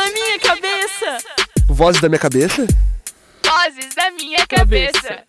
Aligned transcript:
da 0.00 0.06
minha 0.12 0.38
cabeça. 0.38 1.18
Vozes 1.68 2.00
da 2.00 2.08
minha 2.08 2.18
cabeça? 2.18 2.66
Vozes 3.44 3.94
da 3.94 4.10
minha 4.12 4.46
cabeça. 4.46 5.24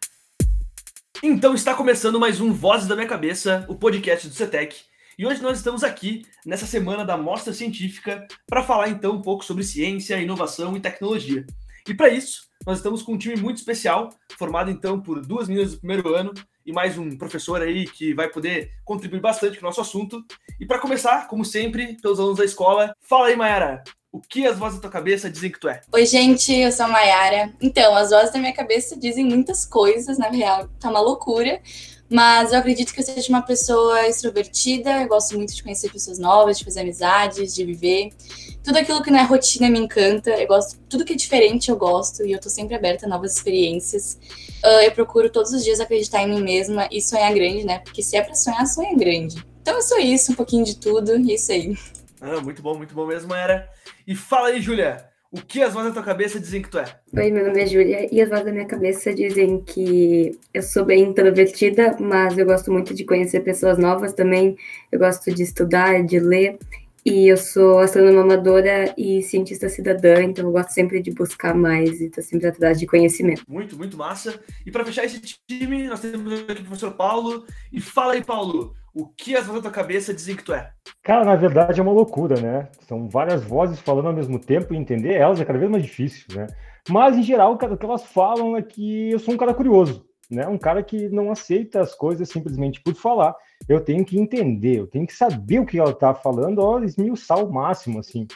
Então 1.21 1.53
está 1.53 1.75
começando 1.75 2.17
mais 2.17 2.39
um 2.39 2.53
Vozes 2.53 2.87
da 2.87 2.96
Minha 2.96 3.07
Cabeça, 3.07 3.65
o 3.67 3.76
podcast 3.76 4.29
do 4.29 4.33
CETEC. 4.33 4.78
E 5.19 5.26
hoje 5.26 5.42
nós 5.42 5.57
estamos 5.57 5.83
aqui 5.83 6.26
nessa 6.46 6.65
semana 6.65 7.03
da 7.03 7.17
Mostra 7.17 7.51
Científica 7.51 8.26
para 8.47 8.63
falar 8.63 8.87
então 8.87 9.15
um 9.15 9.21
pouco 9.21 9.44
sobre 9.44 9.65
ciência, 9.65 10.21
inovação 10.21 10.78
e 10.78 10.79
tecnologia. 10.79 11.46
E 11.85 11.94
para 11.94 12.08
isso, 12.08 12.44
nós 12.65 12.78
estamos 12.78 13.03
com 13.03 13.15
um 13.15 13.17
time 13.17 13.35
muito 13.35 13.58
especial, 13.58 14.08
formado 14.38 14.72
então 14.72 15.01
por 15.01 15.19
duas 15.19 15.49
meninas 15.49 15.74
do 15.74 15.79
primeiro 15.79 16.16
ano 16.16 16.34
e 16.66 16.72
mais 16.72 16.98
um 16.98 17.17
professor 17.17 17.62
aí 17.62 17.85
que 17.88 18.13
vai 18.13 18.30
poder 18.30 18.72
contribuir 18.85 19.20
bastante 19.20 19.59
com 19.59 19.66
o 19.66 19.67
nosso 19.67 19.81
assunto. 19.81 20.23
E 20.58 20.66
para 20.66 20.80
começar, 20.80 21.27
como 21.27 21.44
sempre, 21.44 21.98
pelos 22.02 22.22
alunos 22.22 22.38
da 22.38 22.45
escola, 22.45 22.95
fala 23.02 23.27
aí, 23.27 23.35
Mayara, 23.35 23.84
o 24.12 24.20
que 24.20 24.46
as 24.46 24.58
vozes 24.58 24.76
da 24.76 24.82
tua 24.82 24.92
cabeça 24.92 25.30
dizem 25.30 25.50
que 25.50 25.60
tu 25.60 25.70
é? 25.70 25.82
Oi, 25.92 26.06
gente, 26.06 26.54
eu 26.54 26.72
sou 26.72 26.86
a 26.86 26.90
Mayara. 26.90 27.54
Então, 27.62 27.96
as 27.96 28.10
vozes 28.10 28.34
da 28.34 28.40
minha 28.40 28.54
cabeça 28.54 28.98
dizem 28.98 29.24
muitas 29.24 29.66
coisas, 29.66 30.18
na 30.18 30.28
real, 30.28 30.68
tá 30.80 30.90
uma 30.90 31.00
loucura. 31.00 31.62
Mas 32.10 32.52
eu 32.52 32.60
acredito 32.60 32.94
que 32.94 33.00
eu 33.00 33.06
seja 33.06 33.30
uma 33.30 33.42
pessoa 33.42 34.06
extrovertida, 34.06 35.02
eu 35.02 35.08
gosto 35.08 35.38
muito 35.38 35.56
de 35.56 35.64
conhecer 35.64 35.90
pessoas 35.90 36.20
novas, 36.20 36.60
de 36.60 36.66
fazer 36.66 36.82
amizades, 36.82 37.56
de 37.56 37.64
viver. 37.64 38.10
Tudo 38.62 38.80
aquilo 38.80 39.02
que 39.02 39.10
não 39.10 39.20
é 39.20 39.24
rotina 39.24 39.70
me 39.70 39.80
encanta, 39.80 40.30
eu 40.32 40.46
gosto, 40.46 40.78
tudo 40.90 41.06
que 41.06 41.14
é 41.14 41.16
diferente 41.16 41.72
eu 41.72 41.78
gosto 41.78 42.26
e 42.26 42.34
eu 42.34 42.40
tô 42.42 42.50
sempre 42.50 42.76
aberta 42.76 43.06
a 43.06 43.09
novas 43.09 43.38
experiências. 43.38 44.20
Uh, 44.62 44.84
eu 44.84 44.92
procuro 44.92 45.30
todos 45.30 45.54
os 45.54 45.64
dias 45.64 45.80
acreditar 45.80 46.22
em 46.22 46.30
mim 46.30 46.44
mesma 46.44 46.90
e 46.92 47.02
sonhar 47.02 47.34
grande, 47.34 47.66
né? 47.66 47.80
Porque 47.80 48.04
se 48.04 48.18
é 48.18 48.22
pra 48.22 48.36
sonhar, 48.36 48.68
sonha 48.68 48.94
grande. 48.94 49.42
Então 49.62 49.76
eu 49.76 49.82
sou 49.82 49.98
isso, 49.98 50.34
um 50.34 50.36
pouquinho 50.36 50.66
de 50.66 50.76
tudo, 50.76 51.18
e 51.18 51.32
é 51.32 51.36
isso 51.36 51.52
aí. 51.54 51.78
Ah, 52.20 52.42
muito 52.42 52.62
bom, 52.62 52.76
muito 52.76 52.94
bom 52.94 53.08
mesmo, 53.08 53.34
era. 53.34 53.68
E 54.12 54.16
fala 54.16 54.50
aí, 54.50 54.62
Júlia, 54.62 55.06
o 55.32 55.38
que 55.38 55.62
as 55.62 55.73
vozes 55.73 55.88
da 55.88 55.94
tua 55.94 56.04
cabeça 56.04 56.38
dizem 56.38 56.62
que 56.62 56.67
tu 56.67 56.78
é? 56.78 57.00
Oi, 57.16 57.31
meu 57.31 57.48
nome 57.48 57.62
é 57.62 57.66
Júlia 57.66 58.14
e 58.14 58.22
as 58.22 58.28
vozes 58.28 58.44
da 58.44 58.52
minha 58.52 58.66
cabeça 58.66 59.14
dizem 59.14 59.62
que 59.62 60.38
eu 60.53 60.62
sou 60.62 60.84
bem 60.84 61.03
introvertida, 61.03 61.95
mas 61.98 62.38
eu 62.38 62.45
gosto 62.45 62.73
muito 62.73 62.94
de 62.94 63.06
conhecer 63.06 63.40
pessoas 63.40 63.78
novas 63.78 64.12
também. 64.12 64.58
Eu 64.92 65.00
gosto 65.00 65.34
de 65.34 65.42
estudar, 65.42 66.03
de 66.03 66.20
ler. 66.20 66.59
E 67.06 67.30
eu 67.30 67.38
sou 67.38 67.80
astrônoma 67.80 68.22
amadora 68.22 68.94
e 68.98 69.22
cientista 69.22 69.70
cidadã, 69.70 70.22
então 70.22 70.44
eu 70.44 70.52
gosto 70.52 70.73
sempre 70.73 71.02
de 71.02 71.12
buscar 71.12 71.56
mais 71.56 72.02
e 72.02 72.08
estou 72.08 72.22
sempre 72.22 72.50
atrás 72.50 72.78
de 72.78 72.86
conhecimento. 72.86 73.44
Muito, 73.48 73.78
muito 73.78 73.96
massa. 73.96 74.42
E 74.66 74.72
para 74.72 74.84
fechar 74.84 75.06
esse 75.06 75.22
time, 75.48 75.88
nós 75.88 76.02
temos 76.02 76.42
aqui 76.42 76.64
o 76.64 76.66
professor 76.66 76.92
Paulo. 76.92 77.46
E 77.72 77.80
fala 77.80 78.12
aí, 78.12 78.22
Paulo, 78.22 78.75
o 78.94 79.08
que 79.08 79.36
as 79.36 79.45
vozes 79.45 79.64
da 79.64 79.70
tua 79.70 79.75
cabeça 79.75 80.14
dizem 80.14 80.36
que 80.36 80.44
tu 80.44 80.53
é? 80.53 80.72
Cara, 81.03 81.23
na 81.23 81.36
verdade 81.36 81.80
é 81.80 81.84
uma 81.84 81.92
loucura, 81.92 82.39
né? 82.39 82.67
São 82.88 83.08
várias 83.08 83.44
vozes 83.44 83.80
falando 83.80 84.08
ao 84.08 84.14
mesmo 84.14 84.39
tempo 84.39 84.73
e 84.73 84.78
entender 84.78 85.14
elas 85.14 85.39
é 85.39 85.45
cada 85.45 85.59
vez 85.59 85.72
mais 85.72 85.84
difícil, 85.84 86.25
né? 86.36 86.47
Mas, 86.89 87.16
em 87.16 87.23
geral, 87.23 87.53
o 87.53 87.58
que 87.58 87.86
elas 87.86 88.06
falam 88.06 88.58
é 88.58 88.62
que 88.62 89.12
eu 89.12 89.19
sou 89.19 89.34
um 89.34 89.38
cara 89.38 89.53
curioso, 89.53 90.06
né? 90.30 90.47
Um 90.47 90.58
cara 90.58 90.81
que 90.81 91.09
não 91.09 91.31
aceita 91.31 91.80
as 91.80 91.94
coisas 91.94 92.28
simplesmente 92.28 92.81
por 92.81 92.95
falar. 92.95 93.36
Eu 93.69 93.80
tenho 93.80 94.03
que 94.03 94.19
entender, 94.19 94.80
eu 94.80 94.88
tenho 94.88 95.06
que 95.06 95.14
saber 95.14 95.59
o 95.59 95.66
que 95.66 95.80
ela 95.80 95.92
está 95.92 96.14
falando, 96.14 96.59
ó, 96.59 96.80
esmiuçar 96.80 97.44
o 97.44 97.52
máximo, 97.52 98.00
assim. 98.00 98.28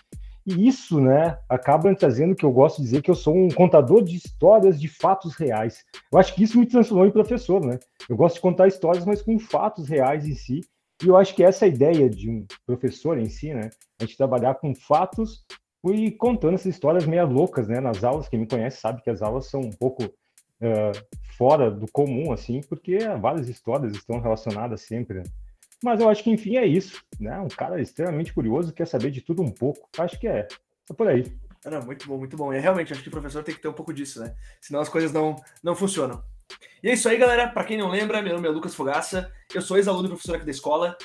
E 0.46 0.68
isso, 0.68 1.02
né, 1.02 1.40
acaba 1.50 1.94
trazendo 1.96 2.36
que 2.36 2.46
eu 2.46 2.52
gosto 2.52 2.78
de 2.78 2.84
dizer 2.84 3.02
que 3.02 3.10
eu 3.10 3.16
sou 3.16 3.36
um 3.36 3.50
contador 3.50 4.04
de 4.04 4.16
histórias 4.16 4.80
de 4.80 4.88
fatos 4.88 5.36
reais. 5.36 5.84
Eu 6.12 6.20
acho 6.20 6.36
que 6.36 6.44
isso 6.44 6.60
me 6.60 6.68
transformou 6.68 7.08
em 7.08 7.12
professor, 7.12 7.66
né? 7.66 7.80
Eu 8.08 8.16
gosto 8.16 8.36
de 8.36 8.42
contar 8.42 8.68
histórias, 8.68 9.06
mas 9.06 9.24
com 9.24 9.40
fatos 9.40 9.88
reais 9.88 10.28
em 10.28 10.36
si. 10.36 10.62
E 11.04 11.08
eu 11.08 11.18
acho 11.18 11.34
que 11.34 11.44
essa 11.44 11.66
é 11.66 11.70
ideia 11.70 12.08
de 12.08 12.30
um 12.30 12.46
professor 12.66 13.18
em 13.18 13.28
si, 13.28 13.54
né? 13.54 13.72
A 14.00 14.06
gente 14.06 14.16
trabalhar 14.16 14.56
com 14.56 14.76
fatos 14.76 15.44
e 15.84 16.12
contando 16.12 16.56
essas 16.56 16.74
histórias 16.74 17.06
meio 17.06 17.26
loucas, 17.26 17.68
né? 17.68 17.80
Nas 17.80 18.04
aulas, 18.04 18.30
quem 18.30 18.40
me 18.40 18.48
conhece 18.48 18.80
sabe 18.80 19.02
que 19.02 19.10
as 19.10 19.24
aulas 19.24 19.48
são 19.48 19.62
um 19.62 19.72
pouco 19.72 20.04
uh, 20.04 21.18
fora 21.38 21.72
do 21.72 21.92
comum, 21.92 22.32
assim, 22.32 22.62
porque 22.62 23.00
várias 23.20 23.50
histórias 23.50 23.94
estão 23.94 24.20
relacionadas 24.20 24.82
sempre, 24.82 25.20
né? 25.20 25.24
Mas 25.84 26.00
eu 26.00 26.10
acho 26.10 26.24
que, 26.24 26.32
enfim, 26.32 26.58
é 26.58 26.66
isso. 26.66 27.04
Né? 27.20 27.38
Um 27.40 27.48
cara 27.48 27.82
extremamente 27.82 28.34
curioso, 28.34 28.74
quer 28.74 28.88
saber 28.88 29.12
de 29.12 29.22
tudo 29.22 29.42
um 29.42 29.52
pouco. 29.52 29.88
Acho 29.98 30.20
que 30.20 30.28
é. 30.28 30.48
É 30.90 30.94
por 30.94 31.08
aí. 31.08 31.32
Não, 31.66 31.82
muito 31.82 32.08
bom, 32.08 32.18
muito 32.18 32.38
bom. 32.38 32.54
E 32.54 32.60
realmente, 32.60 32.94
acho 32.94 33.02
que 33.02 33.08
o 33.08 33.12
professor 33.12 33.44
tem 33.44 33.56
que 33.56 33.62
ter 33.62 33.68
um 33.68 33.74
pouco 33.74 33.94
disso, 33.94 34.20
né? 34.20 34.36
Senão 34.62 34.80
as 34.80 34.90
coisas 34.90 35.12
não, 35.12 35.36
não 35.64 35.76
funcionam. 35.76 36.24
E 36.84 36.90
é 36.90 36.94
isso 36.94 37.10
aí, 37.10 37.18
galera. 37.18 37.48
Para 37.48 37.64
quem 37.64 37.78
não 37.78 37.90
lembra, 37.90 38.22
meu 38.22 38.36
nome 38.36 38.48
é 38.48 38.52
Lucas 38.52 38.76
Fogaça. 38.76 39.32
Eu 39.54 39.62
sou 39.62 39.78
ex-aluno 39.78 40.08
e 40.08 40.10
professor 40.10 40.36
aqui 40.36 40.46
da 40.46 40.52
escola. 40.52 40.96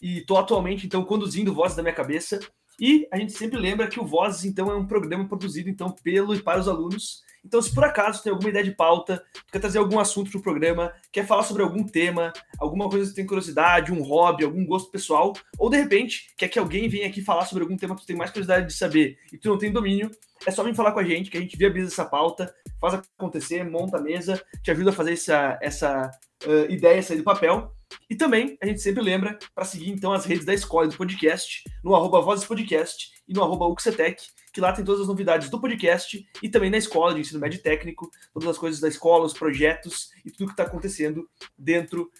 E 0.00 0.18
estou 0.18 0.38
atualmente, 0.38 0.86
então, 0.86 1.04
conduzindo 1.04 1.54
Vozes 1.54 1.76
da 1.76 1.82
Minha 1.82 1.94
Cabeça. 1.94 2.38
E 2.80 3.08
a 3.10 3.16
gente 3.16 3.32
sempre 3.32 3.58
lembra 3.58 3.88
que 3.88 3.98
o 3.98 4.06
Vozes, 4.06 4.44
então, 4.44 4.70
é 4.70 4.76
um 4.76 4.86
programa 4.86 5.26
produzido, 5.26 5.68
então, 5.68 5.90
pelo 5.90 6.34
e 6.34 6.42
para 6.42 6.60
os 6.60 6.68
alunos. 6.68 7.24
Então, 7.46 7.62
se 7.62 7.72
por 7.72 7.84
acaso 7.84 8.22
tem 8.22 8.32
alguma 8.32 8.50
ideia 8.50 8.64
de 8.64 8.72
pauta, 8.72 9.22
quer 9.52 9.60
trazer 9.60 9.78
algum 9.78 10.00
assunto 10.00 10.30
para 10.32 10.38
o 10.38 10.42
programa, 10.42 10.92
quer 11.12 11.24
falar 11.24 11.44
sobre 11.44 11.62
algum 11.62 11.84
tema, 11.84 12.32
alguma 12.58 12.88
coisa 12.88 13.08
que 13.08 13.14
tem 13.14 13.24
curiosidade, 13.24 13.92
um 13.92 14.02
hobby, 14.02 14.44
algum 14.44 14.66
gosto 14.66 14.90
pessoal, 14.90 15.32
ou 15.56 15.70
de 15.70 15.76
repente 15.76 16.28
quer 16.36 16.48
que 16.48 16.58
alguém 16.58 16.88
venha 16.88 17.06
aqui 17.06 17.22
falar 17.22 17.46
sobre 17.46 17.62
algum 17.62 17.76
tema 17.76 17.94
que 17.94 18.00
tu 18.00 18.06
tem 18.06 18.16
mais 18.16 18.32
curiosidade 18.32 18.66
de 18.66 18.74
saber 18.74 19.16
e 19.32 19.38
tu 19.38 19.48
não 19.48 19.58
tem 19.58 19.70
domínio, 19.70 20.10
é 20.44 20.50
só 20.50 20.64
vir 20.64 20.74
falar 20.74 20.90
com 20.90 20.98
a 20.98 21.04
gente, 21.04 21.30
que 21.30 21.38
a 21.38 21.40
gente 21.40 21.56
viabiliza 21.56 21.92
essa 21.92 22.04
pauta, 22.04 22.52
faz 22.80 22.94
acontecer, 22.94 23.62
monta 23.64 23.98
a 23.98 24.00
mesa, 24.00 24.42
te 24.60 24.72
ajuda 24.72 24.90
a 24.90 24.92
fazer 24.92 25.12
essa, 25.12 25.56
essa 25.62 26.10
uh, 26.44 26.70
ideia 26.70 27.02
sair 27.02 27.18
do 27.18 27.24
papel. 27.24 27.72
E 28.10 28.16
também 28.16 28.58
a 28.60 28.66
gente 28.66 28.80
sempre 28.80 29.02
lembra 29.02 29.38
para 29.54 29.64
seguir 29.64 29.90
então 29.90 30.12
as 30.12 30.24
redes 30.24 30.44
da 30.44 30.52
escola 30.52 30.88
do 30.88 30.96
podcast, 30.96 31.62
no 31.84 31.94
arroba 31.94 32.20
Vozes 32.20 32.44
Podcast 32.44 33.10
e 33.28 33.32
no 33.32 33.42
arroba 33.42 33.66
Uxetec, 33.66 34.22
que 34.52 34.60
lá 34.60 34.72
tem 34.72 34.84
todas 34.84 35.02
as 35.02 35.08
novidades 35.08 35.48
do 35.48 35.60
podcast 35.60 36.26
e 36.42 36.48
também 36.48 36.70
na 36.70 36.78
escola 36.78 37.14
de 37.14 37.20
ensino 37.20 37.40
médio 37.40 37.62
técnico, 37.62 38.10
todas 38.32 38.48
as 38.48 38.58
coisas 38.58 38.80
da 38.80 38.88
escola, 38.88 39.24
os 39.24 39.32
projetos 39.32 40.10
e 40.24 40.30
tudo 40.30 40.46
que 40.46 40.52
está 40.52 40.64
acontecendo 40.64 41.28
dentro 41.56 42.10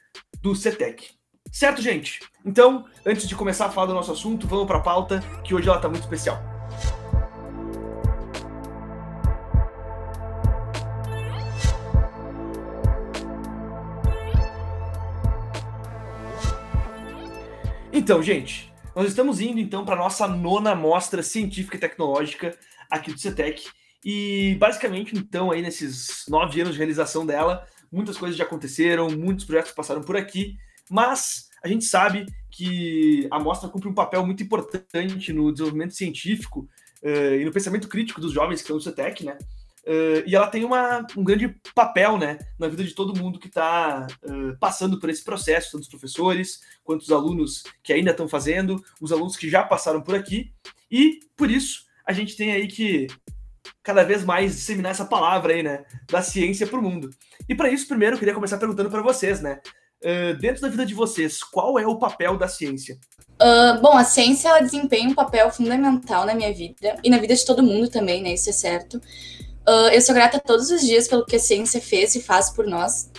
do 0.41 0.55
CETEC. 0.55 1.10
Certo, 1.50 1.81
gente? 1.81 2.21
Então, 2.44 2.84
antes 3.05 3.28
de 3.28 3.34
começar 3.34 3.66
a 3.66 3.71
falar 3.71 3.87
do 3.87 3.94
nosso 3.94 4.12
assunto, 4.12 4.47
vamos 4.47 4.66
para 4.66 4.78
a 4.78 4.82
pauta, 4.82 5.21
que 5.44 5.55
hoje 5.55 5.69
ela 5.69 5.78
está 5.78 5.88
muito 5.88 6.03
especial. 6.03 6.56
Então, 17.96 18.22
gente, 18.22 18.70
nós 18.94 19.08
estamos 19.08 19.40
indo 19.40 19.58
então 19.58 19.82
para 19.82 19.96
nossa 19.96 20.28
nona 20.28 20.74
mostra 20.74 21.22
científica 21.22 21.78
e 21.78 21.80
tecnológica 21.80 22.54
aqui 22.90 23.10
do 23.10 23.18
CETEC. 23.18 23.70
E 24.04 24.54
basicamente, 24.60 25.16
então, 25.16 25.50
aí 25.50 25.62
nesses 25.62 26.26
nove 26.28 26.60
anos 26.60 26.74
de 26.74 26.78
realização 26.78 27.24
dela, 27.24 27.66
muitas 27.90 28.18
coisas 28.18 28.36
já 28.36 28.44
aconteceram, 28.44 29.08
muitos 29.08 29.46
projetos 29.46 29.72
passaram 29.72 30.02
por 30.02 30.14
aqui, 30.14 30.58
mas 30.90 31.48
a 31.64 31.68
gente 31.68 31.86
sabe 31.86 32.26
que 32.50 33.26
a 33.30 33.40
mostra 33.40 33.66
cumpre 33.66 33.88
um 33.88 33.94
papel 33.94 34.26
muito 34.26 34.42
importante 34.42 35.32
no 35.32 35.50
desenvolvimento 35.50 35.94
científico 35.94 36.68
uh, 37.02 37.34
e 37.40 37.46
no 37.46 37.50
pensamento 37.50 37.88
crítico 37.88 38.20
dos 38.20 38.30
jovens 38.30 38.56
que 38.56 38.64
estão 38.64 38.76
no 38.76 38.82
CETEC, 38.82 39.24
né? 39.24 39.38
Uh, 39.86 40.26
e 40.26 40.34
ela 40.34 40.48
tem 40.48 40.64
uma, 40.64 41.06
um 41.16 41.22
grande 41.22 41.54
papel 41.72 42.19
né, 42.19 42.38
na 42.58 42.66
vida 42.66 42.82
de 42.82 42.92
todo 42.92 43.16
mundo 43.16 43.38
que 43.38 43.47
está 43.47 44.04
uh, 44.24 44.58
passando 44.58 44.98
por 44.98 45.08
esse 45.08 45.22
processo, 45.22 45.70
tanto 45.70 45.82
os 45.82 45.88
professores 45.88 46.60
quanto 46.82 47.02
os 47.02 47.12
alunos 47.12 47.62
que 47.84 47.92
ainda 47.92 48.10
estão 48.10 48.26
fazendo, 48.26 48.82
os 49.00 49.12
alunos 49.12 49.36
que 49.36 49.48
já 49.48 49.62
passaram 49.62 50.02
por 50.02 50.16
aqui. 50.16 50.52
E 50.91 51.20
por 51.36 51.48
isso 51.48 51.84
a 52.04 52.12
gente 52.12 52.36
tem 52.36 52.50
aí 52.50 52.66
que 52.66 53.06
cada 53.80 54.02
vez 54.02 54.25
mais 54.25 54.56
disseminar 54.56 54.91
essa 54.91 55.04
palavra 55.04 55.52
aí, 55.52 55.62
né, 55.62 55.84
da 56.10 56.20
ciência 56.20 56.66
para 56.66 56.80
o 56.80 56.82
mundo. 56.82 57.08
E 57.48 57.54
para 57.54 57.70
isso, 57.70 57.86
primeiro, 57.86 58.16
eu 58.16 58.19
queria 58.19 58.34
começar 58.34 58.58
perguntando 58.58 58.91
para 58.91 59.02
vocês, 59.02 59.41
né, 59.41 59.60
uh, 60.02 60.36
dentro 60.41 60.62
da 60.62 60.69
vida 60.69 60.84
de 60.84 60.94
vocês, 60.94 61.44
qual 61.44 61.78
é 61.78 61.86
o 61.86 61.98
papel 61.98 62.36
da 62.36 62.48
ciência? 62.48 62.98
Uh, 63.41 63.80
bom, 63.80 63.96
a 63.96 64.02
ciência 64.02 64.48
ela 64.48 64.60
desempenha 64.60 65.08
um 65.08 65.14
papel 65.14 65.49
fundamental 65.52 66.26
na 66.26 66.34
minha 66.34 66.52
vida 66.52 66.99
e 67.05 67.11
na 67.11 67.19
vida 67.19 67.37
de 67.37 67.44
todo 67.44 67.62
mundo 67.62 67.88
também, 67.88 68.22
né? 68.22 68.32
Isso 68.32 68.49
é 68.50 68.52
certo. 68.52 69.00
Uh, 69.68 69.88
eu 69.92 70.00
sou 70.00 70.14
grata 70.14 70.38
todos 70.38 70.70
os 70.70 70.82
dias 70.82 71.08
pelo 71.08 71.26
que 71.26 71.36
a 71.36 71.40
ciência 71.40 71.80
fez 71.80 72.14
e 72.14 72.22
faz 72.22 72.50
por 72.50 72.66
nós, 72.66 73.10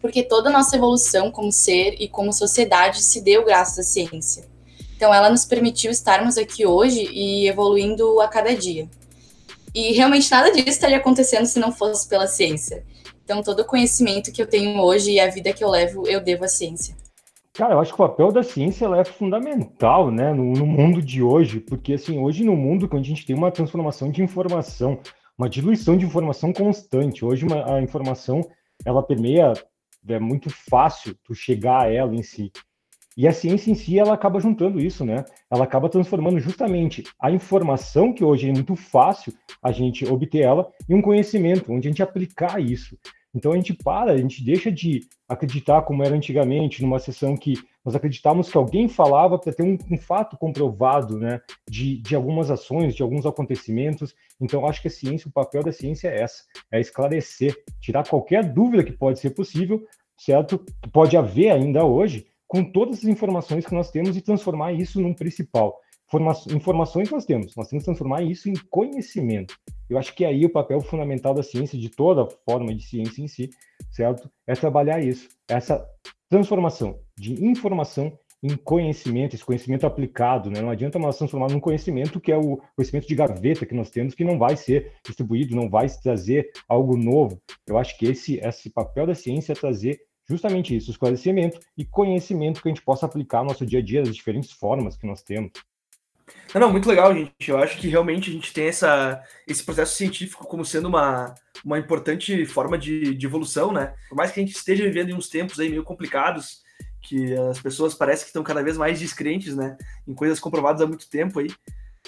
porque 0.00 0.22
toda 0.22 0.48
a 0.48 0.52
nossa 0.52 0.76
evolução 0.76 1.32
como 1.32 1.50
ser 1.50 1.96
e 1.98 2.08
como 2.08 2.32
sociedade 2.32 3.02
se 3.02 3.20
deu 3.20 3.44
graças 3.44 3.78
à 3.80 3.82
ciência. 3.82 4.44
Então, 4.96 5.12
ela 5.12 5.28
nos 5.28 5.44
permitiu 5.44 5.90
estarmos 5.90 6.38
aqui 6.38 6.64
hoje 6.64 7.08
e 7.12 7.48
evoluindo 7.48 8.20
a 8.20 8.28
cada 8.28 8.54
dia. 8.54 8.88
E 9.74 9.92
realmente 9.92 10.30
nada 10.30 10.50
disso 10.50 10.68
estaria 10.68 10.96
acontecendo 10.96 11.44
se 11.44 11.58
não 11.58 11.70
fosse 11.70 12.08
pela 12.08 12.26
ciência. 12.26 12.84
Então, 13.24 13.42
todo 13.42 13.60
o 13.60 13.64
conhecimento 13.64 14.32
que 14.32 14.40
eu 14.40 14.46
tenho 14.46 14.80
hoje 14.80 15.10
e 15.10 15.20
a 15.20 15.28
vida 15.28 15.52
que 15.52 15.62
eu 15.62 15.68
levo, 15.68 16.06
eu 16.06 16.20
devo 16.20 16.44
à 16.44 16.48
ciência. 16.48 16.96
Cara, 17.52 17.74
eu 17.74 17.80
acho 17.80 17.92
que 17.92 18.00
o 18.00 18.06
papel 18.06 18.30
da 18.30 18.42
ciência 18.42 18.86
é 18.94 19.04
fundamental, 19.04 20.10
né, 20.10 20.32
no, 20.32 20.52
no, 20.52 20.66
mundo 20.66 21.02
de 21.02 21.22
hoje, 21.22 21.58
porque 21.58 21.94
assim, 21.94 22.18
hoje 22.18 22.44
no 22.44 22.54
mundo, 22.54 22.86
quando 22.86 23.02
a 23.02 23.06
gente 23.06 23.26
tem 23.26 23.34
uma 23.34 23.50
transformação 23.50 24.10
de 24.10 24.22
informação, 24.22 25.00
uma 25.38 25.48
diluição 25.48 25.96
de 25.96 26.06
informação 26.06 26.52
constante. 26.52 27.24
Hoje 27.24 27.44
uma, 27.44 27.76
a 27.76 27.82
informação 27.82 28.40
ela 28.84 29.02
permeia, 29.02 29.52
é 30.08 30.18
muito 30.18 30.50
fácil 30.50 31.16
tu 31.24 31.34
chegar 31.34 31.82
a 31.82 31.92
ela 31.92 32.14
em 32.14 32.22
si. 32.22 32.50
E 33.16 33.26
a 33.26 33.32
ciência 33.32 33.70
em 33.70 33.74
si, 33.74 33.98
ela 33.98 34.12
acaba 34.12 34.38
juntando 34.38 34.78
isso, 34.78 35.02
né? 35.02 35.24
Ela 35.50 35.64
acaba 35.64 35.88
transformando 35.88 36.38
justamente 36.38 37.02
a 37.18 37.30
informação, 37.30 38.12
que 38.12 38.22
hoje 38.22 38.50
é 38.50 38.52
muito 38.52 38.76
fácil 38.76 39.32
a 39.62 39.72
gente 39.72 40.04
obter 40.04 40.42
ela, 40.42 40.70
em 40.86 40.94
um 40.94 41.00
conhecimento, 41.00 41.72
onde 41.72 41.88
a 41.88 41.90
gente 41.90 42.02
aplicar 42.02 42.60
isso. 42.60 42.98
Então 43.34 43.52
a 43.52 43.56
gente 43.56 43.74
para, 43.74 44.12
a 44.12 44.16
gente 44.16 44.42
deixa 44.42 44.70
de 44.72 45.00
acreditar 45.28 45.82
como 45.82 46.02
era 46.02 46.14
antigamente, 46.14 46.82
numa 46.82 46.98
sessão 46.98 47.36
que 47.36 47.54
nós 47.84 47.94
acreditávamos 47.94 48.50
que 48.50 48.56
alguém 48.56 48.88
falava 48.88 49.38
para 49.38 49.52
ter 49.52 49.62
um, 49.62 49.76
um, 49.90 49.96
fato 49.96 50.36
comprovado, 50.36 51.18
né, 51.18 51.40
de, 51.68 52.00
de 52.00 52.16
algumas 52.16 52.50
ações, 52.50 52.94
de 52.94 53.02
alguns 53.02 53.26
acontecimentos. 53.26 54.14
Então 54.40 54.66
acho 54.66 54.80
que 54.80 54.88
a 54.88 54.90
ciência, 54.90 55.28
o 55.28 55.32
papel 55.32 55.62
da 55.62 55.72
ciência 55.72 56.08
é 56.08 56.22
essa, 56.22 56.42
é 56.72 56.80
esclarecer, 56.80 57.54
tirar 57.80 58.08
qualquer 58.08 58.44
dúvida 58.52 58.82
que 58.82 58.92
pode 58.92 59.20
ser 59.20 59.30
possível, 59.30 59.84
certo? 60.16 60.58
Que 60.82 60.90
pode 60.90 61.16
haver 61.16 61.50
ainda 61.50 61.84
hoje, 61.84 62.26
com 62.48 62.64
todas 62.64 62.98
as 62.98 63.04
informações 63.04 63.66
que 63.66 63.74
nós 63.74 63.90
temos 63.90 64.16
e 64.16 64.22
transformar 64.22 64.72
isso 64.72 65.00
num 65.00 65.14
principal. 65.14 65.78
Forma 66.08 66.32
informações 66.54 67.10
nós 67.10 67.24
temos, 67.24 67.56
nós 67.56 67.68
temos 67.68 67.82
que 67.82 67.86
transformar 67.86 68.22
isso 68.22 68.48
em 68.48 68.54
conhecimento. 68.70 69.56
Eu 69.90 69.98
acho 69.98 70.14
que 70.14 70.24
aí 70.24 70.44
o 70.44 70.52
papel 70.52 70.80
fundamental 70.80 71.34
da 71.34 71.42
ciência, 71.42 71.78
de 71.78 71.88
toda 71.88 72.28
forma 72.44 72.72
de 72.74 72.84
ciência 72.84 73.22
em 73.22 73.26
si, 73.26 73.50
certo? 73.90 74.30
É 74.46 74.54
trabalhar 74.54 75.02
isso, 75.02 75.28
essa 75.48 75.84
transformação 76.28 76.98
de 77.16 77.44
informação 77.44 78.16
em 78.42 78.56
conhecimento, 78.56 79.34
esse 79.34 79.44
conhecimento 79.44 79.86
aplicado, 79.86 80.50
né? 80.50 80.60
Não 80.60 80.70
adianta 80.70 80.98
nós 80.98 81.18
transformar 81.18 81.50
num 81.50 81.58
conhecimento 81.58 82.20
que 82.20 82.30
é 82.30 82.36
o 82.36 82.60
conhecimento 82.76 83.08
de 83.08 83.14
gaveta 83.14 83.66
que 83.66 83.74
nós 83.74 83.90
temos, 83.90 84.14
que 84.14 84.24
não 84.24 84.38
vai 84.38 84.56
ser 84.56 84.92
distribuído, 85.04 85.56
não 85.56 85.68
vai 85.68 85.88
trazer 85.88 86.50
algo 86.68 86.96
novo. 86.96 87.40
Eu 87.66 87.78
acho 87.78 87.98
que 87.98 88.06
esse, 88.06 88.38
esse 88.38 88.70
papel 88.70 89.06
da 89.06 89.14
ciência 89.14 89.52
é 89.52 89.56
trazer 89.56 90.00
justamente 90.28 90.76
isso, 90.76 90.90
esclarecimento 90.90 91.58
e 91.76 91.84
conhecimento 91.84 92.62
que 92.62 92.68
a 92.68 92.72
gente 92.72 92.84
possa 92.84 93.06
aplicar 93.06 93.42
no 93.42 93.48
nosso 93.48 93.64
dia 93.64 93.78
a 93.78 93.82
dia, 93.82 94.02
das 94.02 94.14
diferentes 94.14 94.52
formas 94.52 94.96
que 94.96 95.06
nós 95.06 95.22
temos. 95.22 95.52
Não, 96.54 96.60
não, 96.60 96.72
muito 96.72 96.88
legal, 96.88 97.14
gente. 97.14 97.50
Eu 97.50 97.58
acho 97.58 97.78
que 97.78 97.88
realmente 97.88 98.30
a 98.30 98.32
gente 98.32 98.52
tem 98.52 98.66
essa, 98.66 99.22
esse 99.46 99.62
processo 99.62 99.94
científico 99.94 100.46
como 100.46 100.64
sendo 100.64 100.88
uma, 100.88 101.34
uma 101.64 101.78
importante 101.78 102.44
forma 102.46 102.78
de, 102.78 103.14
de 103.14 103.26
evolução, 103.26 103.72
né? 103.72 103.94
Por 104.08 104.16
mais 104.16 104.30
que 104.30 104.40
a 104.40 104.42
gente 104.42 104.56
esteja 104.56 104.84
vivendo 104.84 105.10
em 105.10 105.14
uns 105.14 105.28
tempos 105.28 105.60
aí 105.60 105.68
meio 105.68 105.84
complicados, 105.84 106.62
que 107.02 107.34
as 107.34 107.60
pessoas 107.60 107.94
parecem 107.94 108.24
que 108.24 108.30
estão 108.30 108.42
cada 108.42 108.62
vez 108.62 108.76
mais 108.76 108.98
descrentes, 108.98 109.54
né? 109.54 109.76
Em 110.06 110.14
coisas 110.14 110.40
comprovadas 110.40 110.82
há 110.82 110.86
muito 110.86 111.08
tempo 111.08 111.38
aí. 111.38 111.48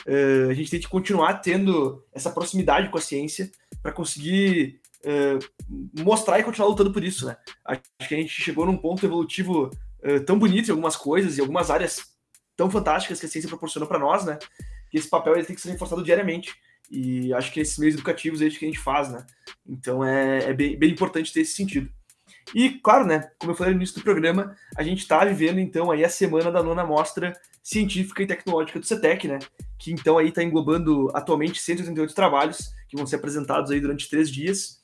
Uh, 0.07 0.51
a 0.51 0.55
gente 0.55 0.71
tem 0.71 0.81
que 0.81 0.89
continuar 0.89 1.35
tendo 1.35 2.05
essa 2.13 2.31
proximidade 2.31 2.89
com 2.89 2.99
a 2.99 3.01
ciência 3.01 3.51
para 3.83 3.93
conseguir 3.93 4.81
uh, 5.05 6.03
mostrar 6.03 6.39
e 6.39 6.45
continuar 6.45 6.69
lutando 6.69 6.93
por 6.93 7.03
isso, 7.03 7.27
né? 7.27 7.37
Acho 7.65 8.09
que 8.09 8.15
a 8.15 8.19
gente 8.19 8.31
chegou 8.31 8.65
num 8.65 8.77
ponto 8.77 9.05
evolutivo 9.05 9.71
uh, 10.05 10.21
tão 10.25 10.39
bonito 10.39 10.69
em 10.69 10.71
algumas 10.71 10.97
coisas 10.97 11.37
e 11.37 11.41
algumas 11.41 11.71
áreas 11.71 12.18
tão 12.59 12.69
fantásticas 12.69 13.21
que 13.21 13.27
a 13.27 13.29
ciência 13.29 13.49
proporciona 13.49 13.87
para 13.87 14.01
nós, 14.01 14.25
né? 14.25 14.37
Que 14.91 14.99
esse 14.99 15.09
papel 15.09 15.37
ele 15.37 15.45
tem 15.45 15.55
que 15.55 15.63
ser 15.63 15.71
reforçado 15.71 16.03
diariamente. 16.03 16.57
E 16.91 17.33
acho 17.33 17.53
que 17.53 17.61
esses 17.61 17.79
meios 17.79 17.95
educativos 17.95 18.43
é 18.43 18.47
isso 18.47 18.59
que 18.59 18.65
a 18.65 18.69
gente 18.69 18.81
faz, 18.81 19.09
né? 19.11 19.25
Então 19.65 20.05
é, 20.05 20.51
é 20.51 20.53
bem, 20.53 20.77
bem 20.77 20.91
importante 20.91 21.33
ter 21.33 21.43
esse 21.43 21.55
sentido. 21.55 21.89
E, 22.53 22.71
claro, 22.71 23.07
né, 23.07 23.31
como 23.39 23.53
eu 23.53 23.57
falei 23.57 23.75
no 23.75 23.79
início 23.79 23.97
do 23.97 24.03
programa, 24.03 24.57
a 24.77 24.83
gente 24.83 25.01
está 25.01 25.25
vivendo, 25.25 25.61
então, 25.61 25.91
aí 25.91 26.03
a 26.03 26.09
semana 26.09 26.51
da 26.51 26.63
nona 26.63 26.83
mostra 26.83 27.35
científica 27.63 28.23
e 28.23 28.27
tecnológica 28.27 28.81
do 28.81 28.87
CETEC, 28.87 29.29
né, 29.29 29.39
que, 29.79 29.93
então, 29.93 30.17
aí 30.17 30.31
está 30.31 30.43
englobando 30.43 31.11
atualmente 31.15 31.61
188 31.61 32.15
trabalhos 32.15 32.73
que 32.89 32.97
vão 32.97 33.07
ser 33.07 33.17
apresentados 33.17 33.71
aí 33.71 33.81
durante 33.81 34.09
três 34.09 34.31
dias. 34.31 34.81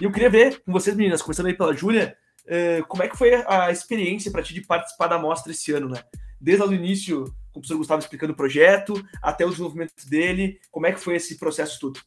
E 0.00 0.04
eu 0.04 0.12
queria 0.12 0.30
ver 0.30 0.62
com 0.64 0.72
vocês, 0.72 0.94
meninas, 0.94 1.20
começando 1.20 1.46
aí 1.46 1.54
pela 1.54 1.74
Júlia, 1.74 2.16
uh, 2.44 2.86
como 2.86 3.02
é 3.02 3.08
que 3.08 3.18
foi 3.18 3.34
a 3.34 3.72
experiência 3.72 4.30
para 4.30 4.42
ti 4.42 4.54
de 4.54 4.60
participar 4.60 5.08
da 5.08 5.18
mostra 5.18 5.50
esse 5.50 5.72
ano, 5.72 5.88
né? 5.88 6.00
Desde 6.42 6.64
o 6.64 6.72
início, 6.72 7.24
com 7.52 7.60
o 7.60 7.62
professor 7.62 7.78
Gustavo 7.78 8.00
explicando 8.00 8.32
o 8.32 8.36
projeto, 8.36 8.94
até 9.22 9.46
o 9.46 9.50
desenvolvimento 9.50 9.92
dele. 10.08 10.58
Como 10.70 10.86
é 10.86 10.92
que 10.92 11.00
foi 11.00 11.14
esse 11.14 11.38
processo 11.38 11.78
tudo? 11.80 12.00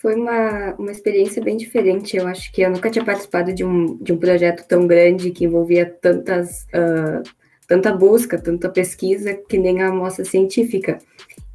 Foi 0.00 0.14
uma, 0.14 0.74
uma 0.74 0.92
experiência 0.92 1.42
bem 1.42 1.56
diferente. 1.56 2.16
Eu 2.16 2.28
acho 2.28 2.52
que 2.52 2.62
eu 2.62 2.70
nunca 2.70 2.90
tinha 2.90 3.04
participado 3.04 3.52
de 3.52 3.64
um, 3.64 3.96
de 3.96 4.12
um 4.12 4.18
projeto 4.18 4.66
tão 4.68 4.86
grande 4.86 5.32
que 5.32 5.44
envolvia 5.44 5.84
tantas, 5.84 6.62
uh, 6.66 7.22
tanta 7.66 7.92
busca, 7.92 8.38
tanta 8.38 8.68
pesquisa, 8.68 9.34
que 9.34 9.58
nem 9.58 9.82
a 9.82 9.88
amostra 9.88 10.24
científica. 10.24 10.98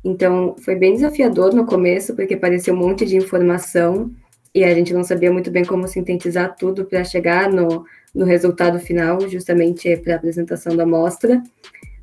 Então, 0.04 0.56
foi 0.60 0.76
bem 0.76 0.96
desafiador 0.96 1.54
no 1.54 1.66
começo, 1.66 2.16
porque 2.16 2.36
parecia 2.36 2.74
um 2.74 2.78
monte 2.78 3.06
de 3.06 3.16
informação 3.16 4.12
e 4.54 4.66
a 4.66 4.74
gente 4.74 4.94
não 4.94 5.04
sabia 5.04 5.32
muito 5.32 5.50
bem 5.50 5.64
como 5.64 5.88
sintetizar 5.88 6.56
tudo 6.58 6.84
para 6.84 7.04
chegar 7.04 7.50
no, 7.50 7.86
no 8.14 8.26
resultado 8.26 8.80
final, 8.80 9.30
justamente 9.30 9.96
para 9.98 10.14
a 10.14 10.18
apresentação 10.18 10.76
da 10.76 10.84
amostra 10.84 11.42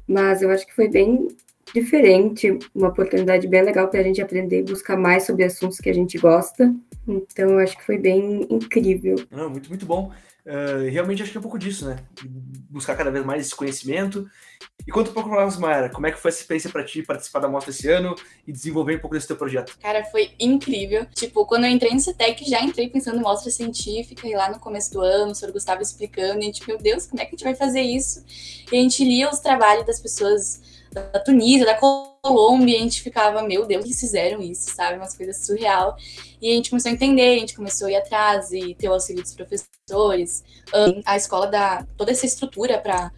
mas 0.09 0.43
eu 0.43 0.51
acho 0.51 0.67
que 0.67 0.75
foi 0.75 0.89
bem 0.89 1.29
diferente, 1.75 2.59
uma 2.75 2.89
oportunidade 2.89 3.47
bem 3.47 3.63
legal 3.63 3.89
para 3.89 4.01
a 4.01 4.03
gente 4.03 4.23
aprender 4.23 4.61
e 4.61 4.63
buscar 4.63 4.97
mais 4.97 5.25
sobre 5.25 5.45
assuntos 5.45 5.79
que 5.79 5.91
a 5.91 5.95
gente 5.95 6.17
gosta. 6.19 6.75
Então, 7.07 7.51
eu 7.51 7.59
acho 7.59 7.77
que 7.77 7.85
foi 7.85 7.99
bem 7.99 8.47
incrível. 8.51 9.17
Não, 9.31 9.51
muito, 9.51 9.69
muito 9.69 9.87
bom. 9.87 10.11
Uh, 10.47 10.89
realmente 10.91 11.23
acho 11.23 11.31
que 11.31 11.37
é 11.37 11.41
um 11.41 11.43
pouco 11.43 11.59
disso, 11.59 11.87
né? 11.87 11.97
Buscar 12.71 12.97
cada 12.97 13.11
vez 13.11 13.25
mais 13.25 13.47
esse 13.47 13.55
conhecimento. 13.55 14.27
E 14.87 14.91
conta 14.91 15.11
um 15.11 15.13
pouco 15.13 15.29
para 15.29 15.45
nós, 15.45 15.59
Mayara, 15.59 15.91
como 15.91 16.07
é 16.07 16.11
que 16.11 16.17
foi 16.17 16.31
essa 16.31 16.41
experiência 16.41 16.71
para 16.71 16.83
ti 16.83 17.03
participar 17.03 17.41
da 17.41 17.49
mostra 17.49 17.71
esse 17.71 17.87
ano 17.91 18.15
e 18.47 18.53
desenvolver 18.53 18.97
um 18.97 19.01
pouco 19.01 19.15
desse 19.15 19.27
teu 19.27 19.37
projeto? 19.37 19.77
Cara, 19.79 20.03
foi 20.07 20.31
incrível. 20.41 21.05
Tipo, 21.15 21.45
quando 21.45 21.65
eu 21.65 21.71
entrei 21.71 21.93
no 21.93 22.01
CETEC, 22.01 22.49
já 22.49 22.63
entrei 22.63 22.89
pensando 22.89 23.19
em 23.19 23.23
mostra 23.23 23.51
científica, 23.51 24.27
e 24.27 24.35
lá 24.35 24.51
no 24.51 24.59
começo 24.59 24.91
do 24.93 25.03
ano, 25.03 25.33
o 25.33 25.35
senhor 25.35 25.53
Gustavo 25.53 25.83
explicando, 25.83 26.39
e 26.39 26.43
a 26.43 26.45
gente, 26.45 26.67
meu 26.67 26.79
Deus, 26.79 27.07
como 27.07 27.21
é 27.21 27.27
que 27.27 27.35
a 27.35 27.37
gente 27.37 27.45
vai 27.45 27.55
fazer 27.55 27.83
isso? 27.83 28.25
E 28.73 28.79
a 28.79 28.81
gente 28.81 29.05
lia 29.05 29.29
os 29.29 29.41
trabalhos 29.41 29.85
das 29.85 30.01
pessoas 30.01 30.63
da 30.91 31.03
Tunísia, 31.21 31.67
da 31.67 31.75
Colômbia, 31.75 32.73
e 32.73 32.77
a 32.79 32.83
gente 32.83 33.03
ficava, 33.03 33.43
meu 33.43 33.67
Deus, 33.67 33.85
eles 33.85 34.01
fizeram 34.01 34.41
isso, 34.41 34.75
sabe? 34.75 34.97
Umas 34.97 35.15
coisas 35.15 35.45
surreal. 35.45 35.99
E 36.41 36.51
a 36.51 36.55
gente 36.55 36.71
começou 36.71 36.91
a 36.91 36.95
entender, 36.95 37.37
a 37.37 37.41
gente 37.41 37.55
começou 37.55 37.89
a 37.89 37.91
ir 37.91 37.97
atrás 37.97 38.53
e 38.53 38.75
ter 38.75 38.89
o 38.89 38.95
auxílio 38.95 39.23
dos 39.23 39.35
professores, 39.35 40.43
a 41.05 41.15
escola 41.15 41.47
dá 41.47 41.87
toda 41.95 42.11
essa 42.11 42.25
estrutura 42.25 42.79
para 42.79 43.13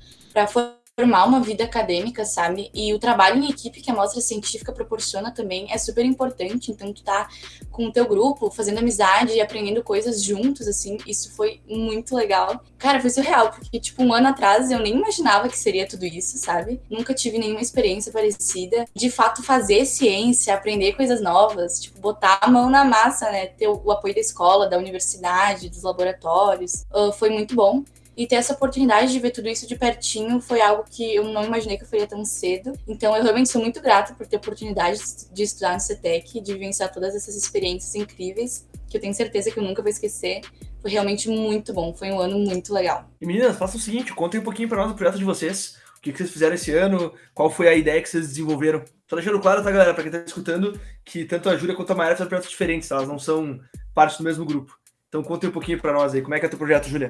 formar 0.49 0.80
uma 1.05 1.41
vida 1.41 1.65
acadêmica, 1.65 2.25
sabe? 2.25 2.71
E 2.75 2.93
o 2.95 2.99
trabalho 2.99 3.43
em 3.43 3.51
equipe 3.51 3.81
que 3.81 3.91
a 3.91 3.95
mostra 3.95 4.21
científica 4.21 4.73
proporciona 4.73 5.31
também 5.31 5.67
é 5.71 5.79
super 5.79 6.05
importante. 6.05 6.71
Então, 6.71 6.93
tu 6.93 7.03
tá 7.03 7.29
com 7.71 7.87
o 7.87 7.93
teu 7.93 8.07
grupo, 8.07 8.51
fazendo 8.51 8.79
amizade 8.79 9.33
e 9.33 9.41
aprendendo 9.41 9.83
coisas 9.83 10.23
juntos, 10.23 10.67
assim, 10.67 10.99
isso 11.07 11.33
foi 11.35 11.61
muito 11.69 12.15
legal. 12.15 12.63
Cara, 12.79 13.01
foi 13.01 13.11
surreal, 13.11 13.51
porque, 13.51 13.79
tipo, 13.79 14.03
um 14.03 14.13
ano 14.13 14.29
atrás 14.29 14.71
eu 14.71 14.81
nem 14.81 14.97
imaginava 14.97 15.49
que 15.49 15.59
seria 15.59 15.87
tudo 15.87 16.05
isso, 16.05 16.39
sabe? 16.39 16.81
Nunca 16.91 17.15
tive 17.15 17.39
nenhuma 17.39 17.61
experiência 17.61 18.13
parecida. 18.13 18.87
De 18.95 19.11
fato, 19.11 19.43
fazer 19.43 19.85
ciência, 19.85 20.55
aprender 20.55 20.93
coisas 20.93 21.21
novas, 21.21 21.81
tipo, 21.81 22.01
botar 22.01 22.39
a 22.41 22.51
mão 22.51 22.71
na 22.71 22.85
massa, 22.85 23.31
né? 23.31 23.47
Ter 23.47 23.69
o 23.69 23.91
apoio 23.91 24.15
da 24.15 24.21
escola, 24.21 24.69
da 24.69 24.79
universidade, 24.79 25.69
dos 25.69 25.83
laboratórios, 25.83 26.85
foi 27.19 27.31
muito 27.31 27.55
bom. 27.55 27.85
E 28.21 28.27
ter 28.27 28.35
essa 28.35 28.53
oportunidade 28.53 29.11
de 29.11 29.19
ver 29.19 29.31
tudo 29.31 29.49
isso 29.49 29.67
de 29.67 29.75
pertinho 29.77 30.43
foi 30.43 30.61
algo 30.61 30.85
que 30.85 31.15
eu 31.15 31.25
não 31.25 31.43
imaginei 31.43 31.79
que 31.79 31.85
eu 31.85 31.89
faria 31.89 32.07
tão 32.07 32.23
cedo. 32.23 32.75
Então 32.87 33.17
eu 33.17 33.23
realmente 33.23 33.49
sou 33.49 33.63
muito 33.63 33.81
grata 33.81 34.13
por 34.13 34.27
ter 34.27 34.37
a 34.37 34.39
oportunidade 34.39 35.01
de 35.33 35.43
estudar 35.43 35.73
no 35.73 35.81
CETEC, 35.81 36.39
de 36.39 36.53
vivenciar 36.53 36.93
todas 36.93 37.15
essas 37.17 37.35
experiências 37.35 37.95
incríveis, 37.95 38.69
que 38.91 38.99
eu 38.99 39.01
tenho 39.01 39.15
certeza 39.15 39.51
que 39.51 39.59
eu 39.59 39.63
nunca 39.63 39.81
vou 39.81 39.91
esquecer. 39.91 40.43
Foi 40.83 40.91
realmente 40.91 41.31
muito 41.31 41.73
bom, 41.73 41.95
foi 41.95 42.11
um 42.11 42.21
ano 42.21 42.39
muito 42.39 42.75
legal. 42.75 43.09
E 43.19 43.25
meninas, 43.25 43.57
faça 43.57 43.79
o 43.79 43.81
seguinte, 43.81 44.13
contem 44.13 44.39
um 44.39 44.45
pouquinho 44.45 44.69
para 44.69 44.77
nós 44.77 44.89
do 44.89 44.95
projeto 44.95 45.17
de 45.17 45.25
vocês. 45.25 45.79
O 45.97 46.03
que, 46.03 46.13
vocês 46.13 46.31
fizeram 46.31 46.55
esse 46.55 46.73
ano? 46.73 47.15
Qual 47.33 47.49
foi 47.49 47.69
a 47.69 47.75
ideia 47.75 48.03
que 48.03 48.09
vocês 48.11 48.29
desenvolveram? 48.29 48.85
Só 49.09 49.17
deixando 49.17 49.41
claro, 49.41 49.65
tá, 49.65 49.71
galera, 49.71 49.95
para 49.95 50.03
quem 50.03 50.13
tá 50.13 50.19
escutando, 50.19 50.79
que 51.07 51.25
tanto 51.25 51.49
a 51.49 51.57
Júlia 51.57 51.75
quanto 51.75 51.91
a 51.91 51.97
Mayara 51.97 52.17
fizeram 52.17 52.29
projetos 52.29 52.51
diferentes, 52.51 52.87
tá? 52.87 52.97
elas 52.97 53.09
não 53.09 53.19
são 53.19 53.59
parte 53.95 54.19
do 54.19 54.25
mesmo 54.25 54.45
grupo. 54.45 54.79
Então 55.09 55.23
contem 55.23 55.49
um 55.49 55.53
pouquinho 55.55 55.81
para 55.81 55.95
nós 55.95 56.13
aí, 56.13 56.21
como 56.21 56.35
é 56.35 56.39
que 56.39 56.45
é 56.45 56.49
o 56.49 56.51
teu 56.51 56.59
projeto, 56.59 56.87
Júlia? 56.87 57.09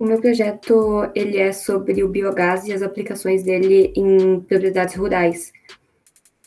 O 0.00 0.06
meu 0.06 0.18
projeto 0.18 1.10
ele 1.14 1.36
é 1.36 1.52
sobre 1.52 2.02
o 2.02 2.08
biogás 2.08 2.64
e 2.64 2.72
as 2.72 2.80
aplicações 2.80 3.42
dele 3.42 3.92
em 3.94 4.40
propriedades 4.40 4.94
rurais. 4.94 5.52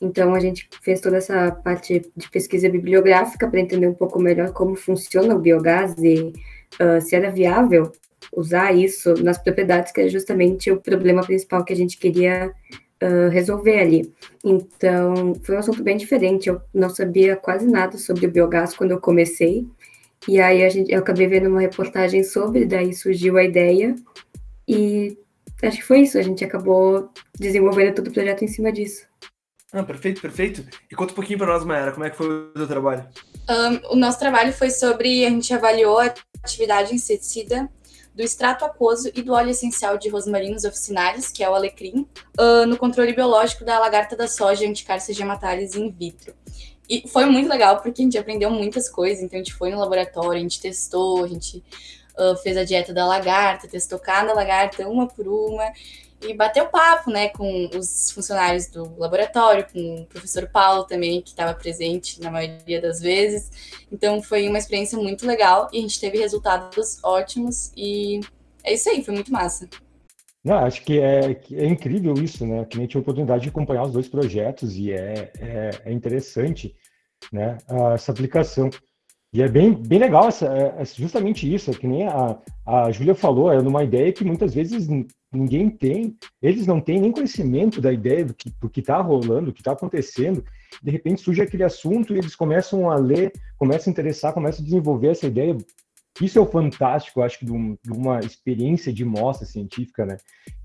Então 0.02 0.34
a 0.34 0.40
gente 0.40 0.68
fez 0.82 1.00
toda 1.00 1.18
essa 1.18 1.52
parte 1.52 2.12
de 2.18 2.32
pesquisa 2.32 2.68
bibliográfica 2.68 3.48
para 3.48 3.60
entender 3.60 3.86
um 3.86 3.94
pouco 3.94 4.20
melhor 4.20 4.54
como 4.54 4.76
funciona 4.76 5.36
o 5.36 5.40
biogás 5.40 5.94
e 6.00 6.34
uh, 6.82 7.00
se 7.00 7.16
era 7.16 7.30
viável 7.30 7.92
usar 8.36 8.74
isso 8.74 9.14
nas 9.24 9.38
propriedades, 9.38 9.92
que 9.92 10.02
é 10.02 10.10
justamente 10.10 10.72
o 10.72 10.82
problema 10.82 11.22
principal 11.22 11.64
que 11.64 11.74
a 11.74 11.76
gente 11.76 12.00
queria 12.00 12.52
uh, 13.04 13.30
resolver 13.30 13.80
ali. 13.80 14.12
Então 14.44 15.36
foi 15.44 15.56
um 15.56 15.60
assunto 15.60 15.84
bem 15.84 15.96
diferente. 15.96 16.50
Eu 16.50 16.60
não 16.74 16.90
sabia 16.90 17.36
quase 17.36 17.68
nada 17.68 18.00
sobre 18.00 18.26
o 18.26 18.32
biogás 18.32 18.76
quando 18.76 18.90
eu 18.90 19.00
comecei. 19.00 19.68
E 20.27 20.39
aí 20.39 20.63
a 20.63 20.70
gente, 20.70 20.92
eu 20.92 21.00
acabei 21.00 21.27
vendo 21.27 21.50
uma 21.50 21.62
reportagem 21.62 22.24
sobre, 22.24 22.65
daí 22.65 22.94
surgiu 22.94 23.38
a 23.38 23.44
ideia 23.44 23.96
e 24.68 25.18
acho 25.62 25.77
que 25.77 25.84
foi 25.84 26.01
isso, 26.01 26.18
a 26.18 26.22
gente 26.22 26.44
acabou 26.44 27.10
desenvolvendo 27.38 27.96
todo 27.96 28.08
o 28.08 28.12
projeto 28.12 28.44
em 28.44 28.48
cima 28.48 28.72
disso. 28.72 29.06
Ah, 29.72 29.84
perfeito, 29.84 30.22
perfeito. 30.22 30.63
E 30.89 30.96
conta 30.96 31.13
um 31.13 31.15
pouquinho 31.15 31.39
para 31.39 31.48
nós, 31.48 31.65
Mayara, 31.65 31.92
como 31.92 32.06
é 32.06 32.10
que 32.10 32.15
foi 32.15 32.27
o 32.27 32.51
seu 32.56 32.68
trabalho? 32.68 33.08
Um, 33.50 33.94
o 33.94 33.96
nosso 33.96 34.20
trabalho 34.20 34.53
foi 34.53 34.70
sobre, 34.70 35.25
a 35.25 35.30
gente 35.30 35.51
avaliou 35.53 36.00
a 36.00 36.13
atividade 36.44 36.94
inseticida 36.94 37.68
do 38.13 38.22
extrato 38.22 38.63
aquoso 38.63 39.10
e 39.15 39.24
do 39.24 39.34
óleo 39.34 39.50
essencial 39.50 39.98
de 39.98 40.10
rosmarinos 40.10 40.63
officinalis, 40.63 41.30
que 41.30 41.44
é 41.44 41.50
o 41.50 41.56
alecrim, 41.56 42.08
uh, 42.39 42.65
no 42.68 42.77
controle 42.77 43.13
biológico 43.13 43.65
da 43.65 43.80
lagarta 43.80 44.15
da 44.15 44.27
soja 44.27 44.68
anticárcia 44.68 45.13
gematalis 45.13 45.75
in 45.75 45.89
vitro. 45.89 46.36
E 46.90 47.08
foi 47.08 47.25
muito 47.25 47.50
legal 47.50 47.82
porque 47.82 48.02
a 48.02 48.06
gente 48.06 48.18
aprendeu 48.18 48.50
muitas 48.50 48.90
coisas, 48.90 49.24
então 49.24 49.40
a 49.40 49.44
gente 49.44 49.54
foi 49.54 49.72
no 49.72 49.80
laboratório, 49.80 50.38
a 50.38 50.42
gente 50.42 50.60
testou, 50.60 51.24
a 51.24 51.28
gente 51.28 51.63
uh, 52.18 52.36
fez 52.38 52.58
a 52.58 52.63
dieta 52.63 52.94
da 52.94 53.06
lagarta, 53.06 53.68
testou 53.68 53.98
cada 54.00 54.34
lagarta 54.34 54.88
uma 54.88 55.08
por 55.08 55.28
uma, 55.28 55.72
e 56.28 56.34
bateu 56.34 56.68
papo, 56.68 57.12
né, 57.12 57.30
com 57.30 57.70
os 57.75 58.12
funcionários 58.12 58.68
do 58.68 58.98
laboratório, 58.98 59.68
com 59.72 60.02
o 60.02 60.06
professor 60.06 60.48
Paulo 60.48 60.86
também, 60.86 61.22
que 61.22 61.30
estava 61.30 61.54
presente 61.54 62.22
na 62.22 62.32
maioria 62.32 62.82
das 62.82 63.02
vezes. 63.02 63.84
Então 63.92 64.22
foi 64.22 64.48
uma 64.48 64.58
experiência 64.58 64.98
muito 64.98 65.25
legal 65.25 65.70
e 65.72 65.80
a 65.80 65.82
gente 65.82 66.00
teve 66.00 66.18
resultados 66.18 67.00
ótimos 67.04 67.72
e 67.75 68.22
é 68.63 68.74
isso 68.74 68.90
aí, 68.90 69.04
foi 69.04 69.13
muito 69.13 69.32
massa. 69.32 69.68
Não, 70.44 70.56
acho 70.56 70.84
que 70.84 71.00
é, 71.00 71.40
é 71.52 71.66
incrível 71.66 72.14
isso, 72.16 72.46
né? 72.46 72.66
Que 72.66 72.78
a 72.78 72.82
gente 72.82 72.92
tive 72.92 73.00
a 73.00 73.02
oportunidade 73.02 73.44
de 73.44 73.50
acompanhar 73.50 73.84
os 73.84 73.94
dois 73.94 74.10
projetos 74.10 74.76
e 74.78 74.92
é, 74.92 75.32
é, 75.40 75.70
é 75.86 75.94
interessante, 75.94 76.76
né? 77.32 77.58
Essa 77.94 78.12
aplicação. 78.12 78.70
E 79.34 79.42
é 79.42 79.48
bem, 79.48 79.74
bem 79.74 79.98
legal 79.98 80.28
essa, 80.28 80.46
é, 80.46 80.82
é 80.82 80.86
justamente 80.86 81.52
isso, 81.52 81.72
é 81.72 81.74
que 81.74 81.88
nem 81.88 82.06
a, 82.08 82.38
a 82.66 82.92
Júlia 82.92 83.16
falou, 83.16 83.52
é 83.52 83.60
numa 83.62 83.84
ideia 83.84 84.14
que 84.14 84.24
muitas 84.24 84.54
vezes 84.54 84.88
ninguém 85.34 85.72
tem, 85.72 86.16
eles 86.40 86.68
não 86.68 86.80
têm 86.80 87.00
nem 87.00 87.12
conhecimento 87.12 87.82
da 87.82 87.92
ideia 87.92 88.26
do 88.26 88.70
que 88.70 88.80
está 88.80 89.02
rolando, 89.02 89.48
do 89.48 89.54
que 89.54 89.62
está 89.62 89.72
acontecendo. 89.72 90.46
De 90.84 90.92
repente 90.92 91.22
surge 91.22 91.42
aquele 91.42 91.64
assunto 91.64 92.14
e 92.14 92.20
eles 92.20 92.36
começam 92.36 92.92
a 92.92 92.96
ler, 92.96 93.32
começam 93.58 93.90
a 93.90 93.94
interessar, 93.94 94.34
começam 94.34 94.62
a 94.62 94.66
desenvolver 94.66 95.08
essa 95.08 95.26
ideia. 95.26 95.58
Isso 96.22 96.38
é 96.38 96.41
o 96.41 96.46
fantástico, 96.46 97.22
acho 97.22 97.39
que, 97.39 97.46
de, 97.46 97.51
um, 97.51 97.75
de 97.82 97.91
uma 97.91 98.20
experiência 98.20 98.93
de 98.93 99.03
mostra 99.03 99.48
científica, 99.48 100.05
né? 100.05 100.17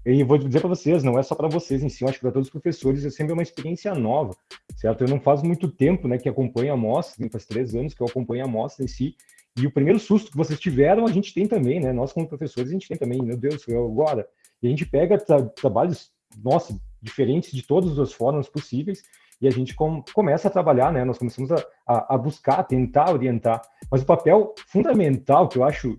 E 0.04 0.22
vou 0.22 0.36
dizer 0.38 0.60
para 0.60 0.68
vocês, 0.68 1.02
não 1.02 1.18
é 1.18 1.22
só 1.22 1.34
para 1.34 1.48
vocês 1.48 1.82
em 1.82 1.88
si, 1.88 2.04
eu 2.04 2.08
acho 2.08 2.18
que 2.18 2.22
para 2.22 2.32
todos 2.32 2.48
os 2.48 2.52
professores 2.52 3.04
é 3.04 3.10
sempre 3.10 3.32
uma 3.32 3.42
experiência 3.42 3.94
nova, 3.94 4.36
certo? 4.76 5.04
Eu 5.04 5.08
não 5.08 5.20
faz 5.20 5.42
muito 5.42 5.68
tempo, 5.68 6.06
né, 6.06 6.18
que 6.18 6.28
acompanho 6.28 6.72
a 6.72 6.76
mostra, 6.76 7.28
faz 7.30 7.46
três 7.46 7.74
anos 7.74 7.94
que 7.94 8.02
eu 8.02 8.06
acompanho 8.06 8.44
a 8.44 8.48
mostra 8.48 8.84
em 8.84 8.88
si, 8.88 9.16
e 9.58 9.66
o 9.66 9.70
primeiro 9.70 9.98
susto 9.98 10.30
que 10.30 10.36
vocês 10.36 10.60
tiveram, 10.60 11.06
a 11.06 11.10
gente 11.10 11.34
tem 11.34 11.46
também, 11.46 11.80
né? 11.80 11.92
Nós, 11.92 12.12
como 12.12 12.28
professores, 12.28 12.70
a 12.70 12.72
gente 12.72 12.86
tem 12.86 12.96
também. 12.96 13.20
Meu 13.20 13.36
Deus, 13.36 13.64
agora 13.68 14.28
e 14.62 14.66
a 14.66 14.70
gente 14.70 14.86
pega 14.86 15.18
tra 15.18 15.42
trabalhos, 15.42 16.10
nossa, 16.42 16.78
diferentes 17.00 17.52
de 17.52 17.62
todas 17.62 17.98
as 17.98 18.12
formas 18.12 18.48
possíveis, 18.48 19.02
e 19.40 19.46
a 19.46 19.50
gente 19.50 19.74
com, 19.74 20.02
começa 20.14 20.48
a 20.48 20.50
trabalhar, 20.50 20.92
né? 20.92 21.04
Nós 21.04 21.18
começamos 21.18 21.50
a, 21.52 21.64
a, 21.86 22.14
a, 22.14 22.18
buscar, 22.18 22.62
tentar 22.64 23.12
orientar. 23.12 23.62
Mas 23.90 24.02
o 24.02 24.06
papel 24.06 24.54
fundamental 24.66 25.48
que 25.48 25.58
eu 25.58 25.64
acho, 25.64 25.98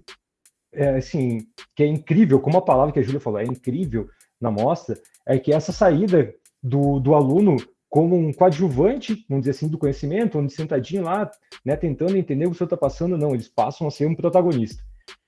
é, 0.74 0.98
assim, 0.98 1.40
que 1.76 1.84
é 1.84 1.88
incrível, 1.88 2.40
como 2.40 2.58
a 2.58 2.62
palavra 2.62 2.92
que 2.92 3.00
a 3.00 3.02
Júlia 3.02 3.20
falou, 3.20 3.40
é 3.40 3.46
incrível 3.46 4.08
na 4.40 4.52
mostra, 4.52 5.00
é 5.26 5.38
que 5.40 5.54
essa 5.54 5.72
saída 5.72 6.34
do, 6.62 7.00
do 7.00 7.16
aluno 7.16 7.58
como 7.90 8.16
um 8.16 8.32
coadjuvante, 8.32 9.26
vamos 9.28 9.44
dizer 9.44 9.52
assim, 9.52 9.68
do 9.68 9.78
conhecimento, 9.78 10.38
onde 10.38 10.54
sentadinho 10.54 11.04
lá, 11.04 11.30
né, 11.66 11.76
tentando 11.76 12.16
entender 12.16 12.46
o 12.46 12.50
que 12.50 12.56
o 12.56 12.58
senhor 12.58 12.68
está 12.68 12.78
passando, 12.78 13.18
não, 13.18 13.34
eles 13.34 13.48
passam 13.48 13.88
a 13.88 13.92
ser 13.92 14.06
um 14.06 14.16
protagonista 14.16 14.84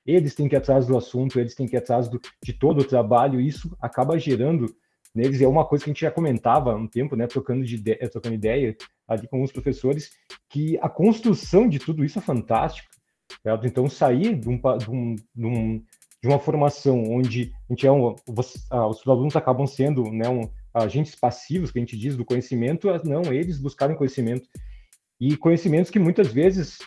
eles 0.06 0.34
têm 0.34 0.48
que 0.48 0.56
ir 0.56 0.58
atrás 0.58 0.88
do 0.88 0.98
assunto, 0.98 1.40
eles 1.40 1.56
têm 1.56 1.68
que 1.68 1.76
ir 1.76 1.80
atrás 1.80 2.08
do, 2.08 2.20
de 2.44 2.54
todo 2.54 2.82
o 2.82 2.88
trabalho, 2.88 3.40
e 3.40 3.48
isso 3.48 3.76
acaba 3.80 4.18
gerando 4.18 4.74
neles, 5.14 5.42
é 5.42 5.48
uma 5.48 5.66
coisa 5.66 5.84
que 5.84 5.90
a 5.90 5.94
gente 5.94 6.02
já 6.02 6.12
comentava 6.12 6.72
há 6.72 6.76
um 6.76 6.88
tempo, 6.88 7.16
né, 7.16 7.28
trocando, 7.28 7.66
de 7.66 7.76
ideia, 7.76 8.10
trocando 8.10 8.36
ideia 8.36 8.76
ali 9.08 9.28
com 9.28 9.42
os 9.44 9.52
professores, 9.52 10.12
que 10.50 10.78
a 10.82 10.90
construção 10.90 11.68
de 11.68 11.80
tudo 11.80 12.04
isso 12.04 12.20
é 12.20 12.22
fantástica. 12.22 12.90
Certo? 13.44 13.66
Então, 13.66 13.90
sair 13.90 14.36
de, 14.36 14.50
um, 14.50 14.60
de, 14.78 14.90
um, 14.90 15.16
de, 15.16 15.46
um, 15.46 15.84
uma 16.26 16.40
formação 16.40 17.04
onde 17.04 17.54
a 17.70 17.74
gente 17.74 17.88
é 17.88 17.92
um, 17.92 18.16
os 18.28 19.08
alunos 19.08 19.36
acabam 19.36 19.66
sendo 19.66 20.04
né, 20.12 20.30
um, 20.30 20.50
agentes 20.74 21.16
passivos, 21.16 21.72
que 21.72 21.80
a 21.80 21.82
gente 21.82 21.98
diz, 21.98 22.16
do 22.16 22.26
conhecimento, 22.26 22.88
não, 23.04 23.34
eles 23.34 23.60
buscarem 23.60 23.96
conhecimento. 23.96 24.48
E 25.20 25.38
conhecimentos 25.38 25.92
que 25.92 26.00
muitas 26.00 26.28
vezes 26.28 26.80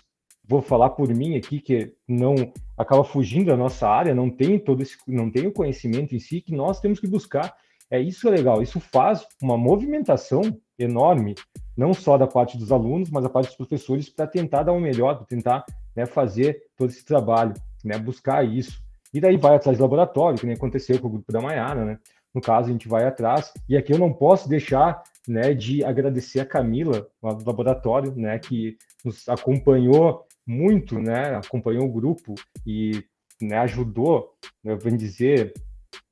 vou 0.47 0.61
falar 0.61 0.91
por 0.91 1.09
mim 1.15 1.37
aqui, 1.37 1.61
que 1.61 1.95
não 2.07 2.35
acaba 2.77 3.05
fugindo 3.05 3.47
da 3.47 3.57
nossa 3.57 3.89
área, 3.89 4.15
não 4.15 4.31
tem 4.31 4.59
todo 4.59 4.83
esse, 4.83 4.97
não 5.07 5.31
tem 5.31 5.47
o 5.47 5.53
conhecimento 5.53 6.15
em 6.15 6.19
si 6.19 6.41
que 6.41 6.55
nós 6.55 6.81
temos 6.81 7.01
que 7.01 7.07
buscar. 7.07 7.55
É 7.95 8.01
isso 8.01 8.27
é 8.27 8.31
legal, 8.33 8.61
isso 8.61 8.81
faz 8.81 9.25
uma 9.41 9.57
movimentação 9.57 10.43
enorme, 10.77 11.37
não 11.77 11.95
só 11.95 12.19
da 12.19 12.27
parte 12.27 12.59
dos 12.59 12.73
alunos, 12.73 13.09
mas 13.09 13.23
da 13.23 13.31
parte 13.31 13.47
dos 13.47 13.57
professores 13.57 14.09
para 14.09 14.27
tentar 14.27 14.65
dar 14.65 14.73
o 14.73 14.79
um 14.79 14.81
melhor, 14.81 15.19
para 15.19 15.27
tentar 15.27 15.65
né, 15.95 16.05
fazer 16.05 16.61
todo 16.77 16.91
esse 16.91 17.05
trabalho, 17.05 17.55
né, 17.85 17.97
buscar 17.97 18.45
isso. 18.45 18.83
E 19.13 19.21
daí 19.21 19.37
vai 19.37 19.55
atrás 19.55 19.79
do 19.79 19.83
laboratório, 19.83 20.41
que 20.41 20.45
nem 20.45 20.57
aconteceu 20.57 20.99
com 20.99 21.07
o 21.07 21.11
grupo 21.11 21.33
da 21.33 21.41
Maiara, 21.41 21.85
né? 21.85 22.01
No 22.35 22.41
caso, 22.41 22.69
a 22.69 22.73
gente 22.73 22.89
vai 22.89 23.07
atrás, 23.07 23.53
e 23.69 23.77
aqui 23.77 23.93
eu 23.93 23.99
não 23.99 24.13
posso 24.13 24.49
deixar 24.49 25.01
né, 25.29 25.55
de 25.55 25.85
agradecer 25.85 26.41
a 26.41 26.47
Camila, 26.47 27.07
lá 27.23 27.33
do 27.33 27.47
laboratório, 27.47 28.13
né, 28.17 28.41
que 28.41 28.77
nos 29.05 29.29
acompanhou 29.29 30.27
muito, 30.45 30.99
né, 30.99 31.37
acompanhou 31.37 31.85
o 31.85 31.93
grupo 31.93 32.35
e 32.67 33.05
né, 33.41 33.59
ajudou, 33.59 34.33
né, 34.65 34.75
vem 34.75 34.97
dizer, 34.97 35.55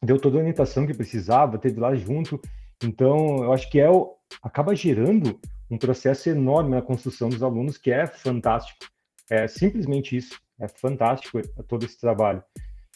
deu 0.02 0.18
toda 0.18 0.36
a 0.36 0.40
orientação 0.40 0.86
que 0.86 0.94
precisava, 0.94 1.58
teve 1.58 1.80
lá 1.80 1.94
junto. 1.94 2.40
Então, 2.82 3.44
eu 3.44 3.52
acho 3.52 3.70
que 3.70 3.80
é 3.80 3.90
o, 3.90 4.14
acaba 4.42 4.74
gerando 4.74 5.38
um 5.70 5.78
processo 5.78 6.28
enorme 6.28 6.70
na 6.70 6.82
construção 6.82 7.28
dos 7.28 7.42
alunos 7.42 7.78
que 7.78 7.90
é 7.90 8.06
fantástico. 8.06 8.86
É 9.30 9.48
simplesmente 9.48 10.16
isso, 10.16 10.38
é 10.60 10.68
fantástico 10.68 11.40
todo 11.66 11.84
esse 11.84 11.98
trabalho. 11.98 12.42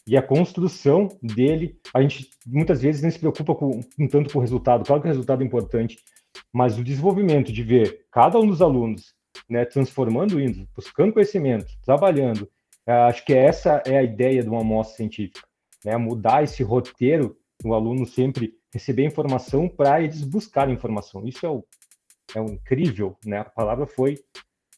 E 0.06 0.16
a 0.16 0.22
construção 0.22 1.08
dele, 1.20 1.80
a 1.92 2.00
gente 2.00 2.30
muitas 2.46 2.82
vezes 2.82 3.02
não 3.02 3.10
se 3.10 3.18
preocupa 3.18 3.54
com, 3.54 3.80
tanto 4.08 4.32
com 4.32 4.38
o 4.38 4.42
resultado, 4.42 4.84
claro 4.84 5.02
que 5.02 5.08
o 5.08 5.10
resultado 5.10 5.42
é 5.42 5.46
importante, 5.46 5.98
mas 6.52 6.78
o 6.78 6.84
desenvolvimento 6.84 7.52
de 7.52 7.62
ver 7.62 8.06
cada 8.10 8.38
um 8.38 8.46
dos 8.46 8.62
alunos 8.62 9.16
né, 9.48 9.64
transformando 9.64 10.40
indo, 10.40 10.68
buscando 10.74 11.12
conhecimento, 11.12 11.66
trabalhando. 11.84 12.48
É, 12.86 12.92
acho 12.92 13.24
que 13.24 13.34
essa 13.34 13.82
é 13.84 13.98
a 13.98 14.02
ideia 14.02 14.42
de 14.42 14.48
uma 14.48 14.60
amostra 14.60 14.96
científica, 14.96 15.40
né, 15.84 15.96
mudar 15.96 16.42
esse 16.42 16.62
roteiro, 16.62 17.36
o 17.64 17.74
aluno 17.74 18.06
sempre 18.06 18.54
receber 18.72 19.04
informação 19.04 19.68
para 19.68 20.02
eles 20.02 20.22
buscarem 20.22 20.74
informação. 20.74 21.26
Isso 21.26 21.46
é 21.46 21.48
o, 21.48 21.64
é 22.34 22.40
o 22.40 22.50
incrível, 22.50 23.16
né? 23.24 23.38
A 23.38 23.44
palavra 23.44 23.86
foi 23.86 24.18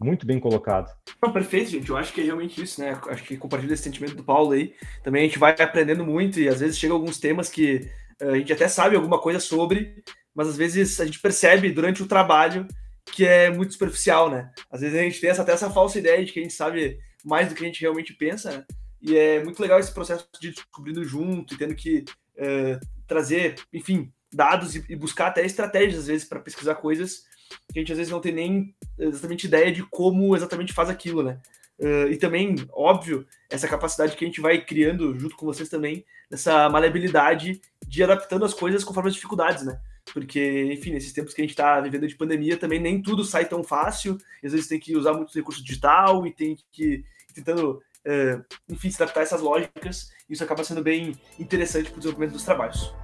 muito 0.01 0.25
bem 0.25 0.39
colocada. 0.39 0.95
Não, 1.21 1.33
perfeito, 1.33 1.71
gente. 1.71 1.91
Eu 1.91 1.97
acho 1.97 2.13
que 2.13 2.21
é 2.21 2.25
realmente 2.25 2.63
isso, 2.63 2.81
né? 2.81 2.99
Acho 3.09 3.25
que 3.25 3.37
compartilho 3.37 3.73
esse 3.73 3.83
sentimento 3.83 4.15
do 4.15 4.23
Paulo 4.23 4.53
aí. 4.53 4.75
Também 5.03 5.23
a 5.23 5.27
gente 5.27 5.39
vai 5.39 5.53
aprendendo 5.53 6.05
muito 6.05 6.39
e 6.39 6.49
às 6.49 6.61
vezes 6.61 6.79
chega 6.79 6.93
alguns 6.93 7.19
temas 7.19 7.51
que 7.51 7.91
uh, 8.23 8.31
a 8.31 8.39
gente 8.39 8.53
até 8.53 8.69
sabe 8.69 8.95
alguma 8.95 9.21
coisa 9.21 9.41
sobre, 9.41 10.03
mas 10.35 10.49
às 10.49 10.57
vezes 10.57 11.01
a 11.01 11.05
gente 11.05 11.21
percebe 11.21 11.73
durante 11.73 12.03
o 12.03 12.07
trabalho 12.07 12.67
que 13.13 13.27
é 13.27 13.51
muito 13.51 13.73
superficial, 13.73 14.31
né? 14.31 14.51
Às 14.71 14.83
vezes 14.83 14.97
a 14.97 15.03
gente 15.03 15.21
tem 15.21 15.31
essa, 15.31 15.43
até 15.43 15.53
essa 15.53 15.71
falsa 15.71 15.99
ideia 15.99 16.25
de 16.25 16.33
que 16.33 16.39
a 16.39 16.43
gente 16.43 16.55
sabe 16.55 16.99
mais 17.25 17.49
do 17.49 17.55
que 17.55 17.65
a 17.65 17.67
gente 17.67 17.81
realmente 17.81 18.13
pensa, 18.13 18.51
né? 18.53 18.65
E 19.01 19.17
é 19.17 19.43
muito 19.43 19.61
legal 19.61 19.79
esse 19.79 19.93
processo 19.93 20.29
de 20.41 20.51
descobrindo 20.51 21.05
junto 21.05 21.55
e 21.55 21.59
tendo 21.59 21.75
que 21.75 22.05
é, 22.37 22.79
trazer, 23.07 23.57
enfim, 23.73 24.13
dados 24.33 24.77
e, 24.77 24.85
e, 24.89 24.97
buscar 24.97 25.29
até 25.29 25.45
estratégias, 25.45 26.01
às 26.01 26.07
vezes, 26.07 26.29
para 26.29 26.41
pesquisar 26.41 26.75
coisas 26.77 27.27
que 27.73 27.79
a 27.79 27.81
gente 27.81 27.93
às 27.93 27.99
vezes 27.99 28.13
não 28.13 28.21
tem 28.21 28.33
nem 28.33 28.75
exatamente 28.99 29.47
ideia 29.47 29.73
de 29.73 29.83
como 29.85 30.37
exatamente 30.37 30.73
faz 30.73 30.91
aquilo, 30.91 31.23
né? 31.23 31.41
Uh, 31.79 32.11
e 32.11 32.17
também, 32.17 32.57
óbvio, 32.73 33.27
essa 33.49 33.69
capacidade 33.69 34.17
que 34.17 34.25
a 34.25 34.27
gente 34.27 34.41
vai 34.41 34.63
criando 34.63 35.19
junto 35.19 35.37
com 35.37 35.47
vocês 35.47 35.69
também, 35.69 36.05
dessa 36.29 36.69
maleabilidade 36.69 37.61
de 37.87 38.03
adaptando 38.03 38.45
as 38.45 38.53
coisas 38.53 38.85
conforme 38.85 39.09
as 39.09 39.15
dificuldades, 39.15 39.65
né? 39.65 39.81
porque, 40.13 40.71
enfim, 40.73 40.93
nesses 40.93 41.13
tempos 41.13 41.35
que 41.35 41.41
a 41.41 41.45
gente 41.45 41.51
está 41.51 41.81
vivendo 41.81 42.07
de 42.07 42.17
pandemia, 42.17 42.57
também 42.57 42.81
nem 42.81 43.03
tudo 43.03 43.25
sai 43.25 43.47
tão 43.47 43.63
fácil, 43.63 44.19
às 44.43 44.53
vezes 44.53 44.69
tem 44.69 44.81
que 44.81 44.97
usar 44.97 45.13
muito 45.13 45.35
recurso 45.35 45.63
digital 45.63 46.27
e 46.27 46.33
tem 46.33 46.57
que 46.73 46.85
ir 46.85 47.05
tentando, 47.35 47.83
é, 48.05 48.41
enfim, 48.69 48.91
se 48.91 49.03
adaptar 49.03 49.21
a 49.21 49.23
essas 49.23 49.41
lógicas, 49.41 50.11
isso 50.29 50.43
acaba 50.45 50.65
sendo 50.65 50.83
bem 50.83 51.19
interessante 51.39 51.91
para 51.91 51.97
o 51.97 51.99
desenvolvimento 51.99 52.33
dos 52.33 52.45
trabalhos. 52.45 52.95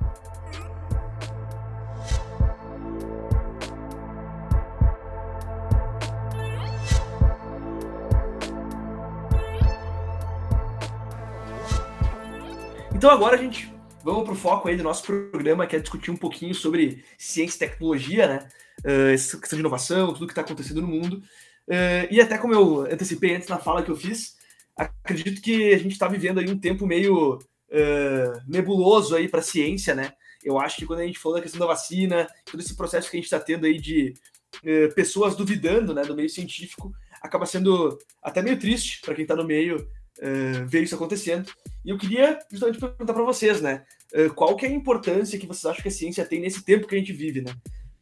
Então 12.94 13.10
agora 13.10 13.36
a 13.36 13.38
gente 13.38 13.74
vamos 14.04 14.24
para 14.24 14.32
o 14.32 14.36
foco 14.36 14.68
aí 14.68 14.76
do 14.76 14.82
nosso 14.82 15.02
programa, 15.02 15.66
que 15.66 15.74
é 15.74 15.78
discutir 15.78 16.10
um 16.10 16.16
pouquinho 16.16 16.54
sobre 16.54 17.02
ciência 17.18 17.56
e 17.56 17.68
tecnologia, 17.68 18.26
né? 18.26 18.48
Uh, 18.84 19.12
essa 19.12 19.38
questão 19.38 19.56
de 19.56 19.60
inovação, 19.60 20.12
tudo 20.12 20.26
que 20.26 20.32
está 20.32 20.42
acontecendo 20.42 20.82
no 20.82 20.88
mundo. 20.88 21.22
Uh, 21.66 22.06
e 22.10 22.20
até 22.20 22.36
como 22.36 22.52
eu 22.52 22.80
antecipei 22.82 23.34
antes 23.34 23.48
na 23.48 23.58
fala 23.58 23.82
que 23.82 23.90
eu 23.90 23.96
fiz, 23.96 24.36
acredito 24.76 25.40
que 25.40 25.72
a 25.72 25.78
gente 25.78 25.92
está 25.92 26.08
vivendo 26.08 26.40
aí 26.40 26.50
um 26.50 26.58
tempo 26.58 26.86
meio 26.86 27.34
uh, 27.34 28.40
nebuloso 28.46 29.14
aí 29.14 29.28
para 29.28 29.40
a 29.40 29.42
ciência, 29.42 29.94
né? 29.94 30.12
Eu 30.42 30.58
acho 30.58 30.76
que 30.76 30.86
quando 30.86 31.00
a 31.00 31.06
gente 31.06 31.18
falou 31.18 31.38
da 31.38 31.42
questão 31.42 31.60
da 31.60 31.66
vacina, 31.66 32.28
todo 32.44 32.60
esse 32.60 32.76
processo 32.76 33.10
que 33.10 33.16
a 33.16 33.18
gente 33.18 33.26
está 33.26 33.40
tendo 33.40 33.66
aí 33.66 33.78
de 33.78 34.14
pessoas 34.94 35.34
duvidando, 35.34 35.92
né, 35.92 36.02
do 36.02 36.14
meio 36.14 36.28
científico, 36.28 36.92
acaba 37.20 37.44
sendo 37.44 37.98
até 38.22 38.40
meio 38.40 38.58
triste 38.58 39.00
para 39.00 39.14
quem 39.14 39.22
está 39.22 39.34
no 39.34 39.44
meio 39.44 39.88
ver 40.68 40.82
isso 40.82 40.94
acontecendo. 40.94 41.50
E 41.84 41.90
eu 41.90 41.98
queria 41.98 42.38
justamente 42.50 42.80
perguntar 42.80 43.12
para 43.12 43.22
vocês, 43.22 43.60
né? 43.60 43.84
Uh, 44.14 44.32
qual 44.32 44.56
que 44.56 44.64
é 44.64 44.68
a 44.68 44.72
importância 44.72 45.38
que 45.38 45.46
vocês 45.46 45.66
acham 45.66 45.82
que 45.82 45.88
a 45.88 45.90
ciência 45.90 46.24
tem 46.24 46.40
nesse 46.40 46.64
tempo 46.64 46.86
que 46.86 46.94
a 46.94 46.98
gente 46.98 47.12
vive, 47.12 47.42
né? 47.42 47.52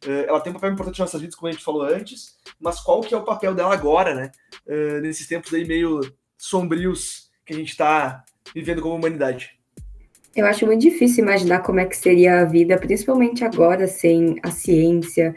Uh, 0.05 0.27
ela 0.27 0.39
tem 0.39 0.51
um 0.51 0.53
papel 0.53 0.71
importante 0.71 0.99
nas 0.99 1.09
nossas 1.09 1.21
vidas, 1.21 1.35
como 1.35 1.49
a 1.49 1.51
gente 1.51 1.63
falou 1.63 1.81
antes, 1.81 2.37
mas 2.59 2.79
qual 2.79 3.01
que 3.01 3.13
é 3.13 3.17
o 3.17 3.23
papel 3.23 3.53
dela 3.53 3.73
agora, 3.73 4.13
né? 4.13 4.31
Uh, 4.65 5.01
nesses 5.01 5.27
tempos 5.27 5.53
aí 5.53 5.65
meio 5.65 5.99
sombrios 6.43 7.31
que 7.45 7.53
a 7.53 7.55
gente 7.55 7.69
está 7.69 8.21
vivendo 8.53 8.81
como 8.81 8.95
humanidade. 8.95 9.57
Eu 10.35 10.45
acho 10.45 10.65
muito 10.65 10.81
difícil 10.81 11.23
imaginar 11.23 11.59
como 11.59 11.79
é 11.79 11.85
que 11.85 11.95
seria 11.95 12.41
a 12.41 12.45
vida, 12.45 12.77
principalmente 12.77 13.45
agora, 13.45 13.87
sem 13.87 14.35
a 14.43 14.51
ciência, 14.51 15.33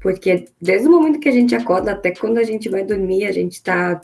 porque 0.00 0.46
desde 0.60 0.88
o 0.88 0.90
momento 0.90 1.20
que 1.20 1.28
a 1.28 1.32
gente 1.32 1.54
acorda 1.54 1.92
até 1.92 2.10
quando 2.10 2.38
a 2.38 2.42
gente 2.42 2.70
vai 2.70 2.84
dormir, 2.84 3.26
a 3.26 3.32
gente 3.32 3.54
está, 3.54 4.00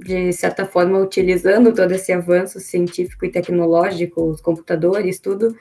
de 0.00 0.32
certa 0.32 0.64
forma, 0.64 0.98
utilizando 0.98 1.74
todo 1.74 1.92
esse 1.92 2.12
avanço 2.12 2.58
científico 2.60 3.26
e 3.26 3.30
tecnológico, 3.30 4.22
os 4.22 4.40
computadores, 4.40 5.20
tudo. 5.20 5.54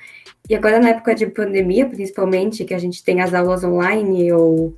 E 0.49 0.55
agora, 0.55 0.79
na 0.79 0.91
época 0.91 1.13
de 1.15 1.27
pandemia, 1.27 1.85
principalmente, 1.89 2.63
que 2.63 2.73
a 2.73 2.79
gente 2.79 3.03
tem 3.03 3.19
as 3.19 3.33
aulas 3.33 3.63
online 3.63 4.31
ou 4.31 4.73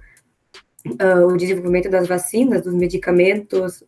uh, 0.88 1.28
o 1.28 1.38
desenvolvimento 1.38 1.90
das 1.90 2.08
vacinas, 2.08 2.64
dos 2.64 2.74
medicamentos, 2.74 3.84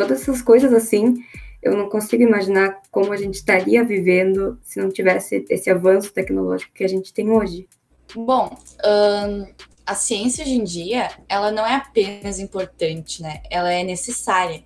todas 0.00 0.22
essas 0.22 0.40
coisas 0.40 0.72
assim, 0.72 1.22
eu 1.62 1.76
não 1.76 1.88
consigo 1.90 2.22
imaginar 2.22 2.80
como 2.90 3.12
a 3.12 3.16
gente 3.16 3.34
estaria 3.34 3.84
vivendo 3.84 4.58
se 4.62 4.80
não 4.80 4.88
tivesse 4.88 5.44
esse 5.50 5.68
avanço 5.68 6.10
tecnológico 6.10 6.72
que 6.72 6.84
a 6.84 6.88
gente 6.88 7.12
tem 7.12 7.30
hoje. 7.30 7.68
Bom, 8.14 8.56
a 9.86 9.94
ciência 9.94 10.42
hoje 10.42 10.54
em 10.54 10.64
dia, 10.64 11.10
ela 11.28 11.52
não 11.52 11.66
é 11.66 11.74
apenas 11.74 12.38
importante, 12.38 13.20
né? 13.20 13.42
Ela 13.50 13.72
é 13.72 13.84
necessária. 13.84 14.62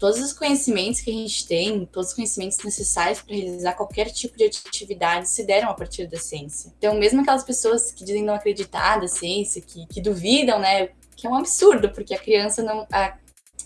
Todos 0.00 0.20
os 0.20 0.32
conhecimentos 0.32 1.00
que 1.00 1.10
a 1.10 1.14
gente 1.14 1.46
tem, 1.46 1.84
todos 1.86 2.10
os 2.10 2.14
conhecimentos 2.14 2.58
necessários 2.64 3.20
para 3.20 3.34
realizar 3.34 3.74
qualquer 3.74 4.10
tipo 4.10 4.36
de 4.38 4.44
atividade 4.44 5.28
se 5.28 5.44
deram 5.44 5.70
a 5.70 5.74
partir 5.74 6.06
da 6.06 6.18
ciência. 6.18 6.72
Então, 6.78 6.94
mesmo 6.98 7.20
aquelas 7.20 7.44
pessoas 7.44 7.92
que 7.92 8.04
dizem 8.04 8.22
não 8.22 8.34
acreditar 8.34 9.00
da 9.00 9.08
ciência, 9.08 9.60
que, 9.60 9.86
que 9.86 10.00
duvidam, 10.00 10.58
né? 10.58 10.88
Que 11.14 11.26
é 11.26 11.30
um 11.30 11.34
absurdo, 11.34 11.90
porque 11.90 12.14
a 12.14 12.18
criança 12.18 12.62
não. 12.62 12.86
A 12.90 13.16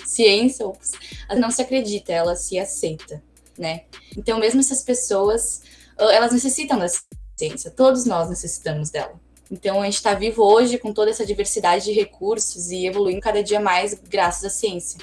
ciência, 0.04 0.64
ela 1.28 1.40
não 1.40 1.50
se 1.50 1.62
acredita, 1.62 2.12
ela 2.12 2.36
se 2.36 2.58
aceita, 2.58 3.22
né? 3.58 3.82
Então, 4.16 4.38
mesmo 4.38 4.60
essas 4.60 4.82
pessoas, 4.82 5.62
elas 5.98 6.32
necessitam 6.32 6.78
da 6.78 6.86
ciência, 7.36 7.70
todos 7.70 8.04
nós 8.04 8.28
necessitamos 8.28 8.90
dela. 8.90 9.18
Então, 9.50 9.82
a 9.82 9.84
gente 9.84 9.94
está 9.94 10.14
vivo 10.14 10.42
hoje 10.44 10.78
com 10.78 10.92
toda 10.92 11.10
essa 11.10 11.26
diversidade 11.26 11.84
de 11.84 11.92
recursos 11.92 12.70
e 12.70 12.86
evoluindo 12.86 13.20
cada 13.20 13.42
dia 13.42 13.58
mais 13.58 13.94
graças 13.94 14.44
à 14.44 14.50
ciência. 14.50 14.98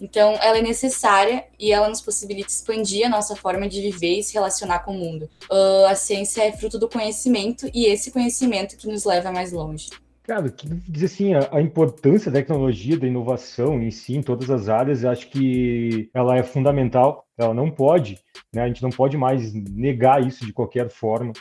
Então, 0.00 0.32
ela 0.42 0.58
é 0.58 0.62
necessária 0.62 1.44
e 1.56 1.70
ela 1.70 1.88
nos 1.88 2.00
possibilita 2.00 2.50
expandir 2.50 3.06
a 3.06 3.08
nossa 3.08 3.36
forma 3.36 3.68
de 3.68 3.80
viver 3.80 4.18
e 4.18 4.22
se 4.22 4.34
relacionar 4.34 4.80
com 4.80 4.96
o 4.96 4.98
mundo. 4.98 5.30
Uh, 5.48 5.86
a 5.86 5.94
ciência 5.94 6.42
é 6.42 6.50
fruto 6.50 6.76
do 6.76 6.88
conhecimento 6.88 7.70
e 7.72 7.86
esse 7.86 8.10
conhecimento 8.10 8.76
que 8.76 8.88
nos 8.88 9.04
leva 9.04 9.30
mais 9.30 9.52
longe. 9.52 9.90
Cara, 10.24 10.54
dizer 10.88 11.06
assim, 11.06 11.34
a, 11.34 11.48
a, 11.56 11.60
importância 11.60 12.30
da 12.30 12.38
tecnologia, 12.38 12.96
da 12.96 13.08
inovação 13.08 13.82
em 13.82 13.90
si, 13.90 14.14
em 14.14 14.22
todas 14.22 14.50
as 14.50 14.68
áreas, 14.68 15.02
eu 15.02 15.10
acho 15.10 15.28
que 15.28 16.08
ela 16.14 16.36
é 16.36 16.44
fundamental, 16.44 17.26
ela 17.36 17.52
não 17.52 17.68
pode, 17.68 18.20
né? 18.54 18.62
A 18.62 18.68
gente 18.68 18.82
não 18.82 18.90
pode 18.90 19.16
mais 19.16 19.52
negar 19.52 20.24
isso 20.24 20.46
de 20.46 20.52
qualquer 20.52 20.88
forma. 20.90 21.32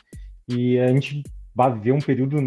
E 0.47 0.79
a 0.79 0.87
gente 0.87 1.21
vai 1.53 1.71
viver 1.71 1.91
um 1.91 1.99
período, 1.99 2.37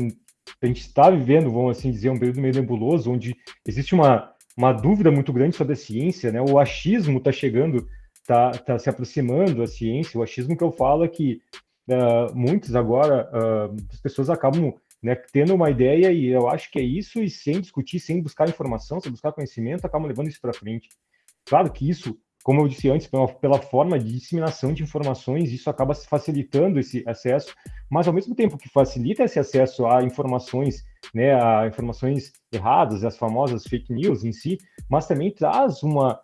a 0.61 0.67
gente 0.67 0.81
está 0.81 1.09
vivendo, 1.09 1.53
vamos 1.53 1.79
assim 1.79 1.93
dizer, 1.93 2.11
um 2.11 2.19
período 2.19 2.41
meio 2.41 2.55
nebuloso, 2.55 3.13
onde 3.13 3.37
existe 3.65 3.95
uma, 3.95 4.33
uma 4.57 4.73
dúvida 4.73 5.13
muito 5.13 5.33
grande 5.33 5.55
sobre 5.55 5.75
a 5.75 5.77
ciência, 5.77 6.33
né? 6.33 6.41
O 6.41 6.59
achismo 6.59 7.19
está 7.19 7.31
chegando, 7.31 7.89
está 8.13 8.51
tá 8.51 8.77
se 8.77 8.91
aproximando 8.91 9.59
da 9.59 9.69
ciência. 9.69 10.19
O 10.19 10.23
achismo 10.23 10.57
que 10.57 10.65
eu 10.65 10.73
falo 10.73 11.05
é 11.05 11.09
que 11.09 11.41
uh, 11.89 12.35
muitos 12.35 12.75
agora, 12.75 13.31
uh, 13.33 13.77
as 13.93 14.01
pessoas 14.01 14.29
acabam 14.29 14.75
né, 15.05 15.15
tendo 15.15 15.55
uma 15.55 15.71
ideia, 15.71 16.11
e 16.11 16.29
eu 16.29 16.49
acho 16.49 16.71
que 16.71 16.79
é 16.79 16.83
isso, 16.83 17.23
e 17.23 17.29
sem 17.29 17.61
discutir, 17.61 18.01
sem 18.01 18.23
buscar 18.23 18.49
informação, 18.49 18.99
sem 18.99 19.13
buscar 19.13 19.33
conhecimento, 19.33 19.85
acabam 19.85 20.09
levando 20.09 20.29
isso 20.29 20.41
para 20.41 20.55
frente. 20.55 20.89
Claro 21.45 21.71
que 21.71 21.87
isso, 21.87 22.19
como 22.43 22.63
eu 22.63 22.69
disse 22.69 22.89
antes, 22.89 23.07
pela, 23.07 23.29
pela, 23.29 23.61
forma 23.61 23.99
de 23.99 24.11
disseminação 24.11 24.73
de 24.73 24.83
informações, 24.83 25.53
isso 25.53 25.69
acaba 25.69 25.95
facilitando 25.95 26.81
esse 26.81 27.05
acesso, 27.07 27.55
mas 27.91 28.09
ao 28.09 28.15
mesmo 28.15 28.35
tempo 28.35 28.57
que 28.57 28.67
facilita 28.71 29.25
esse 29.25 29.39
acesso 29.39 29.87
a 29.87 30.03
informações, 30.03 30.83
né, 31.15 31.35
a 31.35 31.67
informações 31.67 32.33
erradas, 32.51 33.05
as 33.05 33.19
famosas 33.19 33.67
fake 33.67 33.93
news 33.93 34.25
em 34.25 34.33
si, 34.33 34.57
mas 34.89 35.07
também 35.07 35.31
traz 35.31 35.83
uma. 35.83 36.19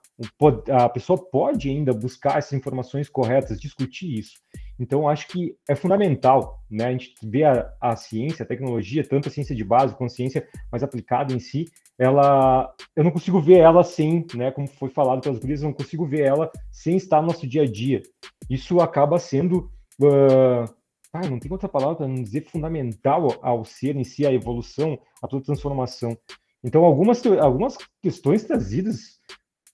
A 0.70 0.88
pessoa 0.88 1.18
pode 1.30 1.68
ainda 1.68 1.92
buscar 1.92 2.38
essas 2.38 2.54
informações 2.54 3.10
corretas, 3.10 3.60
discutir 3.60 4.18
isso. 4.18 4.32
Então, 4.80 5.06
acho 5.06 5.28
que 5.28 5.54
é 5.68 5.76
fundamental, 5.76 6.64
né? 6.70 6.86
A 6.86 6.92
gente 6.92 7.14
vê 7.22 7.44
a, 7.44 7.70
a, 7.78 7.94
ciência, 7.94 8.42
a 8.42 8.46
tecnologia, 8.46 9.06
tanto 9.06 9.28
a 9.28 9.30
ciência 9.30 9.54
de 9.54 9.62
base 9.62 9.94
quanto 9.94 10.10
a 10.10 10.14
ciência 10.14 10.48
mais 10.72 10.82
aplicada 10.82 11.34
em 11.34 11.38
si, 11.38 11.66
ela, 11.98 12.74
eu 12.96 13.04
não 13.04 13.10
consigo 13.10 13.38
ver 13.42 13.58
ela 13.58 13.84
sem, 13.84 14.26
né? 14.34 14.50
Como 14.50 14.66
foi 14.66 14.88
falado 14.88 15.20
pelas 15.20 15.38
gurias, 15.38 15.60
eu 15.60 15.68
não 15.68 15.74
consigo 15.74 16.06
ver 16.06 16.22
ela 16.22 16.50
sem 16.72 16.96
estar 16.96 17.20
no 17.20 17.26
nosso 17.26 17.46
dia 17.46 17.64
a 17.64 17.66
dia. 17.66 18.00
Isso 18.48 18.80
acaba 18.80 19.18
sendo, 19.18 19.70
uh, 20.00 20.64
ah, 21.12 21.28
não 21.28 21.38
tem 21.38 21.52
outra 21.52 21.68
palavra 21.68 21.96
para 21.96 22.08
não 22.08 22.22
dizer 22.22 22.46
fundamental 22.46 23.38
ao 23.42 23.66
ser 23.66 23.96
em 23.96 24.04
si, 24.04 24.26
a 24.26 24.32
evolução, 24.32 24.98
a 25.22 25.28
toda 25.28 25.44
transformação. 25.44 26.16
Então, 26.64 26.86
algumas, 26.86 27.22
algumas 27.26 27.76
questões 28.00 28.44
trazidas, 28.44 29.18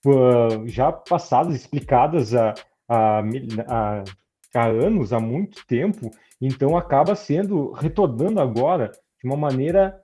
uh, 0.05 0.67
já 0.67 0.91
passadas, 0.91 1.55
explicadas 1.55 2.35
a, 2.35 2.53
a, 2.89 3.21
a 3.69 4.03
há 4.57 4.65
anos, 4.65 5.13
há 5.13 5.19
muito 5.19 5.65
tempo, 5.65 6.11
então 6.41 6.77
acaba 6.77 7.15
sendo, 7.15 7.71
retornando 7.71 8.39
agora 8.39 8.91
de 9.21 9.27
uma 9.27 9.37
maneira 9.37 10.01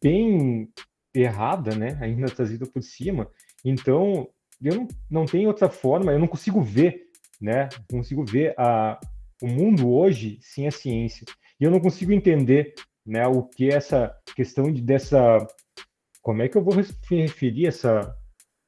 bem 0.00 0.68
errada, 1.14 1.74
né? 1.74 1.98
Ainda 2.00 2.26
trazida 2.26 2.66
por 2.66 2.82
cima. 2.82 3.30
Então, 3.64 4.28
eu 4.62 4.74
não, 4.76 4.88
não 5.10 5.24
tenho 5.24 5.48
outra 5.48 5.68
forma, 5.68 6.12
eu 6.12 6.18
não 6.18 6.26
consigo 6.26 6.60
ver, 6.60 7.06
né? 7.40 7.68
Não 7.90 7.98
consigo 7.98 8.24
ver 8.24 8.54
a, 8.58 8.98
o 9.42 9.46
mundo 9.46 9.90
hoje 9.90 10.38
sem 10.40 10.66
a 10.66 10.70
ciência. 10.70 11.24
E 11.60 11.64
eu 11.64 11.70
não 11.70 11.80
consigo 11.80 12.12
entender, 12.12 12.74
né, 13.04 13.26
o 13.26 13.42
que 13.42 13.70
é 13.70 13.74
essa 13.74 14.14
questão 14.34 14.72
de 14.72 14.80
dessa 14.80 15.46
como 16.22 16.42
é 16.42 16.48
que 16.48 16.56
eu 16.56 16.62
vou 16.62 16.74
referir 16.74 17.66
essa 17.66 18.14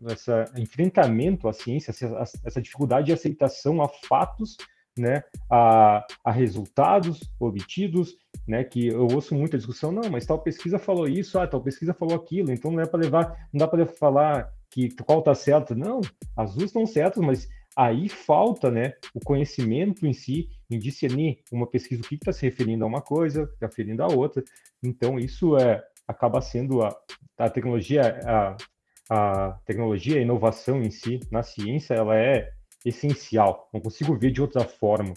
essa 0.09 0.47
enfrentamento 0.57 1.47
à 1.47 1.53
ciência, 1.53 1.91
essa, 1.91 2.25
essa 2.45 2.63
dificuldade 2.63 3.07
de 3.07 3.13
aceitação 3.13 3.83
a 3.83 3.89
fatos 4.09 4.57
né, 4.97 5.23
a, 5.51 6.05
a 6.25 6.31
resultados 6.31 7.21
obtidos, 7.39 8.17
né, 8.47 8.65
que 8.65 8.89
eu 8.89 9.07
ouço 9.07 9.35
muita 9.35 9.57
discussão, 9.57 9.93
não, 9.93 10.11
mas 10.11 10.27
tal 10.27 10.41
pesquisa 10.41 10.79
falou 10.79 11.09
isso, 11.09 11.39
ah, 11.39 11.47
tal 11.47 11.63
pesquisa 11.63 11.95
falou 11.95 12.15
aquilo, 12.15 12.53
então 12.53 12.71
não 12.71 12.81
é 12.81 12.87
para 12.87 13.01
levar, 13.01 13.49
não 13.53 13.59
dá 13.59 13.69
para 13.69 13.87
falar 13.87 14.53
que 14.71 14.91
qual 15.05 15.21
está 15.21 15.35
certo, 15.35 15.75
não, 15.75 16.01
as 16.37 16.55
duas 16.55 16.67
estão 16.67 16.87
certas, 16.87 17.23
mas 17.23 17.49
aí 17.77 18.09
falta, 18.09 18.71
né, 18.71 18.95
o 19.15 19.21
conhecimento 19.21 20.07
em 20.07 20.13
si, 20.13 20.49
em 20.71 20.79
discernir 20.79 21.39
uma 21.51 21.67
pesquisa 21.67 22.03
o 22.03 22.07
que 22.07 22.17
está 22.17 22.33
se 22.33 22.43
referindo 22.43 22.85
a 22.85 22.89
uma 22.89 23.01
coisa, 23.01 23.45
está 23.45 23.67
referindo 23.67 24.03
a 24.03 24.09
outra, 24.09 24.43
então 24.83 25.19
isso 25.19 25.57
é 25.57 25.83
acaba 26.07 26.41
sendo 26.41 26.83
a, 26.83 26.89
a 27.39 27.49
tecnologia, 27.49 28.21
a, 28.27 28.57
a 29.09 29.59
tecnologia, 29.65 30.19
a 30.19 30.23
inovação 30.23 30.83
em 30.83 30.91
si 30.91 31.21
na 31.31 31.43
ciência, 31.43 31.95
ela 31.95 32.17
é 32.17 32.51
essencial. 32.85 33.69
Não 33.73 33.81
consigo 33.81 34.17
ver 34.17 34.31
de 34.31 34.41
outra 34.41 34.65
forma. 34.65 35.15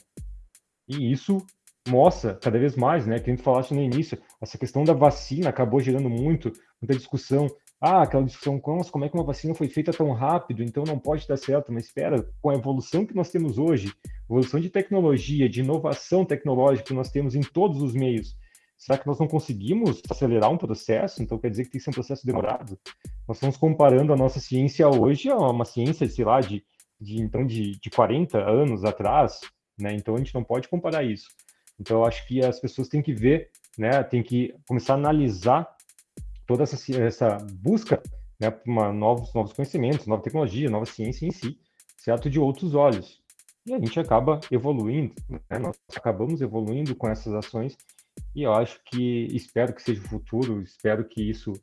E 0.88 1.12
isso 1.12 1.46
mostra 1.88 2.36
cada 2.36 2.58
vez 2.58 2.76
mais, 2.76 3.06
né? 3.06 3.20
Que 3.20 3.30
a 3.30 3.34
gente 3.34 3.44
falasse 3.44 3.74
no 3.74 3.82
início, 3.82 4.18
essa 4.42 4.58
questão 4.58 4.84
da 4.84 4.94
vacina 4.94 5.50
acabou 5.50 5.80
gerando 5.80 6.10
muito, 6.10 6.52
muita 6.82 6.96
discussão. 6.96 7.48
Ah, 7.82 8.04
aquela 8.04 8.24
discussão, 8.24 8.60
como 8.60 9.04
é 9.04 9.10
que 9.10 9.16
uma 9.16 9.26
vacina 9.26 9.54
foi 9.54 9.68
feita 9.68 9.92
tão 9.92 10.14
rápido, 10.14 10.64
então 10.64 10.86
não 10.86 10.98
pode 10.98 11.28
dar 11.28 11.36
certo. 11.36 11.72
Mas 11.74 11.86
espera, 11.86 12.26
com 12.42 12.50
a 12.50 12.56
evolução 12.56 13.06
que 13.06 13.14
nós 13.14 13.30
temos 13.30 13.58
hoje, 13.58 13.94
evolução 14.24 14.60
de 14.60 14.70
tecnologia, 14.70 15.50
de 15.50 15.60
inovação 15.60 16.24
tecnológica 16.24 16.88
que 16.88 16.94
nós 16.94 17.12
temos 17.12 17.36
em 17.36 17.42
todos 17.42 17.82
os 17.82 17.94
meios, 17.94 18.38
será 18.78 18.98
que 18.98 19.06
nós 19.06 19.20
não 19.20 19.28
conseguimos 19.28 20.02
acelerar 20.10 20.50
um 20.50 20.58
processo? 20.58 21.22
Então 21.22 21.38
quer 21.38 21.50
dizer 21.50 21.66
que 21.66 21.72
tem 21.72 21.80
que 21.80 21.84
ser 21.84 21.90
um 21.90 21.94
processo 21.94 22.26
demorado? 22.26 22.80
Nós 23.28 23.36
estamos 23.36 23.58
comparando 23.58 24.14
a 24.14 24.18
nossa 24.18 24.40
ciência 24.40 24.88
hoje 24.88 25.30
a 25.30 25.36
uma 25.36 25.66
ciência, 25.66 26.08
sei 26.08 26.24
lá, 26.24 26.40
de 26.40 26.64
de 27.04 27.22
então 27.22 27.46
de, 27.46 27.80
de 27.80 27.90
40 27.90 28.38
anos 28.40 28.86
atrás, 28.86 29.42
né? 29.78 29.94
Então 29.94 30.16
a 30.16 30.18
gente 30.18 30.34
não 30.34 30.44
pode 30.44 30.68
comparar 30.68 31.04
isso. 31.04 31.28
Então 31.80 31.98
eu 31.98 32.06
acho 32.06 32.26
que 32.28 32.44
as 32.44 32.60
pessoas 32.60 32.88
têm 32.88 33.02
que 33.02 33.14
ver, 33.14 33.52
né? 33.78 34.04
Tem 34.04 34.24
que 34.24 34.56
começar 34.68 34.94
a 34.94 34.98
analisar 34.98 35.68
toda 36.48 36.64
essa, 36.64 37.02
essa 37.02 37.38
busca, 37.62 38.02
né? 38.40 38.50
Por 38.52 38.70
uma, 38.70 38.94
novos 38.94 39.34
novos 39.34 39.54
conhecimentos, 39.54 40.08
nova 40.08 40.24
tecnologia, 40.24 40.70
nova 40.70 40.86
ciência 40.86 41.26
em 41.26 41.32
si, 41.32 41.60
certo? 41.98 42.30
De 42.30 42.40
outros 42.40 42.74
olhos. 42.74 43.22
E 43.66 43.74
a 43.74 43.80
gente 43.80 44.00
acaba 44.00 44.40
evoluindo, 44.52 45.14
né? 45.30 45.60
Nós 45.60 45.78
acabamos 45.96 46.42
evoluindo 46.42 46.96
com 46.96 47.08
essas 47.08 47.34
ações 47.34 47.78
e 48.36 48.44
eu 48.44 48.54
acho 48.54 48.80
que 48.86 49.28
espero 49.32 49.74
que 49.74 49.82
seja 49.82 50.02
o 50.02 50.08
futuro, 50.08 50.62
espero 50.62 51.06
que 51.08 51.22
isso 51.22 51.54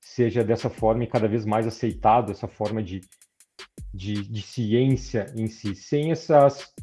seja 0.00 0.42
dessa 0.42 0.70
forma 0.70 1.04
e 1.04 1.06
cada 1.06 1.28
vez 1.28 1.44
mais 1.44 1.66
aceitado 1.66 2.32
essa 2.32 2.48
forma 2.48 2.82
de, 2.82 3.00
de, 3.92 4.22
de 4.22 4.42
ciência 4.42 5.26
em 5.36 5.46
si, 5.48 5.74
sem 5.74 6.10
essas 6.10 6.74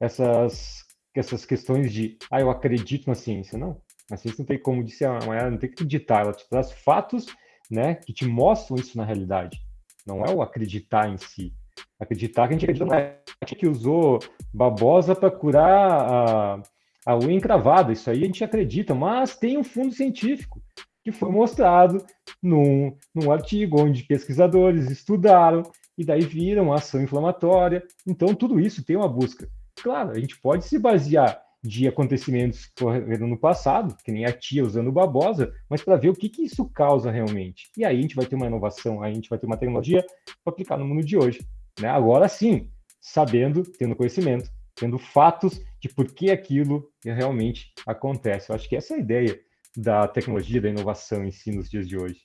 essas, 0.00 0.84
essas 1.14 1.44
questões 1.44 1.92
de, 1.92 2.16
ah, 2.30 2.40
eu 2.40 2.50
acredito 2.50 3.06
na 3.06 3.14
ciência. 3.14 3.58
Não, 3.58 3.80
a 4.10 4.16
ciência 4.16 4.40
não 4.40 4.46
tem 4.46 4.58
como 4.58 4.84
dizer, 4.84 5.04
ela 5.04 5.50
não 5.50 5.58
tem 5.58 5.68
que 5.68 5.74
acreditar, 5.74 6.22
ela 6.22 6.32
te 6.32 6.48
traz 6.48 6.72
fatos 6.72 7.26
né, 7.70 7.94
que 7.94 8.12
te 8.12 8.26
mostram 8.26 8.76
isso 8.76 8.96
na 8.96 9.04
realidade. 9.04 9.60
Não 10.06 10.24
é 10.24 10.30
o 10.30 10.40
acreditar 10.40 11.08
em 11.08 11.18
si. 11.18 11.52
Acreditar 12.00 12.46
que 12.46 12.54
a 12.54 12.58
gente 12.58 12.64
acredita 12.64 12.86
na 12.86 13.18
que 13.46 13.68
usou 13.68 14.18
babosa 14.52 15.14
para 15.14 15.30
curar 15.30 15.90
a, 15.90 16.62
a 17.06 17.18
unha 17.18 17.34
encravada. 17.34 17.92
Isso 17.92 18.10
aí 18.10 18.22
a 18.22 18.26
gente 18.26 18.42
acredita, 18.42 18.94
mas 18.94 19.36
tem 19.36 19.58
um 19.58 19.64
fundo 19.64 19.92
científico 19.94 20.62
que 21.04 21.12
foi 21.12 21.30
mostrado 21.30 22.04
num, 22.42 22.96
num 23.14 23.30
artigo 23.30 23.80
onde 23.80 24.04
pesquisadores 24.04 24.90
estudaram 24.90 25.62
e 25.98 26.04
daí 26.04 26.20
viram 26.20 26.72
a 26.72 26.76
ação 26.76 27.02
inflamatória. 27.02 27.82
Então, 28.06 28.32
tudo 28.34 28.60
isso 28.60 28.84
tem 28.84 28.96
uma 28.96 29.08
busca. 29.08 29.48
Claro, 29.82 30.12
a 30.12 30.18
gente 30.18 30.40
pode 30.40 30.64
se 30.64 30.78
basear 30.78 31.42
de 31.62 31.88
acontecimentos 31.88 32.66
que 32.66 32.84
ocorreram 32.84 33.26
no 33.26 33.36
passado, 33.36 33.96
que 34.04 34.12
nem 34.12 34.24
a 34.24 34.32
tia 34.32 34.64
usando 34.64 34.92
babosa, 34.92 35.52
mas 35.68 35.82
para 35.82 35.96
ver 35.96 36.08
o 36.08 36.14
que, 36.14 36.28
que 36.28 36.42
isso 36.42 36.64
causa 36.66 37.10
realmente. 37.10 37.68
E 37.76 37.84
aí 37.84 37.98
a 37.98 38.00
gente 38.00 38.14
vai 38.14 38.26
ter 38.26 38.36
uma 38.36 38.46
inovação, 38.46 39.02
aí 39.02 39.10
a 39.10 39.14
gente 39.14 39.28
vai 39.28 39.38
ter 39.38 39.46
uma 39.46 39.56
tecnologia 39.56 40.06
para 40.44 40.52
aplicar 40.52 40.76
no 40.76 40.86
mundo 40.86 41.04
de 41.04 41.16
hoje. 41.16 41.40
Né? 41.80 41.88
Agora 41.88 42.28
sim, 42.28 42.70
sabendo, 43.00 43.64
tendo 43.64 43.96
conhecimento, 43.96 44.48
tendo 44.76 44.98
fatos 44.98 45.60
de 45.80 45.88
por 45.88 46.06
que 46.06 46.30
aquilo 46.30 46.88
realmente 47.04 47.72
acontece. 47.84 48.50
Eu 48.50 48.56
acho 48.56 48.68
que 48.68 48.76
essa 48.76 48.94
é 48.94 48.96
a 48.96 49.00
ideia 49.00 49.40
da 49.76 50.06
tecnologia, 50.06 50.60
da 50.60 50.68
inovação 50.68 51.24
em 51.24 51.30
si 51.32 51.50
nos 51.50 51.68
dias 51.68 51.88
de 51.88 51.96
hoje. 51.96 52.22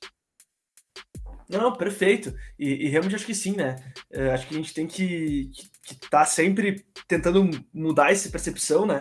Não, 1.54 1.72
perfeito. 1.74 2.34
E, 2.58 2.86
e 2.86 2.90
realmente 2.90 3.16
acho 3.16 3.26
que 3.26 3.36
sim, 3.36 3.56
né? 3.56 3.76
Uh, 4.12 4.32
acho 4.32 4.48
que 4.48 4.56
a 4.56 4.58
gente 4.58 4.74
tem 4.74 4.88
que 4.88 5.52
estar 5.84 6.10
tá 6.10 6.26
sempre 6.26 6.86
tentando 7.08 7.50
mudar 7.74 8.12
essa 8.12 8.30
percepção, 8.30 8.86
né? 8.86 9.00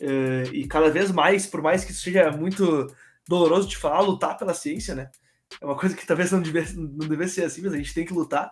Uh, 0.00 0.52
e 0.52 0.66
cada 0.66 0.90
vez 0.90 1.12
mais, 1.12 1.46
por 1.46 1.62
mais 1.62 1.84
que 1.84 1.92
isso 1.92 2.02
seja 2.02 2.30
muito 2.32 2.86
doloroso 3.28 3.68
de 3.68 3.76
falar, 3.76 4.00
lutar 4.00 4.36
pela 4.36 4.52
ciência, 4.52 4.94
né? 4.94 5.10
É 5.60 5.64
uma 5.64 5.76
coisa 5.76 5.96
que 5.96 6.06
talvez 6.06 6.32
não 6.32 6.42
devesse, 6.42 6.76
não 6.76 7.08
devesse 7.08 7.34
ser 7.34 7.44
assim, 7.44 7.62
mas 7.62 7.74
a 7.74 7.76
gente 7.76 7.94
tem 7.94 8.04
que 8.04 8.12
lutar, 8.12 8.48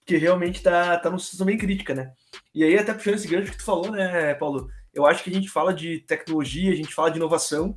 porque 0.00 0.16
realmente 0.16 0.62
tá, 0.62 0.98
tá 0.98 1.08
numa 1.08 1.18
situação 1.18 1.46
bem 1.46 1.56
crítica, 1.56 1.94
né? 1.94 2.12
E 2.54 2.62
aí, 2.62 2.76
até 2.76 2.92
puxando 2.92 3.14
esse 3.14 3.28
gancho 3.28 3.52
que 3.52 3.58
tu 3.58 3.64
falou, 3.64 3.90
né, 3.90 4.34
Paulo? 4.34 4.68
Eu 4.92 5.06
acho 5.06 5.24
que 5.24 5.30
a 5.30 5.32
gente 5.32 5.48
fala 5.48 5.72
de 5.72 6.00
tecnologia, 6.00 6.72
a 6.72 6.76
gente 6.76 6.94
fala 6.94 7.10
de 7.10 7.16
inovação, 7.16 7.74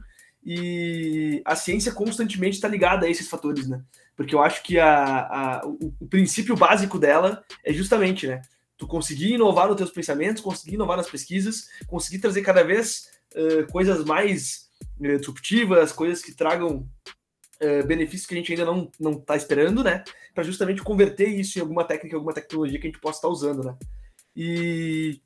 e 0.49 1.41
a 1.43 1.57
ciência 1.57 1.91
constantemente 1.91 2.55
está 2.55 2.69
ligada 2.69 3.05
a 3.05 3.10
esses 3.10 3.27
fatores, 3.27 3.67
né? 3.67 3.83
Porque 4.15 4.33
eu 4.33 4.41
acho 4.41 4.63
que 4.63 4.79
a, 4.79 5.27
a 5.27 5.67
o, 5.67 5.93
o, 5.99 6.07
princípio 6.07 6.55
básico 6.55 6.97
dela 6.97 7.43
é 7.65 7.73
justamente, 7.73 8.25
né? 8.25 8.41
Tu 8.77 8.88
conseguir 8.88 9.33
inovar 9.33 9.67
nos 9.67 9.75
teus 9.75 9.91
pensamentos, 9.91 10.41
conseguir 10.41 10.75
inovar 10.75 10.95
nas 10.95 11.10
pesquisas, 11.10 11.67
conseguir 11.86 12.19
trazer 12.19 12.43
cada 12.43 12.63
vez 12.63 13.10
uh, 13.36 13.69
coisas 13.69 14.05
mais 14.05 14.69
uh, 15.01 15.17
disruptivas, 15.17 15.91
coisas 15.91 16.23
que 16.23 16.31
tragam 16.31 16.89
uh, 17.62 17.86
benefícios 17.86 18.25
que 18.25 18.33
a 18.33 18.38
gente 18.38 18.53
ainda 18.53 18.63
não 18.63 18.89
não 18.97 19.12
está 19.19 19.36
esperando, 19.36 19.83
né? 19.83 20.01
Para 20.33 20.45
justamente 20.45 20.81
converter 20.81 21.27
isso 21.27 21.60
em 21.60 21.62
alguma 21.62 21.83
técnica, 21.83 22.15
alguma 22.15 22.33
tecnologia 22.33 22.79
que 22.79 22.88
a 22.88 22.89
gente 22.89 23.01
possa 23.01 23.17
estar 23.17 23.27
tá 23.27 23.33
usando, 23.33 23.65
né? 23.65 23.75
E 24.33 25.19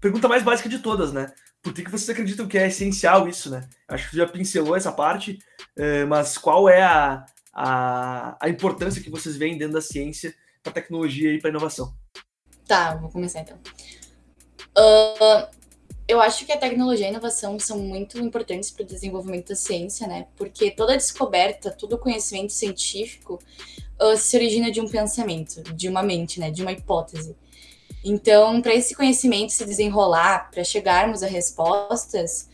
pergunta 0.00 0.28
mais 0.28 0.42
básica 0.42 0.70
de 0.70 0.78
todas, 0.78 1.12
né? 1.12 1.30
Por 1.66 1.74
que, 1.74 1.82
que 1.82 1.90
vocês 1.90 2.08
acreditam 2.08 2.46
que 2.46 2.56
é 2.56 2.68
essencial 2.68 3.26
isso, 3.26 3.50
né? 3.50 3.68
Acho 3.88 4.04
que 4.04 4.10
você 4.12 4.18
já 4.18 4.28
pincelou 4.28 4.76
essa 4.76 4.92
parte, 4.92 5.36
eh, 5.76 6.04
mas 6.04 6.38
qual 6.38 6.68
é 6.68 6.80
a, 6.80 7.26
a, 7.52 8.36
a 8.40 8.48
importância 8.48 9.02
que 9.02 9.10
vocês 9.10 9.36
veem 9.36 9.58
dentro 9.58 9.74
da 9.74 9.80
ciência 9.80 10.32
para 10.62 10.72
tecnologia 10.72 11.32
e 11.32 11.40
para 11.40 11.50
inovação? 11.50 11.92
Tá, 12.68 12.94
vou 12.94 13.10
começar 13.10 13.40
então. 13.40 13.58
Uh, 14.78 15.48
eu 16.06 16.20
acho 16.20 16.46
que 16.46 16.52
a 16.52 16.56
tecnologia 16.56 17.06
e 17.06 17.08
a 17.08 17.10
inovação 17.10 17.58
são 17.58 17.80
muito 17.80 18.16
importantes 18.20 18.70
para 18.70 18.84
o 18.84 18.86
desenvolvimento 18.86 19.48
da 19.48 19.56
ciência, 19.56 20.06
né? 20.06 20.28
Porque 20.36 20.70
toda 20.70 20.96
descoberta, 20.96 21.72
todo 21.72 21.98
conhecimento 21.98 22.52
científico 22.52 23.42
uh, 24.00 24.16
se 24.16 24.36
origina 24.36 24.70
de 24.70 24.80
um 24.80 24.88
pensamento, 24.88 25.64
de 25.74 25.88
uma 25.88 26.04
mente, 26.04 26.38
né? 26.38 26.48
De 26.48 26.62
uma 26.62 26.70
hipótese. 26.70 27.34
Então, 28.08 28.62
para 28.62 28.72
esse 28.72 28.94
conhecimento 28.94 29.50
se 29.50 29.64
desenrolar, 29.64 30.48
para 30.52 30.62
chegarmos 30.62 31.24
a 31.24 31.26
respostas, 31.26 32.48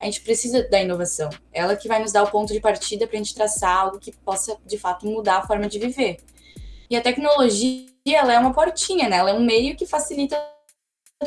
a 0.00 0.06
gente 0.06 0.22
precisa 0.22 0.66
da 0.66 0.80
inovação. 0.80 1.28
Ela 1.52 1.76
que 1.76 1.86
vai 1.86 2.00
nos 2.00 2.10
dar 2.10 2.22
o 2.22 2.30
ponto 2.30 2.54
de 2.54 2.58
partida 2.58 3.06
para 3.06 3.16
a 3.16 3.18
gente 3.22 3.34
traçar 3.34 3.76
algo 3.76 3.98
que 3.98 4.10
possa, 4.10 4.56
de 4.64 4.78
fato, 4.78 5.04
mudar 5.04 5.36
a 5.36 5.46
forma 5.46 5.68
de 5.68 5.78
viver. 5.78 6.16
E 6.88 6.96
a 6.96 7.02
tecnologia, 7.02 7.86
ela 8.06 8.32
é 8.32 8.38
uma 8.38 8.54
portinha, 8.54 9.10
né? 9.10 9.18
Ela 9.18 9.32
é 9.32 9.34
um 9.34 9.44
meio 9.44 9.76
que 9.76 9.84
facilita 9.84 10.42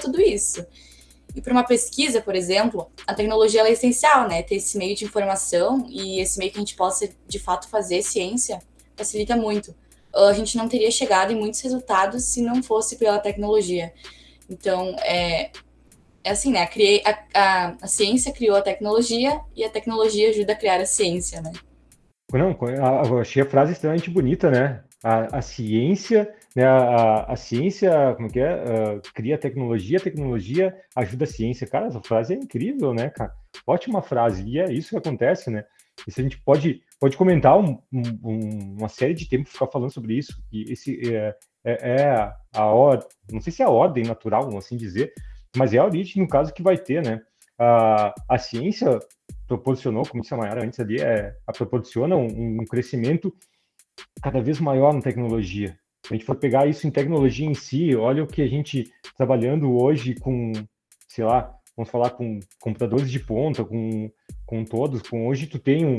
tudo 0.01 0.19
isso. 0.19 0.65
E 1.35 1.39
para 1.39 1.53
uma 1.53 1.63
pesquisa, 1.63 2.21
por 2.21 2.35
exemplo, 2.35 2.91
a 3.05 3.13
tecnologia 3.13 3.61
é 3.61 3.71
essencial, 3.71 4.27
né? 4.27 4.41
Ter 4.41 4.55
esse 4.55 4.75
meio 4.75 4.95
de 4.95 5.05
informação 5.05 5.85
e 5.87 6.19
esse 6.19 6.39
meio 6.39 6.51
que 6.51 6.57
a 6.57 6.61
gente 6.61 6.75
possa, 6.75 7.07
de 7.27 7.37
fato, 7.37 7.69
fazer 7.69 8.01
ciência 8.01 8.59
facilita 8.95 9.35
muito 9.35 9.75
a 10.15 10.33
gente 10.33 10.57
não 10.57 10.67
teria 10.67 10.89
chegado 10.89 11.31
em 11.31 11.35
muitos 11.35 11.61
resultados 11.61 12.23
se 12.23 12.41
não 12.41 12.63
fosse 12.63 12.97
pela 12.97 13.19
tecnologia. 13.19 13.93
Então, 14.49 14.95
é, 14.99 15.51
é 16.23 16.31
assim, 16.31 16.51
né? 16.51 16.67
A, 17.03 17.39
a, 17.39 17.75
a, 17.81 17.87
ciência 17.87 18.33
criou 18.33 18.55
a 18.55 18.61
tecnologia 18.61 19.41
e 19.55 19.63
a 19.63 19.69
tecnologia 19.69 20.29
ajuda 20.29 20.53
a 20.53 20.55
criar 20.55 20.79
a 20.79 20.85
ciência, 20.85 21.41
né? 21.41 21.51
Não, 22.31 22.57
eu 22.59 23.19
achei 23.19 23.43
a 23.43 23.45
frase 23.45 23.73
extremamente 23.73 24.09
bonita, 24.09 24.49
né? 24.49 24.83
A, 25.03 25.37
a 25.37 25.41
ciência, 25.41 26.33
né? 26.55 26.65
A, 26.65 27.25
a, 27.31 27.35
ciência, 27.35 28.13
como 28.15 28.29
que 28.29 28.39
é? 28.39 28.55
Uh, 28.55 29.01
cria 29.13 29.35
a 29.35 29.37
tecnologia, 29.37 29.97
a 29.97 30.01
tecnologia 30.01 30.75
ajuda 30.95 31.25
a 31.25 31.27
ciência. 31.27 31.67
Cara, 31.67 31.87
essa 31.87 32.01
frase 32.01 32.33
é 32.33 32.37
incrível, 32.37 32.93
né, 32.93 33.09
cara? 33.09 33.33
Ótima 33.67 34.01
frase. 34.01 34.43
E 34.47 34.59
é 34.59 34.71
isso 34.71 34.89
que 34.89 34.97
acontece, 34.97 35.49
né? 35.49 35.63
Isso 36.07 36.19
a 36.19 36.23
gente 36.23 36.41
pode, 36.41 36.81
pode 36.99 37.17
comentar 37.17 37.57
um, 37.57 37.77
um, 37.91 38.75
uma 38.77 38.89
série 38.89 39.13
de 39.13 39.27
tempo 39.27 39.49
ficar 39.49 39.67
falando 39.67 39.91
sobre 39.91 40.17
isso. 40.17 40.41
E 40.51 40.71
esse 40.71 41.13
é, 41.13 41.35
é, 41.63 42.01
é 42.01 42.33
a 42.53 42.65
ordem, 42.65 43.07
não 43.31 43.41
sei 43.41 43.51
se 43.51 43.61
é 43.61 43.65
a 43.65 43.69
ordem 43.69 44.03
natural, 44.03 44.57
assim 44.57 44.77
dizer, 44.77 45.13
mas 45.55 45.73
é 45.73 45.77
a 45.77 45.85
origem, 45.85 46.21
no 46.21 46.27
caso, 46.27 46.53
que 46.53 46.63
vai 46.63 46.77
ter, 46.77 47.03
né? 47.03 47.21
A, 47.57 48.13
a 48.29 48.37
ciência 48.37 48.99
proporcionou, 49.47 50.05
como 50.05 50.21
disse 50.21 50.33
a 50.33 50.37
Mayara 50.37 50.65
antes 50.65 50.79
ali, 50.79 51.01
é, 51.01 51.35
a 51.47 51.53
proporciona 51.53 52.15
um, 52.15 52.61
um 52.61 52.65
crescimento 52.65 53.33
cada 54.21 54.41
vez 54.41 54.59
maior 54.59 54.93
na 54.93 55.01
tecnologia. 55.01 55.77
Se 56.05 56.13
a 56.13 56.17
gente 56.17 56.25
for 56.25 56.35
pegar 56.35 56.67
isso 56.67 56.85
em 56.85 56.91
tecnologia 56.91 57.45
em 57.45 57.53
si, 57.53 57.95
olha 57.95 58.23
o 58.23 58.27
que 58.27 58.41
a 58.41 58.47
gente 58.47 58.91
trabalhando 59.17 59.71
hoje 59.75 60.13
com, 60.15 60.51
sei 61.07 61.23
lá, 61.23 61.55
vamos 61.75 61.89
falar 61.89 62.11
com 62.11 62.39
computadores 62.59 63.09
de 63.09 63.19
ponta, 63.19 63.63
com 63.63 64.11
com 64.45 64.63
todos, 64.63 65.01
com 65.01 65.27
hoje 65.27 65.47
tu 65.47 65.57
tem 65.57 65.85
um, 65.85 65.95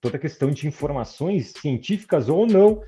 toda 0.00 0.16
a 0.16 0.20
questão 0.20 0.50
de 0.50 0.66
informações 0.66 1.52
científicas 1.52 2.28
ou 2.28 2.46
não 2.46 2.82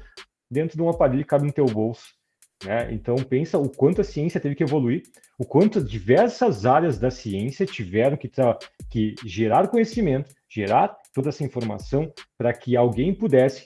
dentro 0.50 0.76
de 0.76 0.82
um 0.82 0.88
aparelho 0.88 1.22
que 1.22 1.28
cabe 1.28 1.46
no 1.46 1.52
teu 1.52 1.66
bolso. 1.66 2.18
Né? 2.64 2.92
Então 2.92 3.14
pensa 3.16 3.58
o 3.58 3.68
quanto 3.68 4.00
a 4.00 4.04
ciência 4.04 4.40
teve 4.40 4.54
que 4.54 4.64
evoluir, 4.64 5.02
o 5.38 5.44
quanto 5.44 5.82
diversas 5.82 6.66
áreas 6.66 6.98
da 6.98 7.10
ciência 7.10 7.64
tiveram 7.64 8.16
que, 8.16 8.30
que 8.90 9.14
gerar 9.24 9.68
conhecimento, 9.68 10.34
gerar 10.48 10.96
toda 11.14 11.28
essa 11.28 11.44
informação 11.44 12.12
para 12.36 12.52
que 12.52 12.76
alguém 12.76 13.14
pudesse, 13.14 13.64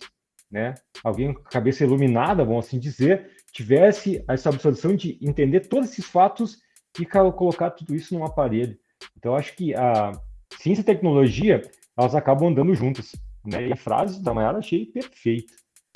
né, 0.50 0.74
alguém 1.02 1.33
com 1.33 1.42
cabeça 1.42 1.85
iluminada, 1.85 2.44
vamos 2.44 2.66
assim 2.66 2.78
dizer, 2.78 3.31
tivesse 3.52 4.22
essa 4.28 4.50
absorção 4.50 4.94
de 4.94 5.18
entender 5.22 5.61
todos 5.61 5.90
esses 5.90 6.05
fatos 6.05 6.59
e 6.98 7.07
colocar 7.07 7.70
tudo 7.70 7.94
isso 7.94 8.14
num 8.14 8.24
aparelho. 8.24 8.76
Então 9.16 9.35
acho 9.35 9.55
que 9.57 9.74
a 9.74 10.12
ciência 10.59 10.83
e 10.83 10.85
tecnologia, 10.85 11.62
elas 11.96 12.14
acabam 12.14 12.48
andando 12.48 12.74
juntas. 12.74 13.12
Né? 13.44 13.68
E 13.68 13.72
a 13.72 13.76
frase 13.76 14.22
da 14.22 14.33
Mayara 14.33 14.59
achei 14.59 14.87
perfeita. 14.87 15.52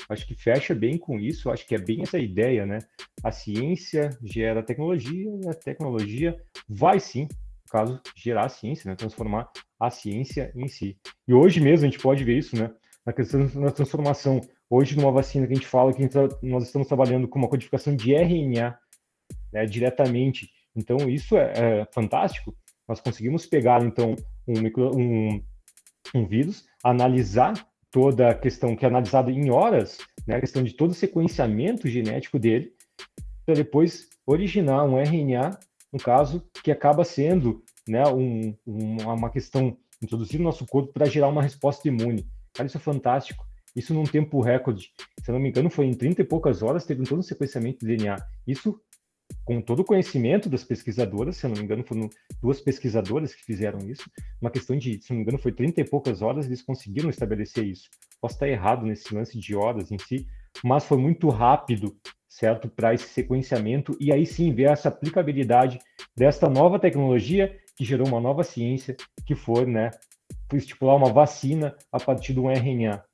Acho 0.08 0.26
que 0.26 0.34
fecha 0.34 0.74
bem 0.74 0.98
com 0.98 1.18
isso, 1.18 1.50
acho 1.50 1.66
que 1.66 1.74
é 1.74 1.78
bem 1.78 2.02
essa 2.02 2.18
ideia, 2.18 2.66
né? 2.66 2.78
A 3.24 3.32
ciência 3.32 4.10
gera 4.22 4.62
tecnologia 4.62 5.30
e 5.42 5.48
a 5.48 5.54
tecnologia 5.54 6.40
vai 6.68 7.00
sim, 7.00 7.22
no 7.22 7.70
caso, 7.70 8.00
gerar 8.14 8.46
a 8.46 8.48
ciência, 8.48 8.88
né? 8.90 8.94
transformar 8.94 9.50
a 9.80 9.90
ciência 9.90 10.52
em 10.54 10.68
si. 10.68 10.96
E 11.26 11.34
hoje 11.34 11.60
mesmo 11.60 11.86
a 11.86 11.90
gente 11.90 12.00
pode 12.00 12.22
ver 12.24 12.38
isso, 12.38 12.56
né? 12.56 12.70
Na 13.04 13.12
questão 13.12 13.46
da 13.46 13.70
transformação. 13.70 14.40
Hoje, 14.68 14.96
numa 14.96 15.12
vacina 15.12 15.46
que 15.46 15.52
a 15.52 15.56
gente 15.56 15.66
fala 15.66 15.92
que 15.92 16.02
nós 16.42 16.64
estamos 16.64 16.88
trabalhando 16.88 17.28
com 17.28 17.38
uma 17.38 17.48
codificação 17.48 17.94
de 17.94 18.14
RNA 18.14 18.76
né, 19.52 19.64
diretamente. 19.64 20.50
Então, 20.74 20.96
isso 21.08 21.36
é, 21.36 21.52
é 21.54 21.86
fantástico. 21.92 22.54
Nós 22.88 23.00
conseguimos 23.00 23.46
pegar, 23.46 23.82
então, 23.82 24.16
um, 24.46 24.60
micro, 24.60 24.96
um, 24.96 25.42
um 26.14 26.26
vírus, 26.26 26.64
analisar 26.82 27.66
toda 27.90 28.30
a 28.30 28.34
questão 28.34 28.76
que 28.76 28.84
é 28.84 28.88
analisada 28.88 29.30
em 29.30 29.50
horas, 29.50 29.98
né, 30.26 30.36
a 30.36 30.40
questão 30.40 30.62
de 30.62 30.74
todo 30.74 30.90
o 30.90 30.94
sequenciamento 30.94 31.88
genético 31.88 32.38
dele, 32.38 32.72
para 33.44 33.54
depois 33.54 34.08
originar 34.26 34.84
um 34.84 34.98
RNA, 34.98 35.58
no 35.92 35.98
caso, 35.98 36.46
que 36.62 36.70
acaba 36.70 37.04
sendo 37.04 37.62
né, 37.88 38.02
um, 38.08 38.54
uma 38.66 39.30
questão 39.30 39.76
introduzida 40.02 40.38
no 40.38 40.44
nosso 40.44 40.66
corpo 40.66 40.92
para 40.92 41.06
gerar 41.06 41.28
uma 41.28 41.42
resposta 41.42 41.88
imune. 41.88 42.26
Cara, 42.52 42.66
isso 42.66 42.76
é 42.76 42.80
fantástico. 42.80 43.46
Isso 43.74 43.92
num 43.92 44.04
tempo 44.04 44.40
recorde. 44.40 44.90
Se 45.22 45.30
eu 45.30 45.34
não 45.34 45.40
me 45.40 45.50
engano, 45.50 45.68
foi 45.68 45.86
em 45.86 45.92
30 45.92 46.22
e 46.22 46.24
poucas 46.24 46.62
horas, 46.62 46.86
teve 46.86 47.04
todo 47.04 47.18
um 47.18 47.22
sequenciamento 47.22 47.86
de 47.86 47.96
DNA. 47.96 48.16
Isso 48.46 48.80
com 49.46 49.60
todo 49.62 49.80
o 49.80 49.84
conhecimento 49.84 50.48
das 50.48 50.64
pesquisadoras, 50.64 51.36
se 51.36 51.46
eu 51.46 51.50
não 51.50 51.56
me 51.56 51.62
engano, 51.62 51.84
foram 51.84 52.10
duas 52.42 52.60
pesquisadoras 52.60 53.32
que 53.32 53.44
fizeram 53.44 53.78
isso, 53.88 54.10
uma 54.42 54.50
questão 54.50 54.76
de, 54.76 55.00
se 55.00 55.10
não 55.10 55.18
me 55.18 55.22
engano, 55.22 55.38
foi 55.38 55.52
30 55.52 55.80
e 55.80 55.84
poucas 55.84 56.20
horas, 56.20 56.46
eles 56.46 56.62
conseguiram 56.62 57.08
estabelecer 57.08 57.64
isso. 57.64 57.88
Posso 58.20 58.34
estar 58.34 58.48
errado 58.48 58.84
nesse 58.84 59.14
lance 59.14 59.38
de 59.38 59.54
horas 59.54 59.92
em 59.92 59.98
si, 59.98 60.26
mas 60.64 60.84
foi 60.84 60.98
muito 60.98 61.28
rápido, 61.28 61.96
certo, 62.28 62.68
para 62.68 62.92
esse 62.92 63.08
sequenciamento, 63.08 63.96
e 64.00 64.12
aí 64.12 64.26
sim 64.26 64.52
ver 64.52 64.64
essa 64.64 64.88
aplicabilidade 64.88 65.78
desta 66.16 66.50
nova 66.50 66.76
tecnologia 66.80 67.56
que 67.76 67.84
gerou 67.84 68.08
uma 68.08 68.20
nova 68.20 68.42
ciência, 68.42 68.96
que 69.24 69.36
foi, 69.36 69.64
né, 69.64 69.92
estipular 70.52 70.96
uma 70.96 71.12
vacina 71.12 71.76
a 71.92 72.00
partir 72.00 72.32
do 72.32 72.50
RNA. 72.50 73.04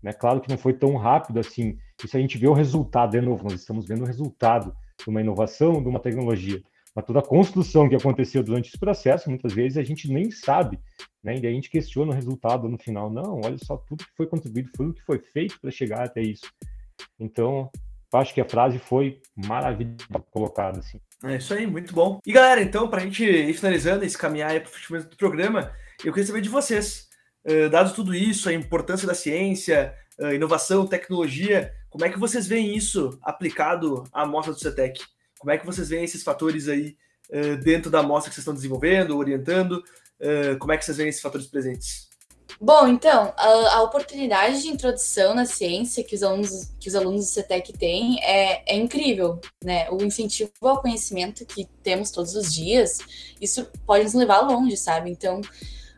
Né? 0.00 0.12
Claro 0.12 0.40
que 0.40 0.48
não 0.48 0.56
foi 0.56 0.72
tão 0.72 0.96
rápido 0.96 1.40
assim, 1.40 1.76
isso 2.02 2.16
a 2.16 2.20
gente 2.20 2.38
vê 2.38 2.46
o 2.46 2.52
resultado, 2.52 3.10
de 3.10 3.20
novo, 3.20 3.42
nós 3.42 3.54
estamos 3.54 3.86
vendo 3.86 4.02
o 4.02 4.06
resultado 4.06 4.72
de 5.02 5.10
uma 5.10 5.20
inovação, 5.20 5.82
de 5.82 5.88
uma 5.88 6.00
tecnologia. 6.00 6.62
Mas 6.94 7.04
toda 7.04 7.20
a 7.20 7.26
construção 7.26 7.88
que 7.88 7.94
aconteceu 7.94 8.42
durante 8.42 8.68
esse 8.68 8.78
processo, 8.78 9.30
muitas 9.30 9.52
vezes 9.52 9.78
a 9.78 9.82
gente 9.82 10.10
nem 10.10 10.30
sabe, 10.30 10.78
né? 11.22 11.36
E 11.38 11.46
a 11.46 11.50
gente 11.50 11.70
questiona 11.70 12.10
o 12.10 12.14
resultado 12.14 12.68
no 12.68 12.78
final. 12.78 13.10
Não, 13.10 13.40
olha 13.44 13.58
só, 13.58 13.76
tudo 13.76 14.04
que 14.04 14.16
foi 14.16 14.26
contribuído 14.26 14.70
foi 14.76 14.88
o 14.88 14.92
que 14.92 15.02
foi 15.02 15.18
feito 15.18 15.60
para 15.60 15.70
chegar 15.70 16.04
até 16.04 16.20
isso. 16.20 16.50
Então, 17.18 17.70
acho 18.12 18.34
que 18.34 18.40
a 18.40 18.48
frase 18.48 18.78
foi 18.78 19.20
maravilhosa 19.36 20.24
colocada, 20.30 20.80
assim. 20.80 21.00
É 21.22 21.36
isso 21.36 21.54
aí, 21.54 21.66
muito 21.66 21.94
bom. 21.94 22.18
E 22.26 22.32
galera, 22.32 22.62
então, 22.62 22.88
para 22.88 23.00
a 23.00 23.04
gente 23.04 23.24
ir 23.24 23.54
finalizando 23.54 24.04
esse 24.04 24.18
caminhar 24.18 24.58
para 24.60 24.68
o 24.68 24.72
fechamento 24.72 25.10
do 25.10 25.16
programa, 25.16 25.70
eu 26.04 26.12
queria 26.12 26.26
saber 26.26 26.40
de 26.40 26.48
vocês. 26.48 27.08
Uh, 27.44 27.68
dado 27.70 27.94
tudo 27.94 28.14
isso, 28.14 28.48
a 28.48 28.52
importância 28.52 29.06
da 29.06 29.14
ciência, 29.14 29.94
uh, 30.18 30.32
inovação, 30.32 30.86
tecnologia, 30.86 31.72
como 31.90 32.04
é 32.04 32.08
que 32.08 32.18
vocês 32.18 32.46
veem 32.46 32.76
isso 32.76 33.18
aplicado 33.22 34.04
à 34.12 34.22
amostra 34.22 34.54
do 34.54 34.60
CETEC? 34.60 35.00
Como 35.38 35.50
é 35.50 35.58
que 35.58 35.66
vocês 35.66 35.88
veem 35.88 36.04
esses 36.04 36.22
fatores 36.22 36.68
aí 36.68 36.96
uh, 37.30 37.56
dentro 37.62 37.90
da 37.90 37.98
amostra 38.00 38.30
que 38.30 38.34
vocês 38.34 38.42
estão 38.42 38.54
desenvolvendo, 38.54 39.16
orientando? 39.16 39.82
Uh, 40.20 40.58
como 40.58 40.72
é 40.72 40.78
que 40.78 40.84
vocês 40.84 40.96
veem 40.96 41.08
esses 41.08 41.20
fatores 41.20 41.46
presentes? 41.46 42.10
Bom, 42.60 42.88
então, 42.88 43.32
a, 43.36 43.76
a, 43.76 43.82
oportunidade 43.82 44.60
de 44.60 44.68
introdução 44.68 45.34
na 45.34 45.46
ciência 45.46 46.04
que 46.04 46.14
os 46.14 46.22
alunos, 46.22 46.70
que 46.78 46.88
os 46.88 46.94
alunos 46.94 47.26
do 47.26 47.32
CETEC 47.32 47.72
têm 47.72 48.22
é, 48.22 48.62
é 48.74 48.76
incrível, 48.76 49.40
né? 49.64 49.88
O 49.90 50.02
incentivo 50.02 50.50
ao 50.62 50.80
conhecimento 50.82 51.46
que 51.46 51.64
temos 51.82 52.10
todos 52.10 52.34
os 52.34 52.52
dias, 52.52 52.98
isso 53.40 53.66
pode 53.86 54.04
nos 54.04 54.14
levar 54.14 54.40
longe, 54.40 54.76
sabe? 54.76 55.10
Então, 55.10 55.40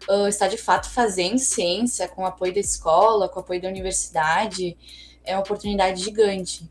uh, 0.09 0.29
estar 0.29 0.47
de 0.47 0.57
fato 0.57 0.89
fazendo 0.89 1.39
ciência 1.39 2.07
com 2.07 2.23
o 2.23 2.27
apoio 2.27 2.55
da 2.55 2.61
escola, 2.61 3.29
com 3.29 3.41
o 3.41 3.43
apoio 3.43 3.61
da 3.61 3.69
universidade, 3.69 4.77
é 5.25 5.35
uma 5.35 5.43
oportunidade 5.43 6.03
gigante. 6.03 6.71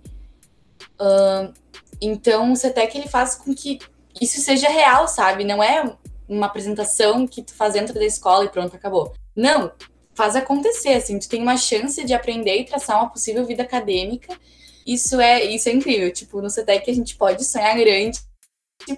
Uh, 1.00 1.54
então, 2.02 2.52
o 2.52 2.56
CETEC 2.56 2.98
ele 2.98 3.08
faz 3.08 3.36
com 3.36 3.54
que 3.54 3.80
isso 4.20 4.40
seja 4.42 4.70
real, 4.70 5.08
sabe? 5.08 5.44
Não 5.44 5.64
é 5.64 5.96
uma 6.28 6.48
apresentação 6.48 7.28
que 7.28 7.42
tu 7.42 7.54
faz 7.54 7.74
dentro 7.74 7.94
da 7.94 8.06
escola 8.06 8.46
e 8.46 8.50
pronto, 8.50 8.76
acabou. 8.76 9.14
Não, 9.36 9.72
faz 10.14 10.36
acontecer, 10.36 10.94
assim, 10.94 11.20
tu 11.20 11.30
tem 11.30 11.42
uma 11.42 11.58
chance 11.58 12.04
de 12.04 12.14
aprender 12.14 12.58
e 12.58 12.66
traçar 12.66 12.98
uma 12.98 13.10
possível 13.10 13.46
vida 13.46 13.64
acadêmica. 13.64 14.38
Isso 14.86 15.20
é, 15.20 15.44
isso 15.44 15.70
é 15.70 15.74
incrível. 15.74 16.12
Tipo, 16.12 16.42
no 16.42 16.50
CETEC 16.50 16.90
a 16.90 16.94
gente 16.94 17.16
pode 17.16 17.46
sonhar 17.46 17.78
grande 17.78 18.20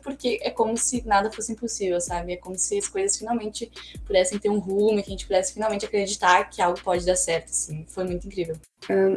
porque 0.04 0.39
é 0.41 0.50
como 0.50 0.78
se 0.78 1.06
nada 1.06 1.32
fosse 1.32 1.52
impossível, 1.52 2.00
sabe? 2.00 2.34
É 2.34 2.38
como 2.38 2.58
se 2.58 2.78
as 2.78 2.88
coisas 2.88 3.17
finalmente 3.17 3.72
pudessem 4.06 4.39
ter 4.39 4.50
um 4.50 4.60
rumo, 4.60 5.02
que 5.02 5.10
a 5.10 5.12
gente 5.12 5.26
pudesse 5.26 5.54
finalmente 5.54 5.86
acreditar 5.86 6.50
que 6.50 6.62
algo 6.62 6.80
pode 6.82 7.06
dar 7.06 7.15
certo, 7.15 7.50
assim. 7.50 7.86
Foi 7.88 8.04
muito 8.04 8.28
incrível. 8.28 8.56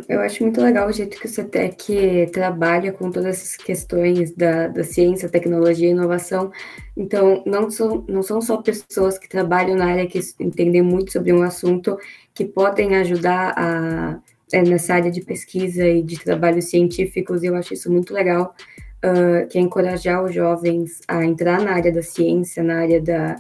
eu 0.08 0.20
acho 0.20 0.42
muito 0.42 0.60
legal 0.60 0.88
o 0.88 0.92
jeito 0.92 1.18
que 1.18 1.26
o 1.26 1.28
CETEC 1.28 2.30
trabalha 2.32 2.92
com 2.92 3.10
todas 3.10 3.36
essas 3.36 3.56
questões 3.56 4.34
da, 4.34 4.68
da 4.68 4.84
ciência, 4.84 5.28
tecnologia 5.28 5.88
e 5.88 5.92
inovação. 5.92 6.50
Então, 6.96 7.42
não 7.46 7.70
são, 7.70 8.04
não 8.08 8.22
são 8.22 8.40
só 8.40 8.56
pessoas 8.58 9.18
que 9.18 9.28
trabalham 9.28 9.76
na 9.76 9.86
área 9.86 10.06
que 10.06 10.20
entendem 10.40 10.82
muito 10.82 11.12
sobre 11.12 11.32
um 11.32 11.42
assunto 11.42 11.98
que 12.34 12.44
podem 12.44 12.96
ajudar 12.96 13.54
a, 13.56 14.20
é, 14.52 14.62
nessa 14.62 14.94
área 14.94 15.10
de 15.10 15.20
pesquisa 15.20 15.86
e 15.86 16.02
de 16.02 16.18
trabalhos 16.18 16.66
científicos, 16.66 17.42
e 17.42 17.46
eu 17.46 17.56
acho 17.56 17.74
isso 17.74 17.90
muito 17.90 18.14
legal 18.14 18.54
uh, 19.04 19.46
que 19.48 19.58
é 19.58 19.60
encorajar 19.60 20.24
os 20.24 20.34
jovens 20.34 21.00
a 21.08 21.24
entrar 21.24 21.60
na 21.60 21.72
área 21.72 21.92
da 21.92 22.02
ciência, 22.02 22.62
na 22.62 22.80
área 22.80 23.00
da, 23.00 23.36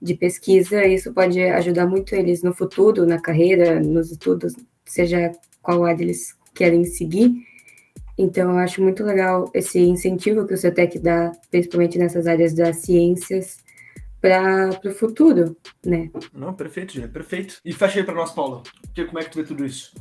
de 0.00 0.14
pesquisa. 0.14 0.84
Isso 0.84 1.12
pode 1.12 1.40
ajudar 1.40 1.86
muito 1.86 2.14
eles 2.14 2.42
no 2.42 2.52
futuro, 2.54 3.06
na 3.06 3.20
carreira, 3.20 3.80
nos 3.80 4.10
estudos, 4.10 4.54
seja 4.84 5.32
qual 5.62 5.84
área 5.84 6.02
eles 6.02 6.36
querem 6.54 6.84
seguir. 6.84 7.32
Então, 8.18 8.50
eu 8.50 8.58
acho 8.58 8.82
muito 8.82 9.02
legal 9.02 9.50
esse 9.54 9.80
incentivo 9.80 10.46
que 10.46 10.54
o 10.54 10.58
CETEC 10.58 10.98
dá, 10.98 11.32
principalmente 11.50 11.98
nessas 11.98 12.26
áreas 12.26 12.52
das 12.52 12.76
ciências, 12.76 13.58
para 14.20 14.70
o 14.84 14.90
futuro, 14.92 15.56
né? 15.84 16.08
Não, 16.32 16.54
perfeito, 16.54 16.92
Julia, 16.92 17.08
perfeito. 17.08 17.58
E 17.64 17.72
fecha 17.72 17.98
aí 17.98 18.04
para 18.04 18.14
nós, 18.14 18.30
Paulo. 18.30 18.62
Como 18.94 19.18
é 19.18 19.24
que 19.24 19.30
tu 19.30 19.38
vê 19.38 19.44
tudo 19.44 19.64
isso? 19.64 19.92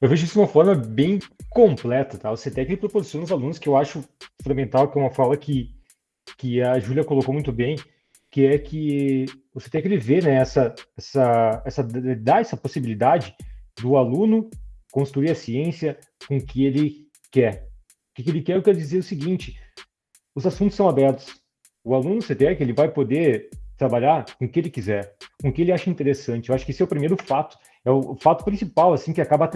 Eu 0.00 0.08
vejo 0.08 0.24
isso 0.24 0.34
de 0.34 0.38
uma 0.38 0.46
forma 0.46 0.74
bem 0.74 1.18
completa, 1.50 2.16
tá? 2.16 2.30
O 2.30 2.36
CETEC 2.36 2.76
proporciona 2.76 3.24
os 3.24 3.32
alunos 3.32 3.58
que 3.58 3.68
eu 3.68 3.76
acho 3.76 4.04
fundamental, 4.40 4.88
que 4.88 4.96
é 4.96 5.02
uma 5.02 5.10
fala 5.10 5.36
que, 5.36 5.74
que 6.36 6.62
a 6.62 6.78
Júlia 6.78 7.04
colocou 7.04 7.34
muito 7.34 7.50
bem, 7.50 7.76
que 8.30 8.46
é 8.46 8.58
que 8.58 9.26
o 9.52 9.58
CETEC 9.58 9.88
ele 9.88 9.98
vê 9.98 10.20
né, 10.20 10.36
essa, 10.36 10.72
essa, 10.96 11.62
essa, 11.64 11.82
dá 11.82 12.38
essa 12.38 12.56
possibilidade 12.56 13.34
do 13.80 13.96
aluno 13.96 14.48
construir 14.92 15.30
a 15.30 15.34
ciência 15.34 15.98
com 16.28 16.36
o 16.36 16.44
que 16.44 16.64
ele 16.64 17.08
quer. 17.32 17.66
O 18.16 18.22
que 18.22 18.30
ele 18.30 18.42
quer, 18.42 18.56
eu 18.56 18.62
quero 18.62 18.76
dizer 18.76 18.98
o 18.98 19.02
seguinte, 19.02 19.58
os 20.34 20.46
assuntos 20.46 20.76
são 20.76 20.88
abertos. 20.88 21.40
O 21.82 21.94
aluno 21.94 22.22
CETEC 22.22 22.62
ele 22.62 22.72
vai 22.72 22.88
poder 22.88 23.50
trabalhar 23.76 24.26
com 24.36 24.44
o 24.44 24.48
que 24.48 24.60
ele 24.60 24.70
quiser, 24.70 25.16
com 25.40 25.48
o 25.48 25.52
que 25.52 25.62
ele 25.62 25.72
acha 25.72 25.90
interessante. 25.90 26.48
Eu 26.48 26.54
acho 26.54 26.64
que 26.64 26.70
esse 26.70 26.82
é 26.82 26.84
o 26.84 26.88
primeiro 26.88 27.16
fato 27.16 27.58
é 27.88 27.90
o 27.90 28.14
fato 28.16 28.44
principal, 28.44 28.92
assim, 28.92 29.14
que 29.14 29.20
acaba, 29.20 29.50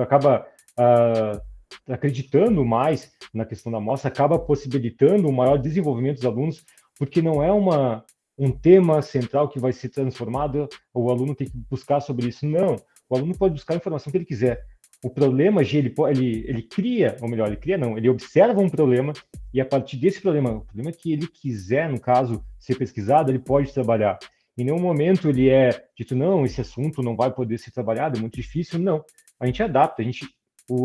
acaba 0.00 0.46
uh, 0.78 1.92
acreditando 1.92 2.64
mais 2.64 3.10
na 3.34 3.44
questão 3.44 3.72
da 3.72 3.78
amostra, 3.78 4.08
acaba 4.08 4.38
possibilitando 4.38 5.28
um 5.28 5.32
maior 5.32 5.58
desenvolvimento 5.58 6.16
dos 6.16 6.26
alunos, 6.26 6.64
porque 6.96 7.20
não 7.20 7.42
é 7.42 7.50
uma, 7.50 8.04
um 8.38 8.52
tema 8.52 9.02
central 9.02 9.48
que 9.48 9.58
vai 9.58 9.72
ser 9.72 9.88
transformado, 9.88 10.68
o 10.94 11.10
aluno 11.10 11.34
tem 11.34 11.48
que 11.48 11.56
buscar 11.68 12.00
sobre 12.00 12.28
isso. 12.28 12.46
Não, 12.46 12.76
o 13.08 13.16
aluno 13.16 13.36
pode 13.36 13.54
buscar 13.54 13.74
a 13.74 13.78
informação 13.78 14.12
que 14.12 14.18
ele 14.18 14.24
quiser. 14.24 14.64
O 15.04 15.10
problema, 15.10 15.62
ele, 15.62 15.92
ele, 16.10 16.44
ele 16.46 16.62
cria, 16.62 17.16
ou 17.20 17.28
melhor, 17.28 17.48
ele 17.48 17.56
cria 17.56 17.76
não, 17.76 17.98
ele 17.98 18.08
observa 18.08 18.60
um 18.60 18.70
problema 18.70 19.12
e 19.52 19.60
a 19.60 19.66
partir 19.66 19.96
desse 19.96 20.20
problema, 20.20 20.52
o 20.52 20.60
problema 20.60 20.92
que 20.92 21.12
ele 21.12 21.26
quiser, 21.26 21.88
no 21.88 21.98
caso, 21.98 22.44
ser 22.60 22.76
pesquisado, 22.76 23.28
ele 23.28 23.40
pode 23.40 23.72
trabalhar. 23.72 24.20
Em 24.56 24.64
nenhum 24.64 24.80
momento 24.80 25.28
ele 25.28 25.48
é 25.48 25.84
dito, 25.96 26.14
não, 26.14 26.44
esse 26.44 26.60
assunto 26.60 27.02
não 27.02 27.16
vai 27.16 27.32
poder 27.32 27.58
ser 27.58 27.70
trabalhado, 27.70 28.18
é 28.18 28.20
muito 28.20 28.34
difícil. 28.34 28.78
Não. 28.78 29.04
A 29.40 29.46
gente 29.46 29.62
adapta, 29.62 30.02
a 30.02 30.04
gente 30.04 30.26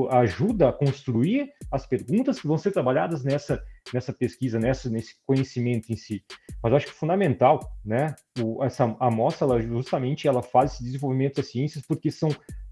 ajuda 0.10 0.70
a 0.70 0.74
construir 0.74 1.52
as 1.72 1.86
perguntas 1.86 2.40
que 2.40 2.48
vão 2.48 2.58
ser 2.58 2.72
trabalhadas 2.72 3.24
nessa, 3.24 3.64
nessa 3.94 4.12
pesquisa, 4.12 4.60
nessa, 4.60 4.90
nesse 4.90 5.16
conhecimento 5.26 5.92
em 5.92 5.96
si. 5.96 6.24
Mas 6.62 6.72
eu 6.72 6.78
acho 6.78 6.86
que 6.88 6.92
é 6.92 6.96
fundamental, 6.96 7.60
né? 7.86 8.16
O, 8.40 8.64
essa 8.64 8.96
amostra, 9.00 9.46
ela, 9.46 9.62
justamente, 9.62 10.28
ela 10.28 10.42
faz 10.42 10.74
esse 10.74 10.84
desenvolvimento 10.84 11.36
das 11.36 11.52
ciências 11.52 11.86
porque 11.86 12.10
são 12.10 12.30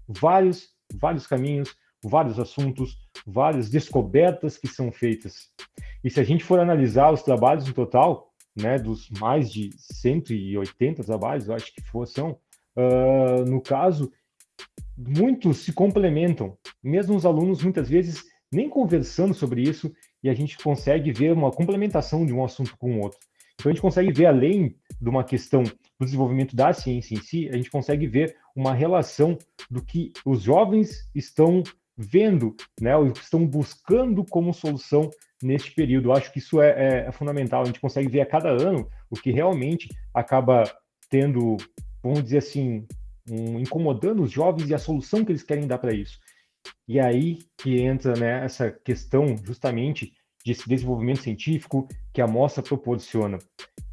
vários, 0.08 0.68
vários 0.94 1.26
caminhos, 1.26 1.74
vários 2.02 2.38
assuntos, 2.38 2.96
várias 3.26 3.70
descobertas 3.70 4.58
que 4.58 4.68
são 4.68 4.92
feitas. 4.92 5.50
E 6.02 6.10
se 6.10 6.20
a 6.20 6.24
gente 6.24 6.44
for 6.44 6.58
analisar 6.58 7.12
os 7.12 7.22
trabalhos 7.22 7.66
no 7.66 7.72
total, 7.72 8.25
né, 8.56 8.78
dos 8.78 9.10
mais 9.10 9.50
de 9.52 9.70
180 9.76 11.04
trabalhos, 11.04 11.46
eu 11.46 11.54
acho 11.54 11.74
que 11.74 11.82
for, 11.82 12.06
são, 12.06 12.38
uh, 12.76 13.44
no 13.46 13.60
caso, 13.60 14.10
muitos 14.96 15.58
se 15.58 15.72
complementam, 15.72 16.56
mesmo 16.82 17.14
os 17.14 17.26
alunos 17.26 17.62
muitas 17.62 17.88
vezes 17.88 18.24
nem 18.50 18.68
conversando 18.68 19.34
sobre 19.34 19.62
isso, 19.62 19.92
e 20.22 20.30
a 20.30 20.34
gente 20.34 20.56
consegue 20.58 21.12
ver 21.12 21.32
uma 21.32 21.50
complementação 21.50 22.24
de 22.24 22.32
um 22.32 22.44
assunto 22.44 22.76
com 22.78 22.96
o 22.96 23.02
outro. 23.02 23.18
Então 23.54 23.70
a 23.70 23.74
gente 23.74 23.82
consegue 23.82 24.12
ver 24.12 24.26
além 24.26 24.76
de 25.00 25.08
uma 25.08 25.24
questão 25.24 25.62
do 25.62 26.04
desenvolvimento 26.04 26.54
da 26.54 26.72
ciência 26.72 27.14
em 27.14 27.20
si, 27.20 27.48
a 27.48 27.56
gente 27.56 27.70
consegue 27.70 28.06
ver 28.06 28.36
uma 28.54 28.74
relação 28.74 29.36
do 29.70 29.82
que 29.82 30.12
os 30.24 30.42
jovens 30.42 31.08
estão 31.14 31.62
vendo, 31.96 32.54
né, 32.80 32.96
ou 32.96 33.06
estão 33.08 33.46
buscando 33.46 34.24
como 34.24 34.52
solução 34.52 35.10
neste 35.42 35.72
período. 35.72 36.08
Eu 36.08 36.12
acho 36.12 36.32
que 36.32 36.38
isso 36.38 36.60
é, 36.60 36.70
é, 36.70 37.06
é, 37.08 37.12
fundamental. 37.12 37.62
A 37.62 37.64
gente 37.64 37.80
consegue 37.80 38.08
ver 38.08 38.20
a 38.20 38.26
cada 38.26 38.50
ano 38.50 38.88
o 39.10 39.16
que 39.16 39.30
realmente 39.30 39.88
acaba 40.12 40.64
tendo, 41.08 41.56
vamos 42.02 42.22
dizer 42.22 42.38
assim, 42.38 42.86
um, 43.30 43.58
incomodando 43.58 44.22
os 44.22 44.30
jovens 44.30 44.68
e 44.68 44.74
a 44.74 44.78
solução 44.78 45.24
que 45.24 45.32
eles 45.32 45.42
querem 45.42 45.66
dar 45.66 45.78
para 45.78 45.94
isso. 45.94 46.18
E 46.86 46.98
aí 46.98 47.38
que 47.56 47.80
entra 47.80 48.14
né, 48.14 48.44
essa 48.44 48.70
questão 48.70 49.36
justamente 49.44 50.12
desse 50.44 50.68
desenvolvimento 50.68 51.22
científico 51.22 51.88
que 52.12 52.20
a 52.20 52.26
mostra 52.26 52.62
proporciona. 52.62 53.38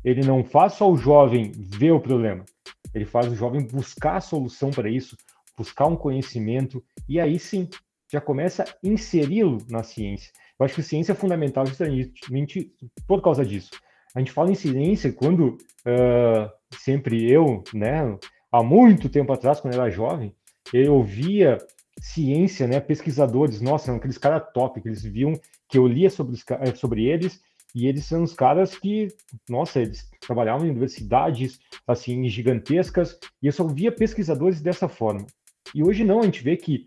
Ele 0.04 0.22
não 0.22 0.44
faz 0.44 0.74
só 0.74 0.92
o 0.92 0.98
jovem 0.98 1.52
ver 1.56 1.92
o 1.92 2.00
problema, 2.00 2.46
ele 2.94 3.06
faz 3.06 3.32
o 3.32 3.36
jovem 3.36 3.66
buscar 3.66 4.18
a 4.18 4.22
solução 4.22 4.70
para 4.70 4.90
isso, 4.90 5.18
buscar 5.58 5.88
um 5.88 5.96
conhecimento, 5.96 6.84
e 7.08 7.20
aí 7.20 7.40
sim 7.40 7.68
já 8.14 8.22
começa 8.22 8.64
a 8.64 8.68
inseri-lo 8.84 9.58
na 9.68 9.82
ciência 9.82 10.32
Eu 10.60 10.66
acho 10.66 10.76
que 10.76 10.84
ciência 10.84 11.14
é 11.14 11.16
fundamental 11.16 11.66
justamente 11.66 12.72
por 13.08 13.22
causa 13.24 13.44
disso. 13.44 13.72
A 14.16 14.20
gente 14.20 14.32
fala 14.32 14.52
em 14.52 14.56
ciência 14.56 15.12
quando 15.12 15.58
uh, 15.88 16.50
sempre 16.78 17.30
eu, 17.30 17.64
né, 17.74 18.16
há 18.52 18.62
muito 18.62 19.10
tempo 19.10 19.34
atrás, 19.34 19.60
quando 19.60 19.74
eu 19.74 19.82
era 19.82 19.90
jovem, 19.90 20.36
eu 20.72 20.94
ouvia 20.94 21.58
ciência, 22.00 22.68
né, 22.68 22.80
pesquisadores, 22.80 23.62
nossa, 23.62 23.96
aqueles 23.96 24.20
caras 24.20 24.44
top, 24.54 24.80
que 24.80 24.88
eles 24.88 25.02
viam 25.02 25.34
que 25.68 25.78
eu 25.80 25.88
lia 25.88 26.10
sobre, 26.10 26.34
os, 26.34 26.44
eh, 26.48 26.76
sobre 26.76 27.06
eles, 27.06 27.42
e 27.74 27.88
eles 27.88 28.06
são 28.06 28.22
os 28.22 28.34
caras 28.34 28.78
que, 28.78 29.08
nossa, 29.50 29.80
eles 29.80 30.08
trabalhavam 30.20 30.68
em 30.68 30.70
universidades, 30.70 31.60
assim, 31.88 32.28
gigantescas, 32.30 33.18
e 33.42 33.48
eu 33.48 33.52
só 33.52 33.66
via 33.66 33.92
pesquisadores 33.92 34.62
dessa 34.62 34.88
forma. 34.88 35.26
E 35.74 35.84
hoje 35.84 36.04
não, 36.04 36.20
a 36.20 36.24
gente 36.24 36.44
vê 36.44 36.56
que 36.56 36.86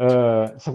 uh, 0.00 0.56
essa 0.56 0.72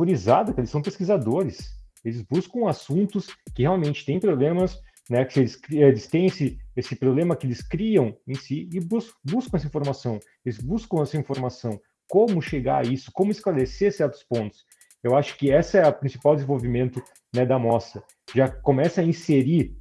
eles 0.58 0.70
são 0.70 0.82
pesquisadores, 0.82 1.76
eles 2.04 2.22
buscam 2.22 2.70
assuntos 2.70 3.28
que 3.56 3.64
realmente 3.64 4.06
têm 4.06 4.20
problemas, 4.20 4.80
né, 5.10 5.26
que 5.26 5.40
eles, 5.40 5.60
eles 5.72 6.08
têm 6.08 6.28
esse, 6.28 6.60
esse 6.76 6.96
problema 6.96 7.36
que 7.36 7.48
eles 7.48 7.62
criam 7.62 8.16
em 8.28 8.36
si 8.36 8.70
e 8.72 8.80
bus, 8.80 9.12
buscam 9.24 9.58
essa 9.58 9.68
informação. 9.68 10.20
Eles 10.46 10.60
buscam 10.60 11.02
essa 11.02 11.18
informação, 11.18 11.80
como 12.08 12.42
chegar 12.42 12.86
a 12.86 12.88
isso, 12.88 13.12
como 13.12 13.32
esclarecer 13.32 13.92
certos 13.92 14.24
pontos. 14.24 14.66
Eu 15.04 15.16
acho 15.16 15.38
que 15.38 15.50
esse 15.50 15.78
é 15.78 15.88
o 15.88 15.94
principal 15.94 16.36
desenvolvimento 16.36 17.02
né, 17.34 17.46
da 17.46 17.60
mostra. 17.60 18.04
Já 18.34 18.50
começa 18.50 19.02
a 19.02 19.04
inserir 19.04 19.76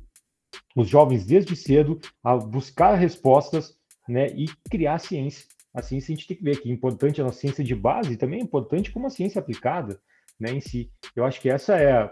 os 0.77 0.89
jovens 0.89 1.25
desde 1.25 1.57
cedo 1.57 1.99
a 2.23 2.37
buscar 2.37 2.95
respostas 2.95 3.75
né, 4.09 4.29
e 4.29 4.47
criar 4.71 4.99
ciência. 4.99 5.47
A 5.75 5.83
ciência 5.83 6.13
a 6.13 6.17
gente 6.17 6.29
tem 6.29 6.37
que 6.37 6.45
ver 6.45 6.61
que 6.61 6.71
é 6.71 6.73
importante 6.73 7.21
a 7.21 7.33
ciência 7.33 7.65
de 7.65 7.75
base 7.75 8.17
também 8.17 8.41
é 8.41 8.43
importante 8.43 8.93
como 8.93 9.07
a 9.07 9.11
ciência 9.11 9.41
aplicada 9.41 10.01
né, 10.39 10.51
em 10.53 10.61
si. 10.61 10.91
Eu 11.15 11.25
acho 11.25 11.41
que 11.41 11.51
essa 11.51 11.77
é, 11.77 12.11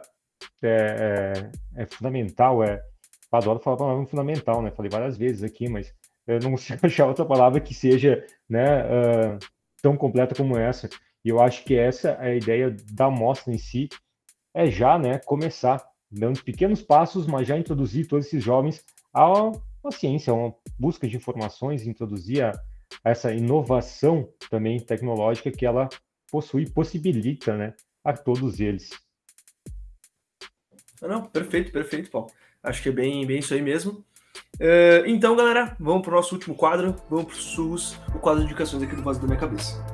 é, 0.63 1.51
é, 1.77 1.83
é 1.83 1.87
fundamental, 1.87 2.63
é, 2.63 2.83
adoro 3.31 3.61
falar 3.61 3.77
a 3.77 3.79
palavra 3.79 4.07
fundamental, 4.07 4.61
né? 4.61 4.71
Falei 4.71 4.91
várias 4.91 5.17
vezes 5.17 5.43
aqui, 5.43 5.69
mas 5.69 5.95
eu 6.27 6.39
não 6.41 6.57
sei 6.59 6.77
achar 6.83 7.07
outra 7.07 7.25
palavra 7.25 7.61
que 7.61 7.75
seja 7.75 8.25
né, 8.49 8.85
uh, 8.85 9.39
tão 9.81 9.97
completa 9.97 10.35
como 10.35 10.59
essa. 10.59 10.89
E 11.25 11.29
eu 11.29 11.41
acho 11.41 11.65
que 11.65 11.77
essa 11.77 12.11
é 12.11 12.33
a 12.33 12.35
ideia 12.35 12.77
da 12.93 13.09
mostra 13.09 13.53
em 13.53 13.59
si, 13.59 13.89
é 14.55 14.71
já 14.71 14.99
né, 14.99 15.19
começar, 15.19 15.83
dando 16.11 16.43
pequenos 16.43 16.83
passos, 16.83 17.27
mas 17.27 17.47
já 17.47 17.57
introduzir 17.57 18.07
todos 18.07 18.27
esses 18.27 18.43
jovens 18.43 18.85
a 19.13 19.31
uma 19.31 19.93
ciência, 19.93 20.33
a 20.33 20.37
uma 20.37 20.55
busca 20.79 21.09
de 21.09 21.17
informações, 21.17 21.87
introduzir 21.87 22.45
a 22.45 22.53
essa 23.05 23.33
inovação 23.33 24.29
também 24.51 24.79
tecnológica 24.79 25.51
que 25.51 25.67
ela 25.67 25.89
possui, 26.31 26.69
possibilita 26.71 27.57
né, 27.57 27.75
a 28.05 28.13
todos 28.13 28.61
eles. 28.61 28.91
Não, 31.01 31.25
perfeito, 31.25 31.73
perfeito, 31.73 32.11
Paulo. 32.11 32.31
Acho 32.63 32.83
que 32.83 32.89
é 32.89 32.93
bem, 32.93 33.27
bem 33.27 33.41
isso 33.41 33.53
aí 33.53 33.61
mesmo. 33.61 34.05
Uh, 34.55 35.05
então, 35.07 35.35
galera, 35.35 35.77
vamos 35.81 36.03
para 36.03 36.13
o 36.13 36.17
nosso 36.17 36.35
último 36.35 36.55
quadro. 36.55 36.97
Vamos 37.11 37.27
para 37.27 37.35
o 37.35 37.37
SUS, 37.37 37.99
o 38.15 38.19
quadro 38.19 38.41
de 38.41 38.47
indicações 38.47 38.83
aqui 38.83 38.95
do 38.95 39.03
Vaso 39.03 39.21
da 39.21 39.27
Minha 39.27 39.39
Cabeça. 39.39 39.92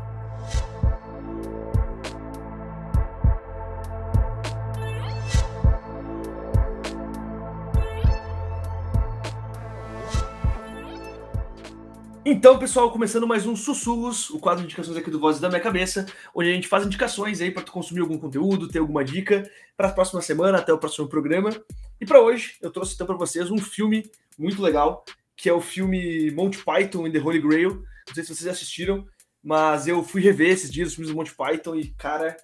Então, 12.31 12.59
pessoal, 12.59 12.93
começando 12.93 13.27
mais 13.27 13.47
um 13.47 13.57
Sussurros, 13.57 14.29
o 14.29 14.39
quadro 14.39 14.61
de 14.61 14.67
indicações 14.67 14.99
aqui 14.99 15.11
do 15.11 15.19
Vozes 15.19 15.41
da 15.41 15.49
Minha 15.49 15.63
Cabeça, 15.63 16.05
onde 16.35 16.51
a 16.51 16.53
gente 16.53 16.69
faz 16.69 16.85
indicações 16.85 17.41
aí 17.41 17.51
para 17.51 17.63
tu 17.63 17.73
consumir 17.73 18.03
algum 18.03 18.19
conteúdo, 18.19 18.69
ter 18.69 18.81
alguma 18.81 19.03
dica 19.03 19.51
para 19.75 19.89
a 19.89 19.93
próxima 19.93 20.21
semana, 20.21 20.59
até 20.59 20.71
o 20.71 20.77
próximo 20.77 21.09
programa. 21.09 21.49
E 21.99 22.05
para 22.05 22.21
hoje, 22.21 22.59
eu 22.61 22.71
trouxe 22.71 22.93
então 22.93 23.07
para 23.07 23.17
vocês 23.17 23.51
um 23.51 23.57
filme 23.57 24.11
muito 24.39 24.61
legal, 24.61 25.07
que 25.35 25.49
é 25.49 25.53
o 25.55 25.61
filme 25.63 26.31
Monty 26.33 26.63
Python 26.63 27.07
and 27.07 27.13
the 27.13 27.19
Holy 27.19 27.41
Grail. 27.41 27.83
Não 28.07 28.15
sei 28.15 28.23
se 28.23 28.35
vocês 28.35 28.47
assistiram, 28.47 29.07
mas 29.43 29.89
eu 29.89 30.05
fui 30.05 30.21
rever 30.21 30.51
esses 30.51 30.71
dias 30.71 30.89
os 30.89 30.97
filmes 30.97 31.11
do 31.11 31.17
Monty 31.17 31.35
Python 31.35 31.77
e, 31.77 31.95
cara, 31.95 32.37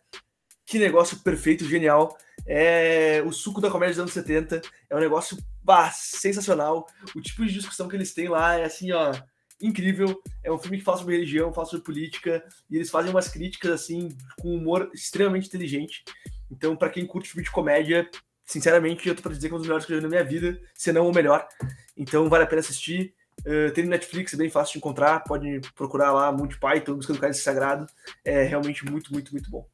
que 0.64 0.78
negócio 0.78 1.18
perfeito, 1.18 1.62
genial. 1.68 2.16
É 2.46 3.22
o 3.26 3.32
suco 3.32 3.60
da 3.60 3.70
comédia 3.70 3.96
dos 3.96 4.00
anos 4.00 4.14
70. 4.14 4.62
É 4.88 4.96
um 4.96 5.00
negócio 5.00 5.36
bah, 5.62 5.90
sensacional. 5.92 6.86
O 7.14 7.20
tipo 7.20 7.44
de 7.44 7.52
discussão 7.52 7.86
que 7.86 7.94
eles 7.94 8.14
têm 8.14 8.28
lá 8.28 8.58
é 8.58 8.64
assim, 8.64 8.90
ó 8.90 9.12
incrível. 9.60 10.20
É 10.42 10.50
um 10.52 10.58
filme 10.58 10.78
que 10.78 10.84
fala 10.84 10.98
sobre 10.98 11.14
religião, 11.14 11.52
fala 11.52 11.66
sobre 11.66 11.84
política, 11.84 12.44
e 12.70 12.76
eles 12.76 12.90
fazem 12.90 13.10
umas 13.10 13.28
críticas 13.28 13.70
assim 13.70 14.08
com 14.40 14.54
humor 14.54 14.90
extremamente 14.94 15.48
inteligente. 15.48 16.04
Então, 16.50 16.76
para 16.76 16.90
quem 16.90 17.06
curte 17.06 17.30
filme 17.30 17.44
de 17.44 17.50
comédia, 17.50 18.08
sinceramente, 18.44 19.08
eu 19.08 19.14
tô 19.14 19.22
para 19.22 19.32
dizer 19.32 19.48
que 19.48 19.54
é 19.54 19.56
um 19.56 19.58
dos 19.58 19.66
melhores 19.66 19.86
que 19.86 19.92
eu 19.92 19.96
já 19.96 20.00
vi 20.00 20.04
na 20.04 20.10
minha 20.10 20.24
vida, 20.24 20.60
se 20.74 20.92
não 20.92 21.08
o 21.08 21.14
melhor. 21.14 21.46
Então, 21.96 22.28
vale 22.28 22.44
a 22.44 22.46
pena 22.46 22.60
assistir. 22.60 23.14
Uh, 23.40 23.72
tem 23.72 23.84
no 23.84 23.90
Netflix, 23.90 24.32
é 24.32 24.36
bem 24.36 24.48
fácil 24.48 24.74
de 24.74 24.78
encontrar. 24.78 25.20
Pode 25.24 25.60
procurar 25.74 26.12
lá 26.12 26.30
Monty 26.30 26.58
Python, 26.58 26.94
Busca 26.94 27.12
do 27.12 27.18
Cálice 27.18 27.42
Sagrado. 27.42 27.86
É 28.24 28.42
realmente 28.44 28.84
muito, 28.84 29.12
muito, 29.12 29.32
muito 29.32 29.50
bom. 29.50 29.66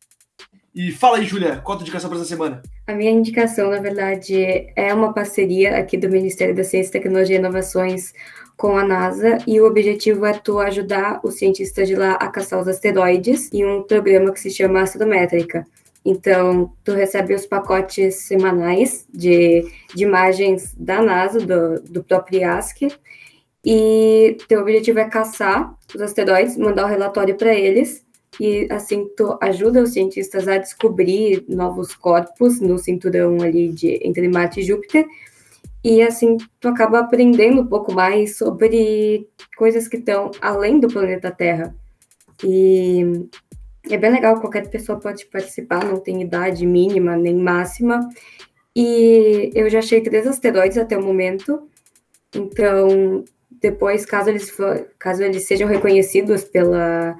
E 0.74 0.92
fala 0.92 1.18
aí, 1.18 1.26
Júlia, 1.26 1.60
qual 1.60 1.74
a 1.74 1.78
tua 1.78 1.84
indicação 1.84 2.08
para 2.08 2.18
essa 2.18 2.28
semana? 2.28 2.62
A 2.86 2.94
minha 2.94 3.10
indicação, 3.10 3.70
na 3.70 3.80
verdade, 3.80 4.72
é 4.76 4.94
uma 4.94 5.12
parceria 5.12 5.76
aqui 5.76 5.96
do 5.96 6.08
Ministério 6.08 6.54
da 6.54 6.62
Ciência, 6.62 6.92
Tecnologia 6.92 7.36
e 7.36 7.38
Inovações 7.38 8.12
com 8.60 8.76
a 8.76 8.84
NASA 8.84 9.38
e 9.46 9.58
o 9.58 9.66
objetivo 9.66 10.26
é 10.26 10.34
tu 10.34 10.58
ajudar 10.58 11.18
os 11.24 11.36
cientistas 11.36 11.88
de 11.88 11.96
lá 11.96 12.12
a 12.12 12.28
caçar 12.28 12.60
os 12.60 12.68
asteroides 12.68 13.50
em 13.54 13.64
um 13.64 13.82
programa 13.82 14.32
que 14.32 14.38
se 14.38 14.50
chama 14.50 14.82
Astrométrica. 14.82 15.66
Então, 16.04 16.70
tu 16.84 16.92
recebe 16.92 17.34
os 17.34 17.46
pacotes 17.46 18.16
semanais 18.16 19.06
de, 19.10 19.66
de 19.94 20.04
imagens 20.04 20.74
da 20.76 21.00
NASA, 21.00 21.40
do, 21.40 21.80
do 21.80 22.04
próprio 22.04 22.40
IASC, 22.40 22.88
e 23.64 24.36
teu 24.46 24.60
objetivo 24.60 24.98
é 24.98 25.08
caçar 25.08 25.74
os 25.94 26.02
asteroides, 26.02 26.58
mandar 26.58 26.84
o 26.84 26.88
relatório 26.88 27.36
para 27.36 27.54
eles, 27.54 28.04
e 28.38 28.68
assim 28.70 29.08
tu 29.16 29.38
ajuda 29.40 29.82
os 29.82 29.94
cientistas 29.94 30.46
a 30.46 30.58
descobrir 30.58 31.46
novos 31.48 31.94
corpos 31.94 32.60
no 32.60 32.78
cinturão 32.78 33.40
ali 33.40 33.68
de 33.70 33.98
entre 34.02 34.28
Marte 34.28 34.60
e 34.60 34.64
Júpiter, 34.64 35.06
e 35.82 36.02
assim, 36.02 36.36
tu 36.60 36.68
acaba 36.68 37.00
aprendendo 37.00 37.62
um 37.62 37.66
pouco 37.66 37.92
mais 37.92 38.36
sobre 38.36 39.28
coisas 39.56 39.88
que 39.88 39.96
estão 39.96 40.30
além 40.40 40.78
do 40.78 40.88
planeta 40.88 41.30
Terra. 41.30 41.74
E 42.44 43.28
é 43.88 43.96
bem 43.96 44.10
legal, 44.10 44.40
qualquer 44.40 44.68
pessoa 44.68 45.00
pode 45.00 45.26
participar, 45.26 45.84
não 45.84 45.98
tem 45.98 46.22
idade 46.22 46.66
mínima 46.66 47.16
nem 47.16 47.34
máxima. 47.34 48.08
E 48.76 49.50
eu 49.54 49.68
já 49.70 49.78
achei 49.78 50.00
três 50.02 50.26
asteroides 50.26 50.78
até 50.78 50.96
o 50.96 51.02
momento. 51.02 51.68
Então, 52.34 53.24
depois, 53.60 54.04
caso 54.04 54.30
eles, 54.30 54.50
for, 54.50 54.86
caso 54.98 55.22
eles 55.22 55.46
sejam 55.46 55.68
reconhecidos 55.68 56.44
pela 56.44 57.16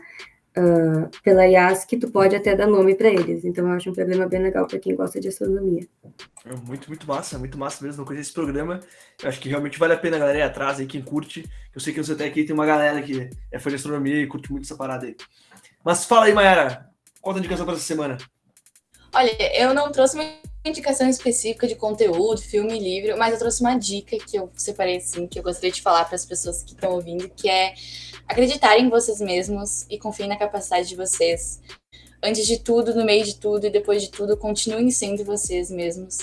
uh, 0.60 1.10
pela 1.22 1.46
IASC, 1.46 1.98
tu 1.98 2.10
pode 2.10 2.36
até 2.36 2.54
dar 2.54 2.66
nome 2.66 2.94
para 2.94 3.08
eles. 3.08 3.44
Então 3.44 3.66
eu 3.66 3.72
acho 3.74 3.90
um 3.90 3.94
programa 3.94 4.26
bem 4.26 4.42
legal 4.42 4.66
para 4.66 4.78
quem 4.78 4.94
gosta 4.94 5.18
de 5.20 5.28
astronomia. 5.28 5.86
É 6.44 6.54
muito, 6.54 6.88
muito 6.88 7.06
massa, 7.06 7.38
muito 7.38 7.58
massa 7.58 7.84
mesmo. 7.84 7.98
Não 7.98 8.04
conhecer 8.04 8.22
esse 8.22 8.32
programa. 8.32 8.80
Eu 9.22 9.28
acho 9.28 9.40
que 9.40 9.48
realmente 9.48 9.78
vale 9.78 9.94
a 9.94 9.98
pena 9.98 10.16
a 10.16 10.20
galera 10.20 10.38
ir 10.38 10.42
atrás 10.42 10.78
aí, 10.78 10.86
quem 10.86 11.02
curte. 11.02 11.48
Eu 11.74 11.80
sei 11.80 11.92
que 11.92 12.02
você 12.02 12.12
até 12.12 12.26
aqui 12.26 12.44
tem 12.44 12.54
uma 12.54 12.66
galera 12.66 13.00
que 13.02 13.30
é 13.50 13.58
fã 13.58 13.70
de 13.70 13.76
astronomia 13.76 14.22
e 14.22 14.26
curte 14.26 14.50
muito 14.52 14.64
essa 14.64 14.76
parada 14.76 15.06
aí. 15.06 15.16
Mas 15.84 16.04
fala 16.04 16.26
aí, 16.26 16.34
Mayara, 16.34 16.90
qual 17.20 17.34
a 17.34 17.38
indicação 17.38 17.64
para 17.64 17.74
essa 17.74 17.84
semana? 17.84 18.18
Olha, 19.12 19.58
eu 19.58 19.74
não 19.74 19.90
trouxe 19.90 20.14
uma 20.14 20.24
indicação 20.64 21.08
específica 21.08 21.66
de 21.66 21.74
conteúdo, 21.74 22.40
filme, 22.40 22.78
livro, 22.78 23.18
mas 23.18 23.32
eu 23.32 23.38
trouxe 23.38 23.60
uma 23.60 23.76
dica 23.78 24.16
que 24.18 24.36
eu 24.36 24.50
separei 24.54 24.98
assim, 24.98 25.26
que 25.26 25.38
eu 25.38 25.42
gostaria 25.42 25.72
de 25.72 25.82
falar 25.82 26.04
para 26.04 26.14
as 26.14 26.24
pessoas 26.24 26.62
que 26.62 26.72
estão 26.72 26.92
ouvindo, 26.92 27.28
que 27.30 27.48
é 27.48 27.74
acreditarem 28.30 28.86
em 28.86 28.88
vocês 28.88 29.20
mesmos 29.20 29.84
e 29.90 29.98
confiem 29.98 30.28
na 30.28 30.36
capacidade 30.36 30.88
de 30.88 30.96
vocês. 30.96 31.60
Antes 32.22 32.46
de 32.46 32.60
tudo, 32.60 32.94
no 32.94 33.04
meio 33.04 33.24
de 33.24 33.36
tudo 33.36 33.66
e 33.66 33.70
depois 33.70 34.02
de 34.02 34.10
tudo, 34.10 34.36
continuem 34.36 34.90
sendo 34.90 35.24
vocês 35.24 35.70
mesmos. 35.70 36.18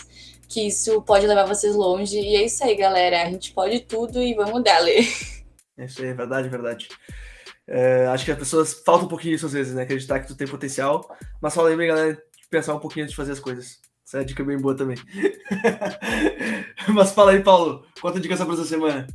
Que 0.47 0.67
isso 0.67 1.01
pode 1.01 1.27
levar 1.27 1.45
vocês 1.45 1.75
longe. 1.75 2.17
E 2.17 2.35
é 2.37 2.45
isso 2.45 2.63
aí, 2.63 2.75
galera. 2.75 3.23
A 3.23 3.29
gente 3.29 3.51
pode 3.51 3.81
tudo 3.81 4.21
e 4.21 4.33
vamos 4.33 4.63
dali. 4.63 5.05
É 5.77 5.85
isso 5.85 6.01
aí, 6.01 6.13
verdade, 6.13 6.49
verdade. 6.49 6.87
É, 7.67 8.08
acho 8.08 8.23
que 8.23 8.31
as 8.31 8.39
pessoas 8.39 8.81
falta 8.85 9.05
um 9.05 9.10
pouquinho 9.10 9.35
isso 9.35 9.45
às 9.45 9.53
vezes, 9.53 9.75
né? 9.75 9.83
Acreditar 9.83 10.19
que 10.21 10.27
tu 10.27 10.35
tem 10.35 10.47
potencial. 10.47 11.08
Mas 11.41 11.53
só 11.53 11.62
lembrem, 11.62 11.89
galera, 11.89 12.13
de 12.13 12.47
pensar 12.49 12.73
um 12.73 12.79
pouquinho 12.79 13.03
antes 13.03 13.12
de 13.12 13.17
fazer 13.17 13.33
as 13.33 13.39
coisas. 13.39 13.79
Essa 14.08 14.21
é 14.21 14.23
dica 14.23 14.43
bem 14.43 14.58
boa 14.58 14.75
também. 14.75 14.97
mas 16.95 17.12
fala 17.12 17.31
aí, 17.31 17.43
Paulo. 17.43 17.85
Qual 17.99 18.13
a 18.13 18.17
indicação 18.17 18.45
para 18.45 18.55
essa 18.55 18.65
semana? 18.65 19.05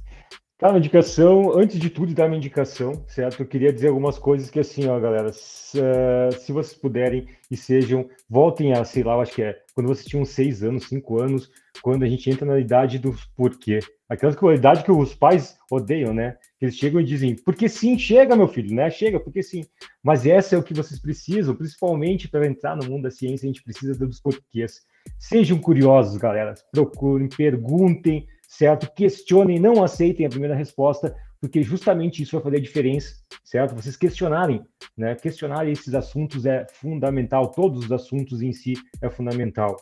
Tá, 0.63 0.69
uma 0.69 0.79
indicação, 0.79 1.59
antes 1.59 1.77
de 1.77 1.91
tudo 1.91 2.15
dar 2.15 2.29
minha 2.29 2.39
indicação, 2.39 3.05
certo? 3.09 3.41
Eu 3.41 3.47
queria 3.49 3.73
dizer 3.73 3.89
algumas 3.89 4.17
coisas 4.17 4.49
que 4.49 4.61
assim, 4.61 4.87
ó, 4.87 5.01
galera, 5.01 5.33
se, 5.33 5.77
uh, 5.77 6.33
se 6.39 6.53
vocês 6.53 6.81
puderem 6.81 7.27
e 7.51 7.57
sejam, 7.57 8.09
voltem 8.31 8.73
a, 8.73 8.85
sei 8.85 9.03
lá, 9.03 9.15
eu 9.15 9.23
acho 9.23 9.35
que 9.35 9.43
é, 9.43 9.59
quando 9.75 9.89
vocês 9.89 10.07
tinham 10.07 10.25
seis 10.25 10.63
anos, 10.63 10.85
cinco 10.85 11.21
anos, 11.21 11.51
quando 11.83 12.05
a 12.05 12.09
gente 12.09 12.31
entra 12.31 12.47
na 12.47 12.61
idade 12.61 13.01
do 13.01 13.13
porquê. 13.37 13.81
Aquela 14.09 14.55
idade 14.55 14.85
que 14.85 14.93
os 14.93 15.17
pais 15.17 15.59
odeiam, 15.69 16.15
né? 16.15 16.37
Eles 16.61 16.77
chegam 16.77 17.01
e 17.01 17.05
dizem, 17.05 17.35
porque 17.35 17.69
sim, 17.69 17.99
chega, 17.99 18.37
meu 18.37 18.47
filho, 18.47 18.73
né? 18.73 18.89
Chega, 18.89 19.19
porque 19.19 19.43
sim. 19.43 19.65
Mas 20.01 20.25
essa 20.27 20.55
é 20.55 20.59
o 20.59 20.63
que 20.63 20.75
vocês 20.75 21.01
precisam, 21.01 21.57
principalmente 21.57 22.29
para 22.29 22.47
entrar 22.47 22.77
no 22.77 22.89
mundo 22.89 23.03
da 23.03 23.11
ciência, 23.11 23.47
a 23.47 23.53
gente 23.53 23.65
precisa 23.65 23.99
dos 23.99 24.21
porquês. 24.21 24.83
Sejam 25.19 25.59
curiosos, 25.59 26.17
galera. 26.19 26.55
Procurem, 26.71 27.29
perguntem, 27.29 28.29
certo? 28.53 28.92
Questionem, 28.92 29.59
não 29.59 29.82
aceitem 29.82 30.26
a 30.26 30.28
primeira 30.28 30.55
resposta, 30.55 31.16
porque 31.40 31.62
justamente 31.62 32.22
isso 32.22 32.32
vai 32.32 32.42
fazer 32.42 32.57
a 32.59 32.61
diferença, 32.61 33.14
certo? 33.42 33.74
Vocês 33.74 33.96
questionarem, 33.96 34.62
né? 34.96 35.14
Questionarem 35.14 35.72
esses 35.72 35.94
assuntos 35.94 36.44
é 36.44 36.66
fundamental, 36.70 37.50
todos 37.50 37.86
os 37.86 37.90
assuntos 37.90 38.42
em 38.42 38.53
si 38.53 38.74
é 39.00 39.09
fundamental. 39.09 39.76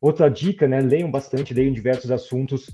Outra 0.00 0.30
dica, 0.30 0.68
né? 0.68 0.80
Leiam 0.80 1.10
bastante, 1.10 1.52
leiam 1.52 1.72
diversos 1.72 2.12
assuntos, 2.12 2.70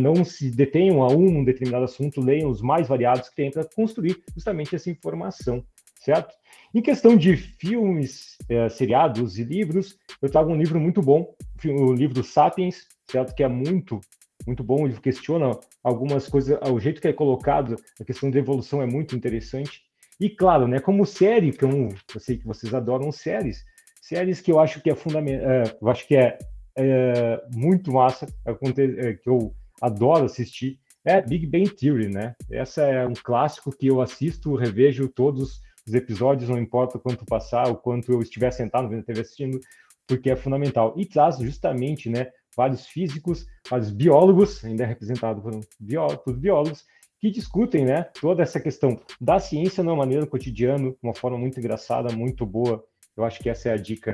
não 0.00 0.24
se 0.24 0.52
detenham 0.52 1.02
a 1.02 1.08
um 1.08 1.42
determinado 1.42 1.84
assunto, 1.84 2.20
leiam 2.20 2.48
os 2.48 2.62
mais 2.62 2.86
variados 2.86 3.28
que 3.28 3.34
tem 3.34 3.50
para 3.50 3.64
construir 3.64 4.22
justamente 4.36 4.76
essa 4.76 4.88
informação, 4.88 5.64
certo? 5.96 6.32
Em 6.72 6.80
questão 6.80 7.16
de 7.16 7.36
filmes, 7.36 8.36
é, 8.48 8.68
seriados 8.68 9.36
e 9.36 9.42
livros, 9.42 9.98
eu 10.22 10.30
trago 10.30 10.52
um 10.52 10.56
livro 10.56 10.78
muito 10.78 11.02
bom, 11.02 11.34
o 11.64 11.92
livro 11.92 12.22
Sapiens, 12.22 12.86
certo? 13.10 13.34
Que 13.34 13.42
é 13.42 13.48
muito, 13.48 14.00
muito 14.46 14.62
bom, 14.62 14.86
ele 14.86 14.98
questiona 15.00 15.50
algumas 15.82 16.28
coisas, 16.28 16.58
o 16.70 16.78
jeito 16.78 17.00
que 17.00 17.08
é 17.08 17.12
colocado, 17.12 17.76
a 18.00 18.04
questão 18.04 18.30
da 18.30 18.38
evolução 18.38 18.80
é 18.80 18.86
muito 18.86 19.16
interessante. 19.16 19.82
E 20.18 20.30
claro, 20.30 20.66
né, 20.66 20.80
como 20.80 21.04
série, 21.04 21.52
que 21.52 21.64
eu, 21.64 21.88
eu 22.14 22.20
sei 22.20 22.38
que 22.38 22.46
vocês 22.46 22.72
adoram 22.72 23.12
séries, 23.12 23.64
séries 24.00 24.40
que 24.40 24.50
eu 24.50 24.58
acho 24.58 24.80
que 24.80 24.90
é 24.90 24.94
fundamental, 24.94 25.76
eu 25.80 25.88
acho 25.88 26.06
que 26.06 26.16
é, 26.16 26.38
é 26.76 27.42
muito 27.52 27.92
massa, 27.92 28.26
é, 28.46 29.14
que 29.14 29.28
eu 29.28 29.54
adoro 29.82 30.24
assistir, 30.24 30.78
é 31.04 31.20
Big 31.20 31.46
Bang 31.46 31.70
Theory, 31.70 32.08
né? 32.08 32.34
Essa 32.50 32.82
é 32.82 33.06
um 33.06 33.14
clássico 33.14 33.70
que 33.70 33.86
eu 33.86 34.00
assisto, 34.00 34.56
revejo 34.56 35.08
todos 35.08 35.60
os 35.86 35.94
episódios, 35.94 36.50
não 36.50 36.58
importa 36.58 36.98
quanto 36.98 37.24
passar, 37.24 37.68
o 37.68 37.76
quanto 37.76 38.10
eu 38.12 38.20
estiver 38.20 38.50
sentado 38.50 38.88
vendo 38.88 39.00
a 39.00 39.04
TV 39.04 39.20
assistindo, 39.20 39.60
porque 40.06 40.30
é 40.30 40.36
fundamental. 40.36 40.94
E 40.96 41.06
traz 41.06 41.38
justamente, 41.38 42.10
né, 42.10 42.28
vários 42.56 42.86
físicos, 42.86 43.46
vários 43.68 43.90
biólogos, 43.90 44.64
ainda 44.64 44.84
é 44.84 44.86
representado 44.86 45.42
por, 45.42 45.60
bió 45.78 46.06
por 46.16 46.36
biólogos, 46.36 46.84
que 47.18 47.30
discutem, 47.30 47.84
né, 47.84 48.02
toda 48.20 48.42
essa 48.42 48.60
questão 48.60 49.00
da 49.20 49.38
ciência 49.38 49.82
de 49.82 49.88
uma 49.88 49.96
maneira 49.96 50.26
cotidiana, 50.26 50.94
uma 51.02 51.14
forma 51.14 51.38
muito 51.38 51.58
engraçada, 51.58 52.14
muito 52.14 52.44
boa. 52.44 52.84
Eu 53.16 53.24
acho 53.24 53.40
que 53.40 53.48
essa 53.48 53.68
é 53.70 53.72
a 53.72 53.76
dica 53.76 54.12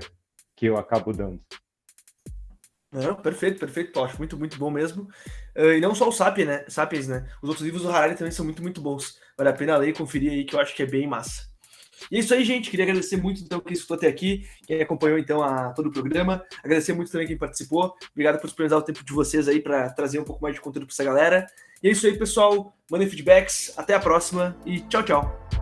que 0.57 0.67
eu 0.67 0.77
acabo 0.77 1.13
dando. 1.13 1.41
Não, 2.93 3.15
perfeito, 3.17 3.59
perfeito, 3.59 3.93
Tosh. 3.93 4.19
Muito, 4.19 4.39
muito 4.39 4.59
bom 4.59 4.71
mesmo. 4.71 5.09
Uh, 5.57 5.73
e 5.73 5.81
não 5.81 5.95
só 5.95 6.09
o 6.09 6.13
Sapiens, 6.13 6.47
né? 6.47 6.65
Sapiens, 6.69 7.09
né? 7.09 7.27
Os 7.43 7.49
outros 7.49 7.65
livros 7.65 7.83
do 7.83 7.91
Harari 7.91 8.15
também 8.15 8.31
são 8.31 8.45
muito, 8.45 8.63
muito 8.63 8.83
bons. 8.83 9.19
Vale 9.37 9.49
a 9.49 9.55
pena 9.55 9.79
ler 9.79 9.89
e 9.89 9.93
conferir 9.95 10.31
aí, 10.31 10.45
que 10.45 10.55
eu 10.55 10.61
acho 10.61 10.77
que 10.77 10.83
é 10.83 10.87
bem 10.87 11.07
massa. 11.07 11.52
E 12.11 12.17
é 12.17 12.21
isso 12.21 12.35
aí, 12.35 12.45
gente. 12.45 12.71
Queria 12.71 12.85
agradecer 12.85 13.17
muito 13.17 13.43
então 13.43 13.61
quem 13.61 13.73
escutou 13.73 13.97
até 13.97 14.09
aqui, 14.09 14.47
quem 14.67 14.81
acompanhou 14.81 15.19
então 15.19 15.43
a, 15.43 15.71
todo 15.71 15.87
o 15.87 15.93
programa. 15.93 16.45
Agradecer 16.63 16.93
muito 16.93 17.11
também 17.11 17.27
quem 17.27 17.37
participou. 17.37 17.95
Obrigado 18.13 18.41
por 18.41 18.47
disponibilizar 18.47 18.79
o 18.79 18.83
tempo 18.83 19.05
de 19.05 19.13
vocês 19.13 19.49
aí 19.49 19.61
para 19.61 19.91
trazer 19.91 20.19
um 20.19 20.25
pouco 20.25 20.43
mais 20.43 20.55
de 20.55 20.61
conteúdo 20.61 20.87
para 20.87 20.95
essa 20.95 21.05
galera. 21.05 21.47
E 21.83 21.89
é 21.89 21.91
isso 21.91 22.07
aí, 22.07 22.17
pessoal. 22.17 22.75
Mandem 22.91 23.09
feedbacks. 23.09 23.73
Até 23.77 23.95
a 23.95 24.01
próxima 24.01 24.57
e 24.65 24.81
tchau, 24.81 25.03
tchau. 25.03 25.62